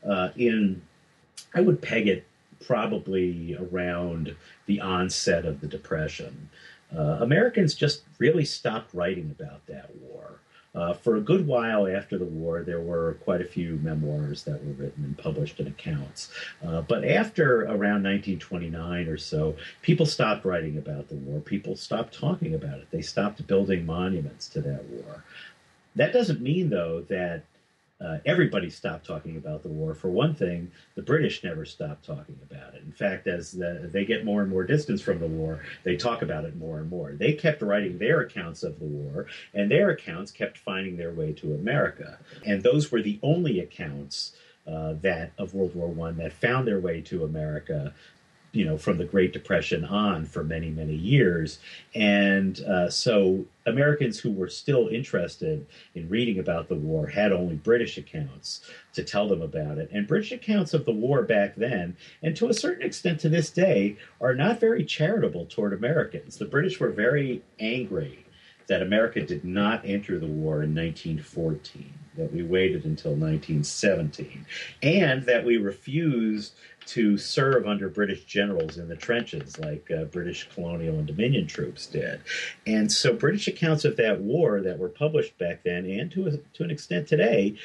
uh, 0.08 0.30
in 0.36 0.80
I 1.54 1.60
would 1.60 1.82
peg 1.82 2.08
it 2.08 2.26
probably 2.64 3.54
around 3.54 4.34
the 4.66 4.80
onset 4.80 5.44
of 5.44 5.60
the 5.60 5.68
Depression. 5.68 6.48
Americans 6.90 7.74
just 7.74 8.02
really 8.18 8.46
stopped 8.46 8.94
writing 8.94 9.34
about 9.38 9.66
that 9.66 9.94
war. 9.96 10.40
Uh, 10.78 10.92
for 10.92 11.16
a 11.16 11.20
good 11.20 11.44
while 11.44 11.88
after 11.88 12.16
the 12.16 12.24
war, 12.24 12.62
there 12.62 12.80
were 12.80 13.14
quite 13.24 13.40
a 13.40 13.44
few 13.44 13.80
memoirs 13.82 14.44
that 14.44 14.64
were 14.64 14.72
written 14.74 15.02
and 15.04 15.18
published 15.18 15.58
in 15.58 15.66
accounts. 15.66 16.30
Uh, 16.64 16.80
but 16.82 17.04
after 17.04 17.62
around 17.62 18.04
1929 18.04 19.08
or 19.08 19.16
so, 19.16 19.56
people 19.82 20.06
stopped 20.06 20.44
writing 20.44 20.78
about 20.78 21.08
the 21.08 21.16
war. 21.16 21.40
People 21.40 21.74
stopped 21.74 22.14
talking 22.14 22.54
about 22.54 22.78
it. 22.78 22.86
They 22.92 23.02
stopped 23.02 23.44
building 23.48 23.86
monuments 23.86 24.48
to 24.50 24.60
that 24.60 24.84
war. 24.84 25.24
That 25.96 26.12
doesn't 26.12 26.40
mean, 26.40 26.70
though, 26.70 27.04
that 27.08 27.42
uh, 28.00 28.18
everybody 28.24 28.70
stopped 28.70 29.06
talking 29.06 29.36
about 29.36 29.62
the 29.62 29.68
war. 29.68 29.94
For 29.94 30.08
one 30.08 30.34
thing, 30.34 30.70
the 30.94 31.02
British 31.02 31.42
never 31.42 31.64
stopped 31.64 32.04
talking 32.04 32.38
about 32.48 32.74
it. 32.74 32.82
In 32.84 32.92
fact, 32.92 33.26
as 33.26 33.52
the, 33.52 33.90
they 33.92 34.04
get 34.04 34.24
more 34.24 34.42
and 34.42 34.50
more 34.50 34.64
distance 34.64 35.00
from 35.00 35.18
the 35.18 35.26
war, 35.26 35.60
they 35.82 35.96
talk 35.96 36.22
about 36.22 36.44
it 36.44 36.56
more 36.56 36.78
and 36.78 36.88
more. 36.88 37.12
They 37.12 37.32
kept 37.32 37.60
writing 37.60 37.98
their 37.98 38.20
accounts 38.20 38.62
of 38.62 38.78
the 38.78 38.84
war, 38.84 39.26
and 39.52 39.70
their 39.70 39.90
accounts 39.90 40.30
kept 40.30 40.58
finding 40.58 40.96
their 40.96 41.12
way 41.12 41.32
to 41.34 41.54
America. 41.54 42.18
And 42.46 42.62
those 42.62 42.92
were 42.92 43.02
the 43.02 43.18
only 43.22 43.58
accounts 43.58 44.32
uh, 44.66 44.94
that 45.00 45.32
of 45.38 45.54
World 45.54 45.74
War 45.74 45.88
One 45.88 46.18
that 46.18 46.32
found 46.32 46.68
their 46.68 46.78
way 46.78 47.00
to 47.00 47.24
America 47.24 47.94
you 48.52 48.64
know 48.64 48.78
from 48.78 48.98
the 48.98 49.04
Great 49.04 49.32
Depression 49.32 49.84
on 49.84 50.24
for 50.24 50.42
many 50.42 50.70
many 50.70 50.94
years, 50.94 51.58
and 51.94 52.60
uh, 52.60 52.88
so 52.90 53.44
Americans 53.66 54.18
who 54.18 54.32
were 54.32 54.48
still 54.48 54.88
interested 54.88 55.66
in 55.94 56.08
reading 56.08 56.38
about 56.38 56.68
the 56.68 56.74
war 56.74 57.06
had 57.06 57.32
only 57.32 57.56
British 57.56 57.98
accounts 57.98 58.62
to 58.94 59.02
tell 59.02 59.28
them 59.28 59.42
about 59.42 59.78
it, 59.78 59.90
and 59.92 60.06
British 60.06 60.32
accounts 60.32 60.74
of 60.74 60.84
the 60.84 60.92
war 60.92 61.22
back 61.22 61.56
then, 61.56 61.96
and 62.22 62.36
to 62.36 62.48
a 62.48 62.54
certain 62.54 62.86
extent 62.86 63.20
to 63.20 63.28
this 63.28 63.50
day, 63.50 63.96
are 64.20 64.34
not 64.34 64.60
very 64.60 64.84
charitable 64.84 65.46
toward 65.46 65.72
Americans. 65.72 66.36
The 66.36 66.44
British 66.44 66.80
were 66.80 66.90
very 66.90 67.42
angry 67.60 68.24
that 68.68 68.82
America 68.82 69.22
did 69.22 69.44
not 69.44 69.84
enter 69.84 70.18
the 70.18 70.26
war 70.26 70.62
in 70.62 70.74
1914 70.74 71.92
that 72.18 72.32
we 72.32 72.42
waited 72.42 72.84
until 72.84 73.12
1917, 73.12 74.44
and 74.82 75.24
that 75.24 75.44
we 75.44 75.56
refused 75.56 76.52
to 76.86 77.18
serve 77.18 77.66
under 77.66 77.88
British 77.88 78.24
generals 78.24 78.78
in 78.78 78.88
the 78.88 78.96
trenches, 78.96 79.58
like 79.58 79.90
uh, 79.90 80.04
British 80.04 80.48
colonial 80.54 80.98
and 80.98 81.06
Dominion 81.06 81.46
troops 81.46 81.86
did. 81.86 82.20
And 82.66 82.90
so, 82.90 83.12
British 83.12 83.46
accounts 83.46 83.84
of 83.84 83.96
that 83.96 84.20
war 84.20 84.60
that 84.60 84.78
were 84.78 84.88
published 84.88 85.36
back 85.38 85.62
then, 85.64 85.84
and 85.86 86.10
to 86.12 86.26
a, 86.28 86.36
to 86.56 86.64
an 86.64 86.70
extent 86.70 87.06
today, 87.06 87.56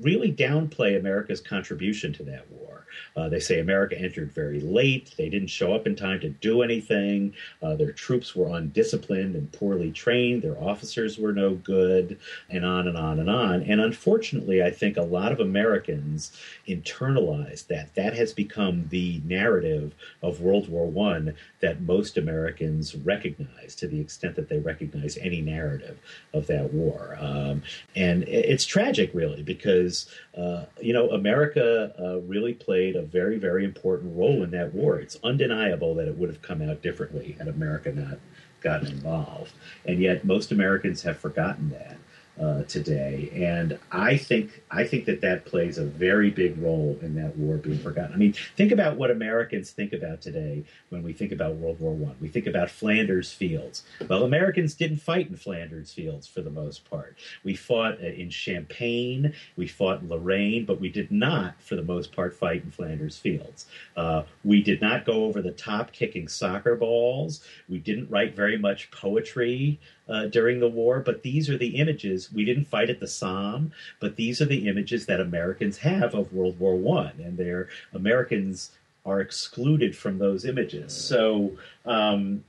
really 0.00 0.32
downplay 0.32 0.98
America's 0.98 1.40
contribution 1.40 2.12
to 2.14 2.22
that 2.24 2.50
war. 2.50 2.83
Uh, 3.16 3.28
they 3.28 3.40
say 3.40 3.60
America 3.60 3.98
entered 3.98 4.32
very 4.32 4.60
late. 4.60 5.14
They 5.16 5.28
didn't 5.28 5.48
show 5.48 5.74
up 5.74 5.86
in 5.86 5.96
time 5.96 6.20
to 6.20 6.28
do 6.28 6.62
anything. 6.62 7.34
Uh, 7.62 7.76
their 7.76 7.92
troops 7.92 8.34
were 8.34 8.54
undisciplined 8.56 9.34
and 9.34 9.52
poorly 9.52 9.90
trained. 9.90 10.42
Their 10.42 10.60
officers 10.62 11.18
were 11.18 11.32
no 11.32 11.54
good, 11.54 12.18
and 12.50 12.64
on 12.64 12.88
and 12.88 12.96
on 12.96 13.18
and 13.18 13.30
on. 13.30 13.62
And 13.62 13.80
unfortunately, 13.80 14.62
I 14.62 14.70
think 14.70 14.96
a 14.96 15.02
lot 15.02 15.32
of 15.32 15.40
Americans 15.40 16.32
internalized 16.68 17.68
that. 17.68 17.94
That 17.94 18.14
has 18.14 18.32
become 18.32 18.88
the 18.90 19.20
narrative 19.24 19.94
of 20.22 20.40
World 20.40 20.68
War 20.68 20.86
One 20.86 21.34
that 21.60 21.80
most 21.80 22.18
Americans 22.18 22.94
recognize 22.94 23.74
to 23.76 23.88
the 23.88 24.00
extent 24.00 24.36
that 24.36 24.48
they 24.48 24.58
recognize 24.58 25.16
any 25.18 25.40
narrative 25.40 25.98
of 26.32 26.46
that 26.48 26.72
war. 26.72 27.16
Um, 27.20 27.62
and 27.96 28.22
it's 28.24 28.64
tragic, 28.64 29.10
really, 29.14 29.42
because 29.42 30.08
uh, 30.36 30.64
you 30.80 30.92
know 30.92 31.10
America 31.10 31.94
uh, 31.98 32.20
really 32.20 32.54
played 32.54 32.83
a 32.92 33.02
very, 33.02 33.38
very 33.38 33.64
important 33.64 34.16
role 34.16 34.42
in 34.42 34.50
that 34.50 34.74
war. 34.74 34.98
It's 34.98 35.18
undeniable 35.24 35.94
that 35.96 36.08
it 36.08 36.16
would 36.16 36.28
have 36.28 36.42
come 36.42 36.62
out 36.62 36.82
differently 36.82 37.36
had 37.38 37.48
America 37.48 37.92
not 37.92 38.18
gotten 38.60 38.88
involved, 38.88 39.52
and 39.84 39.98
yet 40.00 40.24
most 40.24 40.52
Americans 40.52 41.02
have 41.02 41.18
forgotten 41.18 41.70
that 41.70 41.96
uh, 42.40 42.62
today. 42.64 43.30
And 43.34 43.78
I 43.92 44.16
think 44.16 44.62
I 44.70 44.84
think 44.84 45.04
that 45.06 45.20
that 45.20 45.44
plays 45.44 45.78
a 45.78 45.84
very 45.84 46.30
big 46.30 46.58
role 46.58 46.98
in 47.00 47.14
that 47.14 47.36
war 47.36 47.56
being 47.56 47.78
forgotten. 47.78 48.12
I 48.12 48.16
mean, 48.16 48.34
think 48.56 48.72
about 48.72 48.96
what 48.96 49.10
Americans 49.10 49.70
think 49.70 49.92
about 49.92 50.20
today 50.20 50.64
when 50.88 51.02
we 51.02 51.12
think 51.12 51.32
about 51.32 51.54
World 51.56 51.78
War 51.80 51.94
One. 51.94 52.16
We 52.20 52.28
think 52.28 52.46
about 52.46 52.70
Flanders 52.70 53.32
Fields. 53.32 53.84
Well, 54.08 54.24
Americans 54.24 54.74
didn't 54.74 54.98
fight 54.98 55.28
in 55.28 55.36
Flanders 55.36 55.92
Fields 55.92 56.26
for 56.26 56.40
the 56.42 56.50
most 56.50 56.88
part. 56.90 57.16
We 57.44 57.54
fought 57.54 58.02
uh, 58.02 58.06
in 58.06 58.30
Champagne, 58.30 59.34
we 59.56 59.68
fought 59.68 60.02
in 60.02 60.08
Lorraine, 60.08 60.64
but 60.64 60.80
we 60.80 60.88
did 60.88 61.12
not, 61.12 61.60
for 61.62 61.76
the 61.76 61.82
most 61.82 62.12
part, 62.14 62.34
fight 62.34 62.64
in 62.64 62.70
Flanders 62.70 63.18
Fields. 63.18 63.66
Uh, 63.96 64.24
we 64.44 64.62
did 64.62 64.80
not 64.80 65.04
go 65.04 65.24
over 65.24 65.40
the 65.40 65.52
top 65.52 65.92
kicking 65.92 66.26
soccer 66.26 66.74
balls. 66.74 67.44
We 67.68 67.78
didn't 67.78 68.10
write 68.10 68.34
very 68.34 68.58
much 68.58 68.90
poetry 68.90 69.78
uh, 70.08 70.26
during 70.26 70.60
the 70.60 70.68
war, 70.68 71.00
but 71.00 71.22
these 71.22 71.48
are 71.48 71.56
the 71.56 71.76
images. 71.76 72.32
We 72.32 72.44
didn't 72.44 72.66
fight 72.66 72.90
at 72.90 73.00
the 73.00 73.06
Somme, 73.06 73.72
but 74.00 74.16
these 74.16 74.40
are 74.40 74.46
the 74.46 74.68
images 74.68 75.06
that 75.06 75.20
Americans 75.20 75.78
have 75.78 76.14
of 76.14 76.32
World 76.32 76.58
War 76.58 76.76
One, 76.76 77.12
and 77.24 77.36
their 77.36 77.68
Americans 77.92 78.72
are 79.06 79.20
excluded 79.20 79.96
from 79.96 80.18
those 80.18 80.44
images. 80.44 80.92
So, 80.92 81.52
um, 81.84 82.44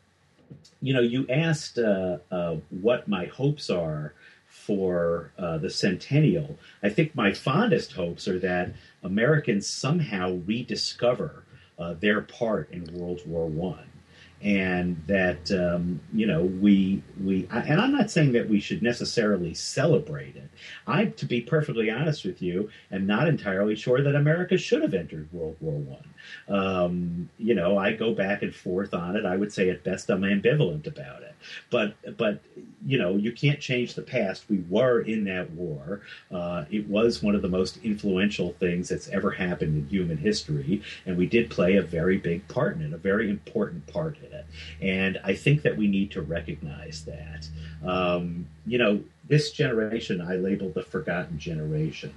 you 0.82 0.94
know, 0.94 1.02
you 1.02 1.26
asked 1.30 1.78
uh, 1.78 2.18
uh, 2.32 2.58
what 2.70 3.08
my 3.08 3.26
hopes 3.26 3.70
are 3.70 4.14
for 4.48 5.32
uh, 5.38 5.58
the 5.58 5.70
centennial. 5.70 6.58
I 6.82 6.90
think 6.90 7.14
my 7.14 7.34
fondest 7.34 7.94
hopes 7.94 8.28
are 8.28 8.40
that 8.40 8.72
Americans 9.04 9.68
somehow 9.68 10.40
rediscover 10.46 11.44
uh, 11.78 11.94
their 11.94 12.22
part 12.22 12.72
in 12.72 12.86
World 12.94 13.22
War 13.26 13.48
One 13.48 13.90
and 14.46 15.02
that 15.08 15.52
um, 15.52 16.00
you 16.14 16.28
know 16.28 16.44
we 16.44 17.02
we 17.24 17.48
and 17.52 17.82
I'm 17.82 17.92
not 17.92 18.12
saying 18.12 18.34
that 18.34 18.48
we 18.48 18.60
should 18.60 18.84
necessarily 18.84 19.56
celebrate 19.56 20.36
it. 20.36 20.50
I, 20.86 21.06
to 21.06 21.26
be 21.26 21.42
perfectly 21.42 21.90
honest 21.90 22.24
with 22.24 22.44
you, 22.44 22.70
am 22.92 23.08
not 23.08 23.28
entirely 23.28 23.76
sure 23.76 24.04
that 24.04 24.16
America 24.16 24.56
should 24.56 24.84
have 24.84 24.94
entered 24.94 25.28
World 25.34 25.58
War 25.60 25.80
One. 25.80 26.06
Um, 26.48 27.30
you 27.40 27.56
know, 27.56 27.78
I 27.78 27.94
go 27.94 28.14
back 28.14 28.44
and 28.44 28.54
forth 28.54 28.94
on 28.94 29.16
it. 29.16 29.26
I 29.26 29.36
would 29.36 29.52
say 29.52 29.70
at 29.72 29.84
best 29.84 30.12
I'm 30.12 30.22
ambivalent 30.22 30.86
about 30.86 31.24
it. 31.24 31.36
But 31.72 31.96
but 32.16 32.40
you 32.86 33.00
know, 33.00 33.16
you 33.16 33.32
can't 33.32 33.60
change 33.60 33.96
the 33.96 34.04
past. 34.04 34.46
We 34.48 34.64
were 34.70 35.02
in 35.02 35.24
that 35.24 35.50
war. 35.52 36.02
Uh, 36.32 36.66
it 36.70 36.88
was 36.88 37.24
one 37.24 37.34
of 37.34 37.42
the 37.42 37.50
most 37.50 37.78
influential 37.84 38.54
things 38.60 38.90
that's 38.90 39.08
ever 39.10 39.32
happened 39.32 39.76
in 39.76 39.90
human 39.90 40.18
history, 40.18 40.84
and 41.08 41.18
we 41.18 41.26
did 41.26 41.50
play 41.50 41.78
a 41.78 41.82
very 41.82 42.18
big 42.18 42.48
part 42.48 42.76
in 42.76 42.84
it, 42.84 42.94
a 42.94 42.98
very 42.98 43.30
important 43.30 43.88
part 43.88 44.18
in 44.18 44.32
it. 44.32 44.35
And 44.82 45.20
I 45.24 45.34
think 45.34 45.62
that 45.64 45.76
we 45.78 45.88
need 45.88 46.12
to 46.12 46.22
recognize 46.22 47.06
that. 47.06 47.48
Um, 47.88 48.48
you 48.66 48.78
know, 48.78 49.02
this 49.28 49.52
generation 49.52 50.22
I 50.22 50.36
labeled 50.36 50.74
the 50.74 50.84
forgotten 50.84 51.38
generation. 51.40 52.14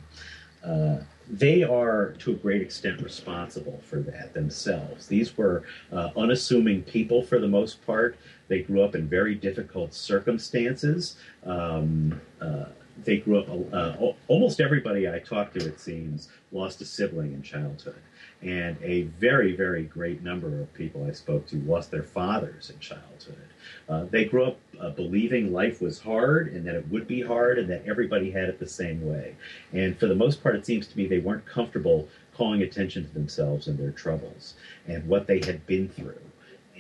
Uh, 0.65 0.99
they 1.31 1.63
are 1.63 2.13
to 2.19 2.33
a 2.33 2.35
great 2.35 2.63
extent 2.63 3.01
responsible 3.03 3.81
for 3.85 4.01
that 4.01 4.33
themselves. 4.33 5.07
These 5.07 5.37
were 5.37 5.65
uh, 5.93 6.11
unassuming 6.17 6.83
people 6.83 7.23
for 7.23 7.39
the 7.39 7.49
most 7.49 7.85
part. 7.87 8.17
They 8.49 8.63
grew 8.63 8.83
up 8.83 8.95
in 8.95 9.09
very 9.09 9.35
difficult 9.35 9.93
circumstances. 9.93 11.17
Um, 11.45 12.21
uh, 12.41 12.67
they 13.05 13.19
grew 13.19 13.39
up, 13.39 13.49
uh, 13.73 14.13
almost 14.27 14.61
everybody 14.61 15.09
I 15.09 15.19
talked 15.19 15.59
to, 15.59 15.67
it 15.67 15.81
seems, 15.81 16.29
lost 16.51 16.81
a 16.81 16.85
sibling 16.85 17.33
in 17.33 17.43
childhood. 17.43 18.01
And 18.41 18.77
a 18.83 19.03
very, 19.03 19.57
very 19.57 19.83
great 19.83 20.23
number 20.23 20.61
of 20.61 20.73
people 20.75 21.05
I 21.09 21.13
spoke 21.13 21.47
to 21.49 21.57
lost 21.57 21.91
their 21.91 22.05
fathers 22.05 22.71
in 22.71 22.79
childhood. 22.79 23.49
Uh, 23.89 24.05
they 24.05 24.27
grew 24.27 24.45
up 24.45 24.59
uh, 24.81 24.91
believing 24.91 25.53
life 25.53 25.81
was 25.81 25.99
hard 25.99 26.53
and 26.53 26.65
that 26.67 26.77
it 26.77 26.89
would 26.89 27.09
be 27.09 27.21
hard 27.21 27.59
and 27.59 27.69
that 27.69 27.85
everybody 27.87 28.31
had 28.31 28.49
it 28.49 28.61
the 28.61 28.69
same 28.69 29.05
way. 29.05 29.35
And 29.73 29.99
for 29.99 30.07
the 30.07 30.15
most 30.15 30.43
part, 30.43 30.55
it 30.55 30.65
seems 30.65 30.87
to 30.87 30.97
me 30.97 31.07
they 31.07 31.19
weren't 31.19 31.47
comfortable 31.47 32.09
calling 32.37 32.63
attention 32.63 33.05
to 33.05 33.13
themselves 33.13 33.67
and 33.67 33.77
their 33.77 33.91
troubles 33.91 34.55
and 34.87 35.07
what 35.09 35.27
they 35.27 35.41
had 35.45 35.67
been 35.67 35.89
through. 35.89 36.21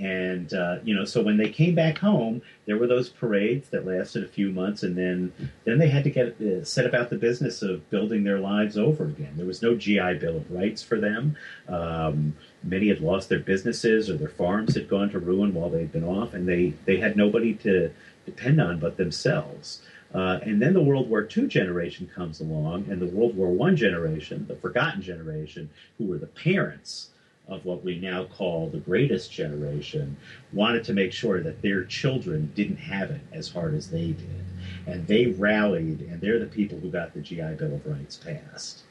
And 0.00 0.52
uh, 0.54 0.76
you 0.84 0.94
know, 0.94 1.04
so 1.04 1.22
when 1.22 1.36
they 1.36 1.48
came 1.48 1.74
back 1.74 1.98
home, 1.98 2.42
there 2.66 2.76
were 2.76 2.86
those 2.86 3.08
parades 3.08 3.70
that 3.70 3.84
lasted 3.84 4.22
a 4.22 4.28
few 4.28 4.50
months, 4.50 4.82
and 4.84 4.96
then 4.96 5.32
then 5.64 5.78
they 5.78 5.88
had 5.88 6.04
to 6.04 6.10
get 6.10 6.40
uh, 6.40 6.64
set 6.64 6.86
about 6.86 7.10
the 7.10 7.16
business 7.16 7.62
of 7.62 7.88
building 7.90 8.22
their 8.22 8.38
lives 8.38 8.78
over 8.78 9.04
again. 9.04 9.34
There 9.36 9.46
was 9.46 9.60
no 9.60 9.74
GI 9.74 10.14
Bill 10.14 10.36
of 10.36 10.50
Rights 10.50 10.82
for 10.82 11.00
them. 11.00 11.36
Um, 11.68 12.36
many 12.62 12.88
had 12.88 13.00
lost 13.00 13.28
their 13.28 13.40
businesses 13.40 14.08
or 14.08 14.16
their 14.16 14.28
farms 14.28 14.74
had 14.74 14.88
gone 14.88 15.10
to 15.10 15.18
ruin 15.18 15.52
while 15.52 15.68
they'd 15.70 15.92
been 15.92 16.04
off, 16.04 16.32
and 16.32 16.48
they 16.48 16.74
they 16.84 16.98
had 16.98 17.16
nobody 17.16 17.54
to 17.54 17.90
depend 18.24 18.60
on 18.60 18.78
but 18.78 18.96
themselves. 18.96 19.82
Uh, 20.14 20.38
and 20.42 20.62
then 20.62 20.72
the 20.72 20.82
World 20.82 21.10
War 21.10 21.28
II 21.36 21.48
generation 21.48 22.10
comes 22.14 22.40
along, 22.40 22.86
and 22.88 23.02
the 23.02 23.06
World 23.06 23.36
War 23.36 23.68
I 23.68 23.74
generation, 23.74 24.46
the 24.48 24.56
forgotten 24.56 25.02
generation, 25.02 25.70
who 25.98 26.06
were 26.06 26.18
the 26.18 26.26
parents 26.26 27.10
of 27.48 27.64
what 27.64 27.82
we 27.82 27.98
now 27.98 28.24
call 28.24 28.68
the 28.68 28.78
greatest 28.78 29.32
generation, 29.32 30.16
wanted 30.52 30.84
to 30.84 30.92
make 30.92 31.12
sure 31.12 31.40
that 31.40 31.62
their 31.62 31.84
children 31.84 32.52
didn't 32.54 32.76
have 32.76 33.10
it 33.10 33.20
as 33.32 33.48
hard 33.48 33.74
as 33.74 33.90
they 33.90 34.08
did. 34.08 34.44
And 34.86 35.06
they 35.06 35.26
rallied, 35.26 36.00
and 36.02 36.20
they're 36.20 36.38
the 36.38 36.46
people 36.46 36.78
who 36.78 36.90
got 36.90 37.14
the 37.14 37.20
GI 37.20 37.54
Bill 37.58 37.74
of 37.74 37.86
Rights 37.86 38.16
passed. 38.16 38.82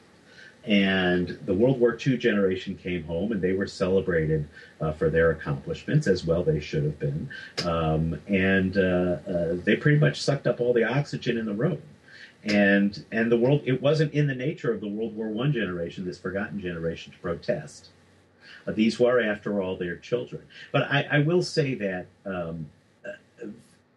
And 0.67 1.39
the 1.45 1.53
World 1.53 1.79
War 1.79 1.97
II 2.05 2.17
generation 2.17 2.75
came 2.75 3.05
home 3.05 3.31
and 3.31 3.41
they 3.41 3.53
were 3.53 3.67
celebrated 3.67 4.49
uh, 4.81 4.91
for 4.91 5.09
their 5.09 5.31
accomplishments, 5.31 6.07
as 6.07 6.25
well 6.25 6.43
they 6.43 6.59
should 6.59 6.83
have 6.83 6.99
been. 6.99 7.29
Um, 7.63 8.19
and 8.27 8.77
uh, 8.77 9.17
uh, 9.29 9.55
they 9.63 9.77
pretty 9.77 9.97
much 9.97 10.21
sucked 10.21 10.45
up 10.45 10.59
all 10.59 10.73
the 10.73 10.83
oxygen 10.83 11.37
in 11.37 11.45
the 11.45 11.53
room. 11.53 11.81
And, 12.43 13.05
and 13.13 13.31
the 13.31 13.37
world, 13.37 13.61
it 13.65 13.81
wasn't 13.81 14.13
in 14.13 14.27
the 14.27 14.35
nature 14.35 14.71
of 14.73 14.81
the 14.81 14.89
World 14.89 15.15
War 15.15 15.33
I 15.45 15.49
generation, 15.51 16.05
this 16.05 16.19
forgotten 16.19 16.59
generation, 16.59 17.13
to 17.13 17.19
protest. 17.19 17.89
Uh, 18.67 18.71
these 18.73 18.99
were, 18.99 19.19
after 19.21 19.61
all, 19.61 19.77
their 19.77 19.95
children. 19.95 20.41
But 20.71 20.83
I, 20.83 21.07
I 21.11 21.19
will 21.19 21.41
say 21.41 21.73
that 21.75 22.05
um, 22.25 22.67
uh, 23.05 23.47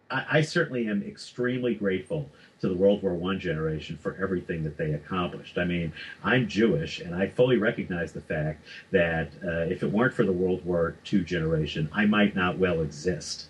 I, 0.09 0.25
I 0.37 0.41
certainly 0.41 0.87
am 0.87 1.03
extremely 1.03 1.75
grateful 1.75 2.29
to 2.61 2.67
the 2.67 2.75
World 2.75 3.01
War 3.01 3.13
One 3.13 3.39
generation 3.39 3.97
for 3.97 4.15
everything 4.21 4.63
that 4.63 4.77
they 4.77 4.93
accomplished. 4.93 5.57
I 5.57 5.65
mean, 5.65 5.91
I'm 6.23 6.47
Jewish, 6.47 6.99
and 6.99 7.15
I 7.15 7.27
fully 7.27 7.57
recognize 7.57 8.11
the 8.11 8.21
fact 8.21 8.63
that 8.91 9.29
uh, 9.43 9.71
if 9.71 9.83
it 9.83 9.91
weren't 9.91 10.13
for 10.13 10.23
the 10.23 10.31
World 10.31 10.63
War 10.63 10.95
II 11.11 11.23
generation, 11.23 11.89
I 11.91 12.05
might 12.05 12.35
not 12.35 12.57
well 12.57 12.81
exist 12.81 13.47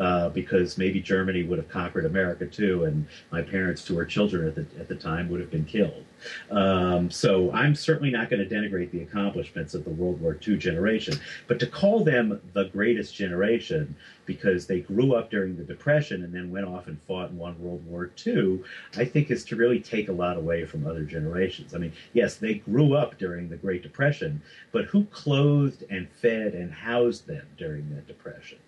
uh, 0.00 0.30
because 0.30 0.78
maybe 0.78 0.98
Germany 0.98 1.42
would 1.42 1.58
have 1.58 1.68
conquered 1.68 2.06
America 2.06 2.46
too, 2.46 2.84
and 2.84 3.06
my 3.30 3.42
parents, 3.42 3.86
who 3.86 3.94
were 3.94 4.06
children 4.06 4.48
at 4.48 4.54
the 4.54 4.66
at 4.80 4.88
the 4.88 4.96
time, 4.96 5.28
would 5.28 5.40
have 5.40 5.50
been 5.50 5.66
killed. 5.66 6.04
Um, 6.50 7.10
so 7.10 7.52
I'm 7.52 7.74
certainly 7.74 8.10
not 8.10 8.30
going 8.30 8.46
to 8.46 8.54
denigrate 8.54 8.90
the 8.90 9.02
accomplishments 9.02 9.74
of 9.74 9.84
the 9.84 9.90
World 9.90 10.20
War 10.20 10.38
II 10.46 10.56
generation, 10.56 11.18
but 11.46 11.60
to 11.60 11.66
call 11.66 12.02
them 12.02 12.40
the 12.54 12.64
greatest 12.64 13.14
generation 13.14 13.94
because 14.24 14.66
they 14.66 14.80
grew 14.80 15.14
up 15.14 15.30
during 15.30 15.56
the 15.56 15.64
Depression 15.64 16.24
and 16.24 16.34
then 16.34 16.50
went 16.50 16.66
off 16.66 16.86
and 16.86 16.98
fought 17.06 17.30
and 17.30 17.38
won 17.38 17.60
World 17.60 17.84
War 17.86 18.10
II, 18.26 18.62
I 18.96 19.04
think 19.04 19.30
is 19.30 19.44
to 19.46 19.56
really 19.56 19.80
take 19.80 20.08
a 20.08 20.12
lot 20.12 20.36
away 20.36 20.64
from 20.64 20.86
other 20.86 21.04
generations. 21.04 21.74
I 21.74 21.78
mean, 21.78 21.92
yes, 22.12 22.36
they 22.36 22.54
grew 22.54 22.94
up 22.94 23.18
during 23.18 23.48
the 23.48 23.56
Great 23.56 23.82
Depression, 23.82 24.40
but 24.72 24.86
who 24.86 25.04
clothed 25.06 25.84
and 25.90 26.08
fed 26.10 26.54
and 26.54 26.72
housed 26.72 27.26
them 27.26 27.46
during 27.58 27.90
that 27.94 28.06
Depression? 28.06 28.58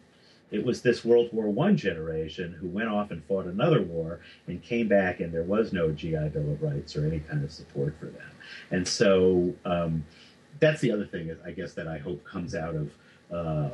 It 0.52 0.64
was 0.64 0.82
this 0.82 1.04
World 1.04 1.30
War 1.32 1.48
One 1.48 1.76
generation 1.76 2.52
who 2.52 2.68
went 2.68 2.88
off 2.88 3.10
and 3.10 3.24
fought 3.24 3.46
another 3.46 3.82
war 3.82 4.20
and 4.46 4.62
came 4.62 4.86
back, 4.86 5.20
and 5.20 5.32
there 5.32 5.42
was 5.42 5.72
no 5.72 5.90
GI 5.90 6.28
Bill 6.28 6.52
of 6.52 6.62
Rights 6.62 6.94
or 6.94 7.06
any 7.06 7.20
kind 7.20 7.42
of 7.42 7.50
support 7.50 7.96
for 7.98 8.06
them. 8.06 8.30
And 8.70 8.86
so 8.86 9.54
um, 9.64 10.04
that's 10.60 10.80
the 10.82 10.92
other 10.92 11.06
thing, 11.06 11.34
I 11.44 11.50
guess, 11.52 11.72
that 11.72 11.88
I 11.88 11.98
hope 11.98 12.22
comes 12.24 12.54
out 12.54 12.74
of 12.74 12.92
uh, 13.32 13.70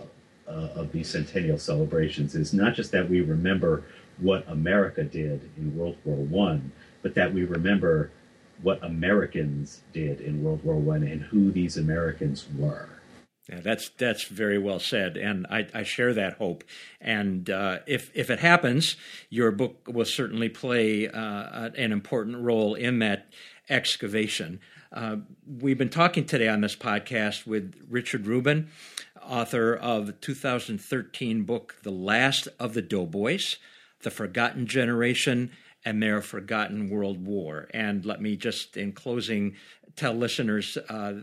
uh, 0.49 0.68
of 0.76 0.93
these 0.93 1.11
centennial 1.11 1.59
celebrations 1.59 2.35
is 2.35 2.55
not 2.55 2.74
just 2.74 2.93
that 2.93 3.09
we 3.11 3.20
remember 3.20 3.85
what 4.18 4.49
America 4.49 5.05
did 5.05 5.51
in 5.57 5.76
World 5.76 5.97
War 6.05 6.16
One, 6.16 6.72
but 7.03 7.14
that 7.14 7.33
we 7.33 7.45
remember 7.45 8.11
what 8.62 8.83
Americans 8.83 9.83
did 9.93 10.20
in 10.20 10.43
World 10.43 10.64
War 10.64 10.76
One 10.76 11.03
and 11.03 11.22
who 11.22 11.51
these 11.51 11.76
Americans 11.76 12.47
were. 12.57 12.89
Yeah, 13.49 13.61
that's 13.61 13.88
that's 13.90 14.24
very 14.24 14.59
well 14.59 14.78
said, 14.78 15.16
and 15.16 15.46
I, 15.49 15.66
I 15.72 15.82
share 15.82 16.12
that 16.12 16.34
hope. 16.34 16.64
And 17.01 17.49
uh, 17.49 17.78
if 17.86 18.11
if 18.14 18.28
it 18.28 18.40
happens, 18.40 18.96
your 19.30 19.51
book 19.53 19.88
will 19.88 20.05
certainly 20.05 20.51
play 20.51 21.09
uh, 21.09 21.70
an 21.74 21.90
important 21.90 22.42
role 22.44 22.74
in 22.74 22.99
that 22.99 23.28
excavation. 23.70 24.61
Uh, 24.92 25.16
we've 25.46 25.78
been 25.78 25.88
talking 25.88 26.26
today 26.26 26.49
on 26.49 26.61
this 26.61 26.76
podcast 26.76 27.46
with 27.46 27.74
Richard 27.88 28.26
Rubin, 28.26 28.68
author 29.22 29.74
of 29.74 30.07
the 30.07 30.12
2013 30.12 31.44
book 31.44 31.76
"The 31.82 31.90
Last 31.90 32.49
of 32.61 32.74
the 32.74 32.82
Doughboys: 32.82 33.57
The 34.03 34.11
Forgotten 34.11 34.66
Generation." 34.66 35.53
and 35.84 36.03
their 36.03 36.20
forgotten 36.20 36.90
world 36.90 37.24
war. 37.24 37.68
And 37.72 38.05
let 38.05 38.20
me 38.20 38.36
just, 38.36 38.76
in 38.76 38.92
closing, 38.92 39.55
tell 39.99 40.14
listeners 40.14 40.78
uh, 40.88 41.14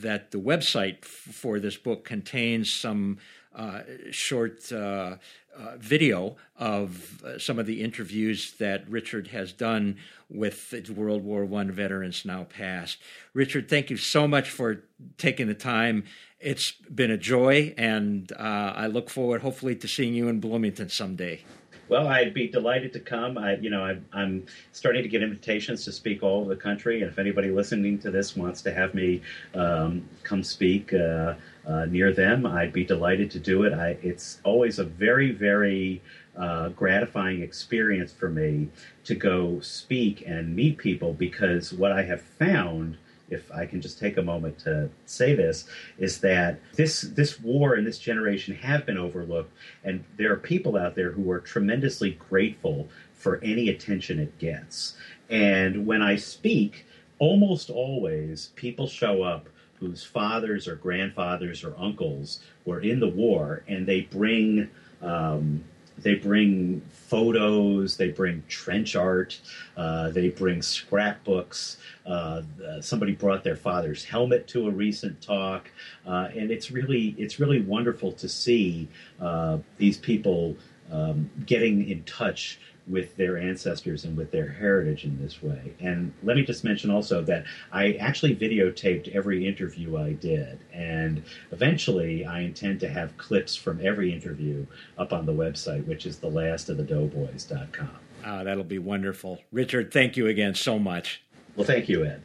that 0.00 0.30
the 0.30 0.38
website 0.38 0.98
f- 1.02 1.08
for 1.08 1.58
this 1.58 1.76
book 1.76 2.04
contains 2.04 2.72
some 2.72 3.18
uh, 3.54 3.80
short 4.12 4.70
uh, 4.72 5.16
uh 5.56 5.76
video 5.76 6.36
of 6.56 7.22
uh, 7.24 7.36
some 7.36 7.58
of 7.58 7.66
the 7.66 7.82
interviews 7.82 8.52
that 8.52 8.88
Richard 8.88 9.26
has 9.28 9.52
done 9.52 9.96
with 10.28 10.72
World 10.94 11.24
War 11.24 11.48
I 11.60 11.64
veterans 11.64 12.24
now 12.24 12.44
past. 12.44 12.98
Richard, 13.34 13.68
thank 13.68 13.90
you 13.90 13.96
so 13.96 14.28
much 14.28 14.48
for 14.48 14.84
taking 15.18 15.48
the 15.48 15.54
time. 15.54 16.04
It's 16.38 16.70
been 16.72 17.10
a 17.10 17.18
joy, 17.18 17.74
and 17.76 18.30
uh, 18.32 18.72
I 18.76 18.86
look 18.86 19.10
forward, 19.10 19.42
hopefully, 19.42 19.74
to 19.76 19.88
seeing 19.88 20.14
you 20.14 20.28
in 20.28 20.38
Bloomington 20.38 20.88
someday. 20.88 21.42
Well, 21.90 22.06
I'd 22.06 22.32
be 22.32 22.46
delighted 22.46 22.92
to 22.92 23.00
come. 23.00 23.36
I, 23.36 23.56
you 23.56 23.68
know, 23.68 23.84
I, 23.84 24.22
am 24.22 24.46
starting 24.70 25.02
to 25.02 25.08
get 25.08 25.24
invitations 25.24 25.84
to 25.86 25.92
speak 25.92 26.22
all 26.22 26.42
over 26.42 26.54
the 26.54 26.60
country, 26.60 27.02
and 27.02 27.10
if 27.10 27.18
anybody 27.18 27.50
listening 27.50 27.98
to 27.98 28.12
this 28.12 28.36
wants 28.36 28.62
to 28.62 28.72
have 28.72 28.94
me 28.94 29.22
um, 29.56 30.08
come 30.22 30.44
speak 30.44 30.94
uh, 30.94 31.34
uh, 31.66 31.86
near 31.86 32.12
them, 32.12 32.46
I'd 32.46 32.72
be 32.72 32.84
delighted 32.84 33.28
to 33.32 33.40
do 33.40 33.64
it. 33.64 33.72
I, 33.72 33.98
it's 34.02 34.40
always 34.44 34.78
a 34.78 34.84
very, 34.84 35.32
very 35.32 36.00
uh, 36.38 36.68
gratifying 36.68 37.42
experience 37.42 38.12
for 38.12 38.28
me 38.28 38.68
to 39.02 39.16
go 39.16 39.58
speak 39.58 40.22
and 40.24 40.54
meet 40.54 40.78
people 40.78 41.12
because 41.12 41.72
what 41.72 41.90
I 41.90 42.04
have 42.04 42.22
found 42.22 42.98
if 43.30 43.50
I 43.52 43.64
can 43.66 43.80
just 43.80 43.98
take 43.98 44.16
a 44.16 44.22
moment 44.22 44.58
to 44.60 44.90
say 45.06 45.34
this, 45.34 45.66
is 45.98 46.20
that 46.20 46.60
this 46.74 47.02
this 47.02 47.40
war 47.40 47.74
and 47.74 47.86
this 47.86 47.98
generation 47.98 48.54
have 48.56 48.84
been 48.84 48.98
overlooked, 48.98 49.52
and 49.84 50.04
there 50.16 50.32
are 50.32 50.36
people 50.36 50.76
out 50.76 50.94
there 50.94 51.12
who 51.12 51.30
are 51.30 51.40
tremendously 51.40 52.18
grateful 52.28 52.88
for 53.14 53.40
any 53.42 53.68
attention 53.68 54.18
it 54.18 54.38
gets. 54.38 54.96
And 55.28 55.86
when 55.86 56.02
I 56.02 56.16
speak, 56.16 56.86
almost 57.18 57.70
always 57.70 58.50
people 58.56 58.86
show 58.86 59.22
up 59.22 59.48
whose 59.78 60.04
fathers 60.04 60.68
or 60.68 60.76
grandfathers 60.76 61.64
or 61.64 61.74
uncles 61.78 62.40
were 62.64 62.80
in 62.80 63.00
the 63.00 63.08
war, 63.08 63.62
and 63.66 63.86
they 63.86 64.02
bring 64.02 64.68
um, 65.00 65.64
they 66.02 66.14
bring 66.14 66.80
photos, 66.90 67.96
they 67.96 68.10
bring 68.10 68.42
trench 68.48 68.96
art, 68.96 69.40
uh, 69.76 70.10
they 70.10 70.28
bring 70.28 70.62
scrapbooks. 70.62 71.78
Uh, 72.06 72.42
somebody 72.80 73.12
brought 73.12 73.44
their 73.44 73.56
father's 73.56 74.04
helmet 74.04 74.46
to 74.48 74.68
a 74.68 74.70
recent 74.70 75.20
talk, 75.20 75.70
uh, 76.06 76.28
and 76.36 76.50
it's 76.50 76.70
really 76.70 77.14
it's 77.18 77.38
really 77.38 77.60
wonderful 77.60 78.12
to 78.12 78.28
see 78.28 78.88
uh, 79.20 79.58
these 79.76 79.98
people 79.98 80.56
um, 80.92 81.30
getting 81.46 81.88
in 81.88 82.02
touch 82.04 82.58
with 82.86 83.16
their 83.16 83.38
ancestors 83.38 84.04
and 84.04 84.16
with 84.16 84.30
their 84.30 84.48
heritage 84.48 85.04
in 85.04 85.20
this 85.20 85.42
way. 85.42 85.74
And 85.80 86.12
let 86.22 86.36
me 86.36 86.44
just 86.44 86.64
mention 86.64 86.90
also 86.90 87.22
that 87.22 87.44
I 87.72 87.92
actually 87.94 88.34
videotaped 88.34 89.14
every 89.14 89.46
interview 89.46 89.96
I 89.96 90.12
did. 90.12 90.58
And 90.72 91.22
eventually, 91.52 92.24
I 92.24 92.40
intend 92.40 92.80
to 92.80 92.88
have 92.88 93.16
clips 93.16 93.54
from 93.54 93.80
every 93.84 94.12
interview 94.12 94.66
up 94.98 95.12
on 95.12 95.26
the 95.26 95.32
website, 95.32 95.86
which 95.86 96.06
is 96.06 96.16
thelastofthedoughboys.com. 96.18 97.90
Ah, 98.24 98.44
that'll 98.44 98.64
be 98.64 98.78
wonderful. 98.78 99.40
Richard, 99.52 99.92
thank 99.92 100.16
you 100.16 100.26
again 100.26 100.54
so 100.54 100.78
much. 100.78 101.22
Well, 101.56 101.66
thank 101.66 101.88
you, 101.88 102.04
Ed. 102.04 102.22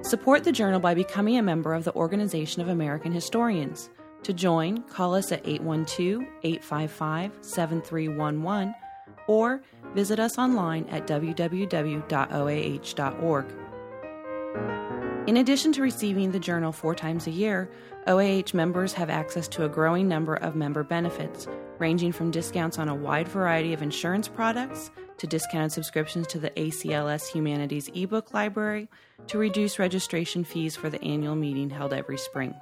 Support 0.00 0.44
the 0.44 0.52
journal 0.52 0.80
by 0.80 0.94
becoming 0.94 1.36
a 1.36 1.42
member 1.42 1.74
of 1.74 1.84
the 1.84 1.94
Organization 1.94 2.62
of 2.62 2.68
American 2.68 3.12
Historians. 3.12 3.90
To 4.22 4.32
join, 4.32 4.84
call 4.84 5.14
us 5.14 5.32
at 5.32 5.46
812 5.46 6.22
855 6.44 7.32
7311 7.42 8.74
or 9.26 9.60
visit 9.94 10.18
us 10.18 10.38
online 10.38 10.86
at 10.88 11.06
www.oah.org. 11.06 12.06
In 15.28 15.36
addition 15.36 15.72
to 15.72 15.82
receiving 15.82 16.32
the 16.32 16.40
journal 16.40 16.72
four 16.72 16.94
times 16.94 17.26
a 17.26 17.30
year, 17.30 17.70
OAH 18.06 18.54
members 18.54 18.94
have 18.94 19.10
access 19.10 19.46
to 19.48 19.66
a 19.66 19.68
growing 19.68 20.08
number 20.08 20.34
of 20.34 20.56
member 20.56 20.82
benefits, 20.82 21.46
ranging 21.82 22.12
from 22.12 22.30
discounts 22.30 22.78
on 22.78 22.88
a 22.88 22.94
wide 22.94 23.26
variety 23.26 23.72
of 23.72 23.82
insurance 23.82 24.28
products 24.28 24.92
to 25.18 25.26
discounted 25.26 25.72
subscriptions 25.72 26.28
to 26.28 26.38
the 26.38 26.50
ACLS 26.50 27.26
Humanities 27.26 27.90
ebook 27.92 28.32
library 28.32 28.88
to 29.26 29.36
reduced 29.36 29.80
registration 29.80 30.44
fees 30.44 30.76
for 30.76 30.88
the 30.88 31.02
annual 31.02 31.34
meeting 31.34 31.68
held 31.68 31.92
every 31.92 32.18
spring. 32.18 32.54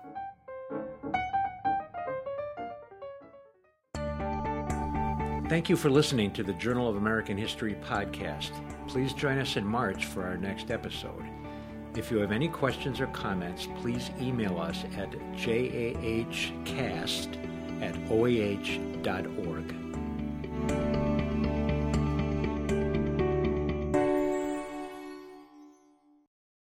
Thank 5.51 5.69
you 5.69 5.77
for 5.77 5.91
listening 5.91 6.33
to 6.33 6.43
the 6.43 6.55
Journal 6.55 6.89
of 6.89 6.97
American 6.97 7.37
History 7.37 7.75
podcast. 7.85 8.53
Please 8.89 9.13
join 9.13 9.39
us 9.39 9.57
in 9.57 9.67
March 9.67 10.07
for 10.07 10.25
our 10.25 10.39
next 10.39 10.71
episode. 10.71 11.27
If 11.95 12.11
you 12.11 12.17
have 12.21 12.33
any 12.33 12.49
questions 12.49 13.01
or 13.01 13.09
comments, 13.09 13.69
please 13.83 14.11
email 14.19 14.59
us 14.59 14.85
at 14.97 15.11
jahcast 15.37 16.11
at 17.81 17.95
oah.org. 18.11 19.75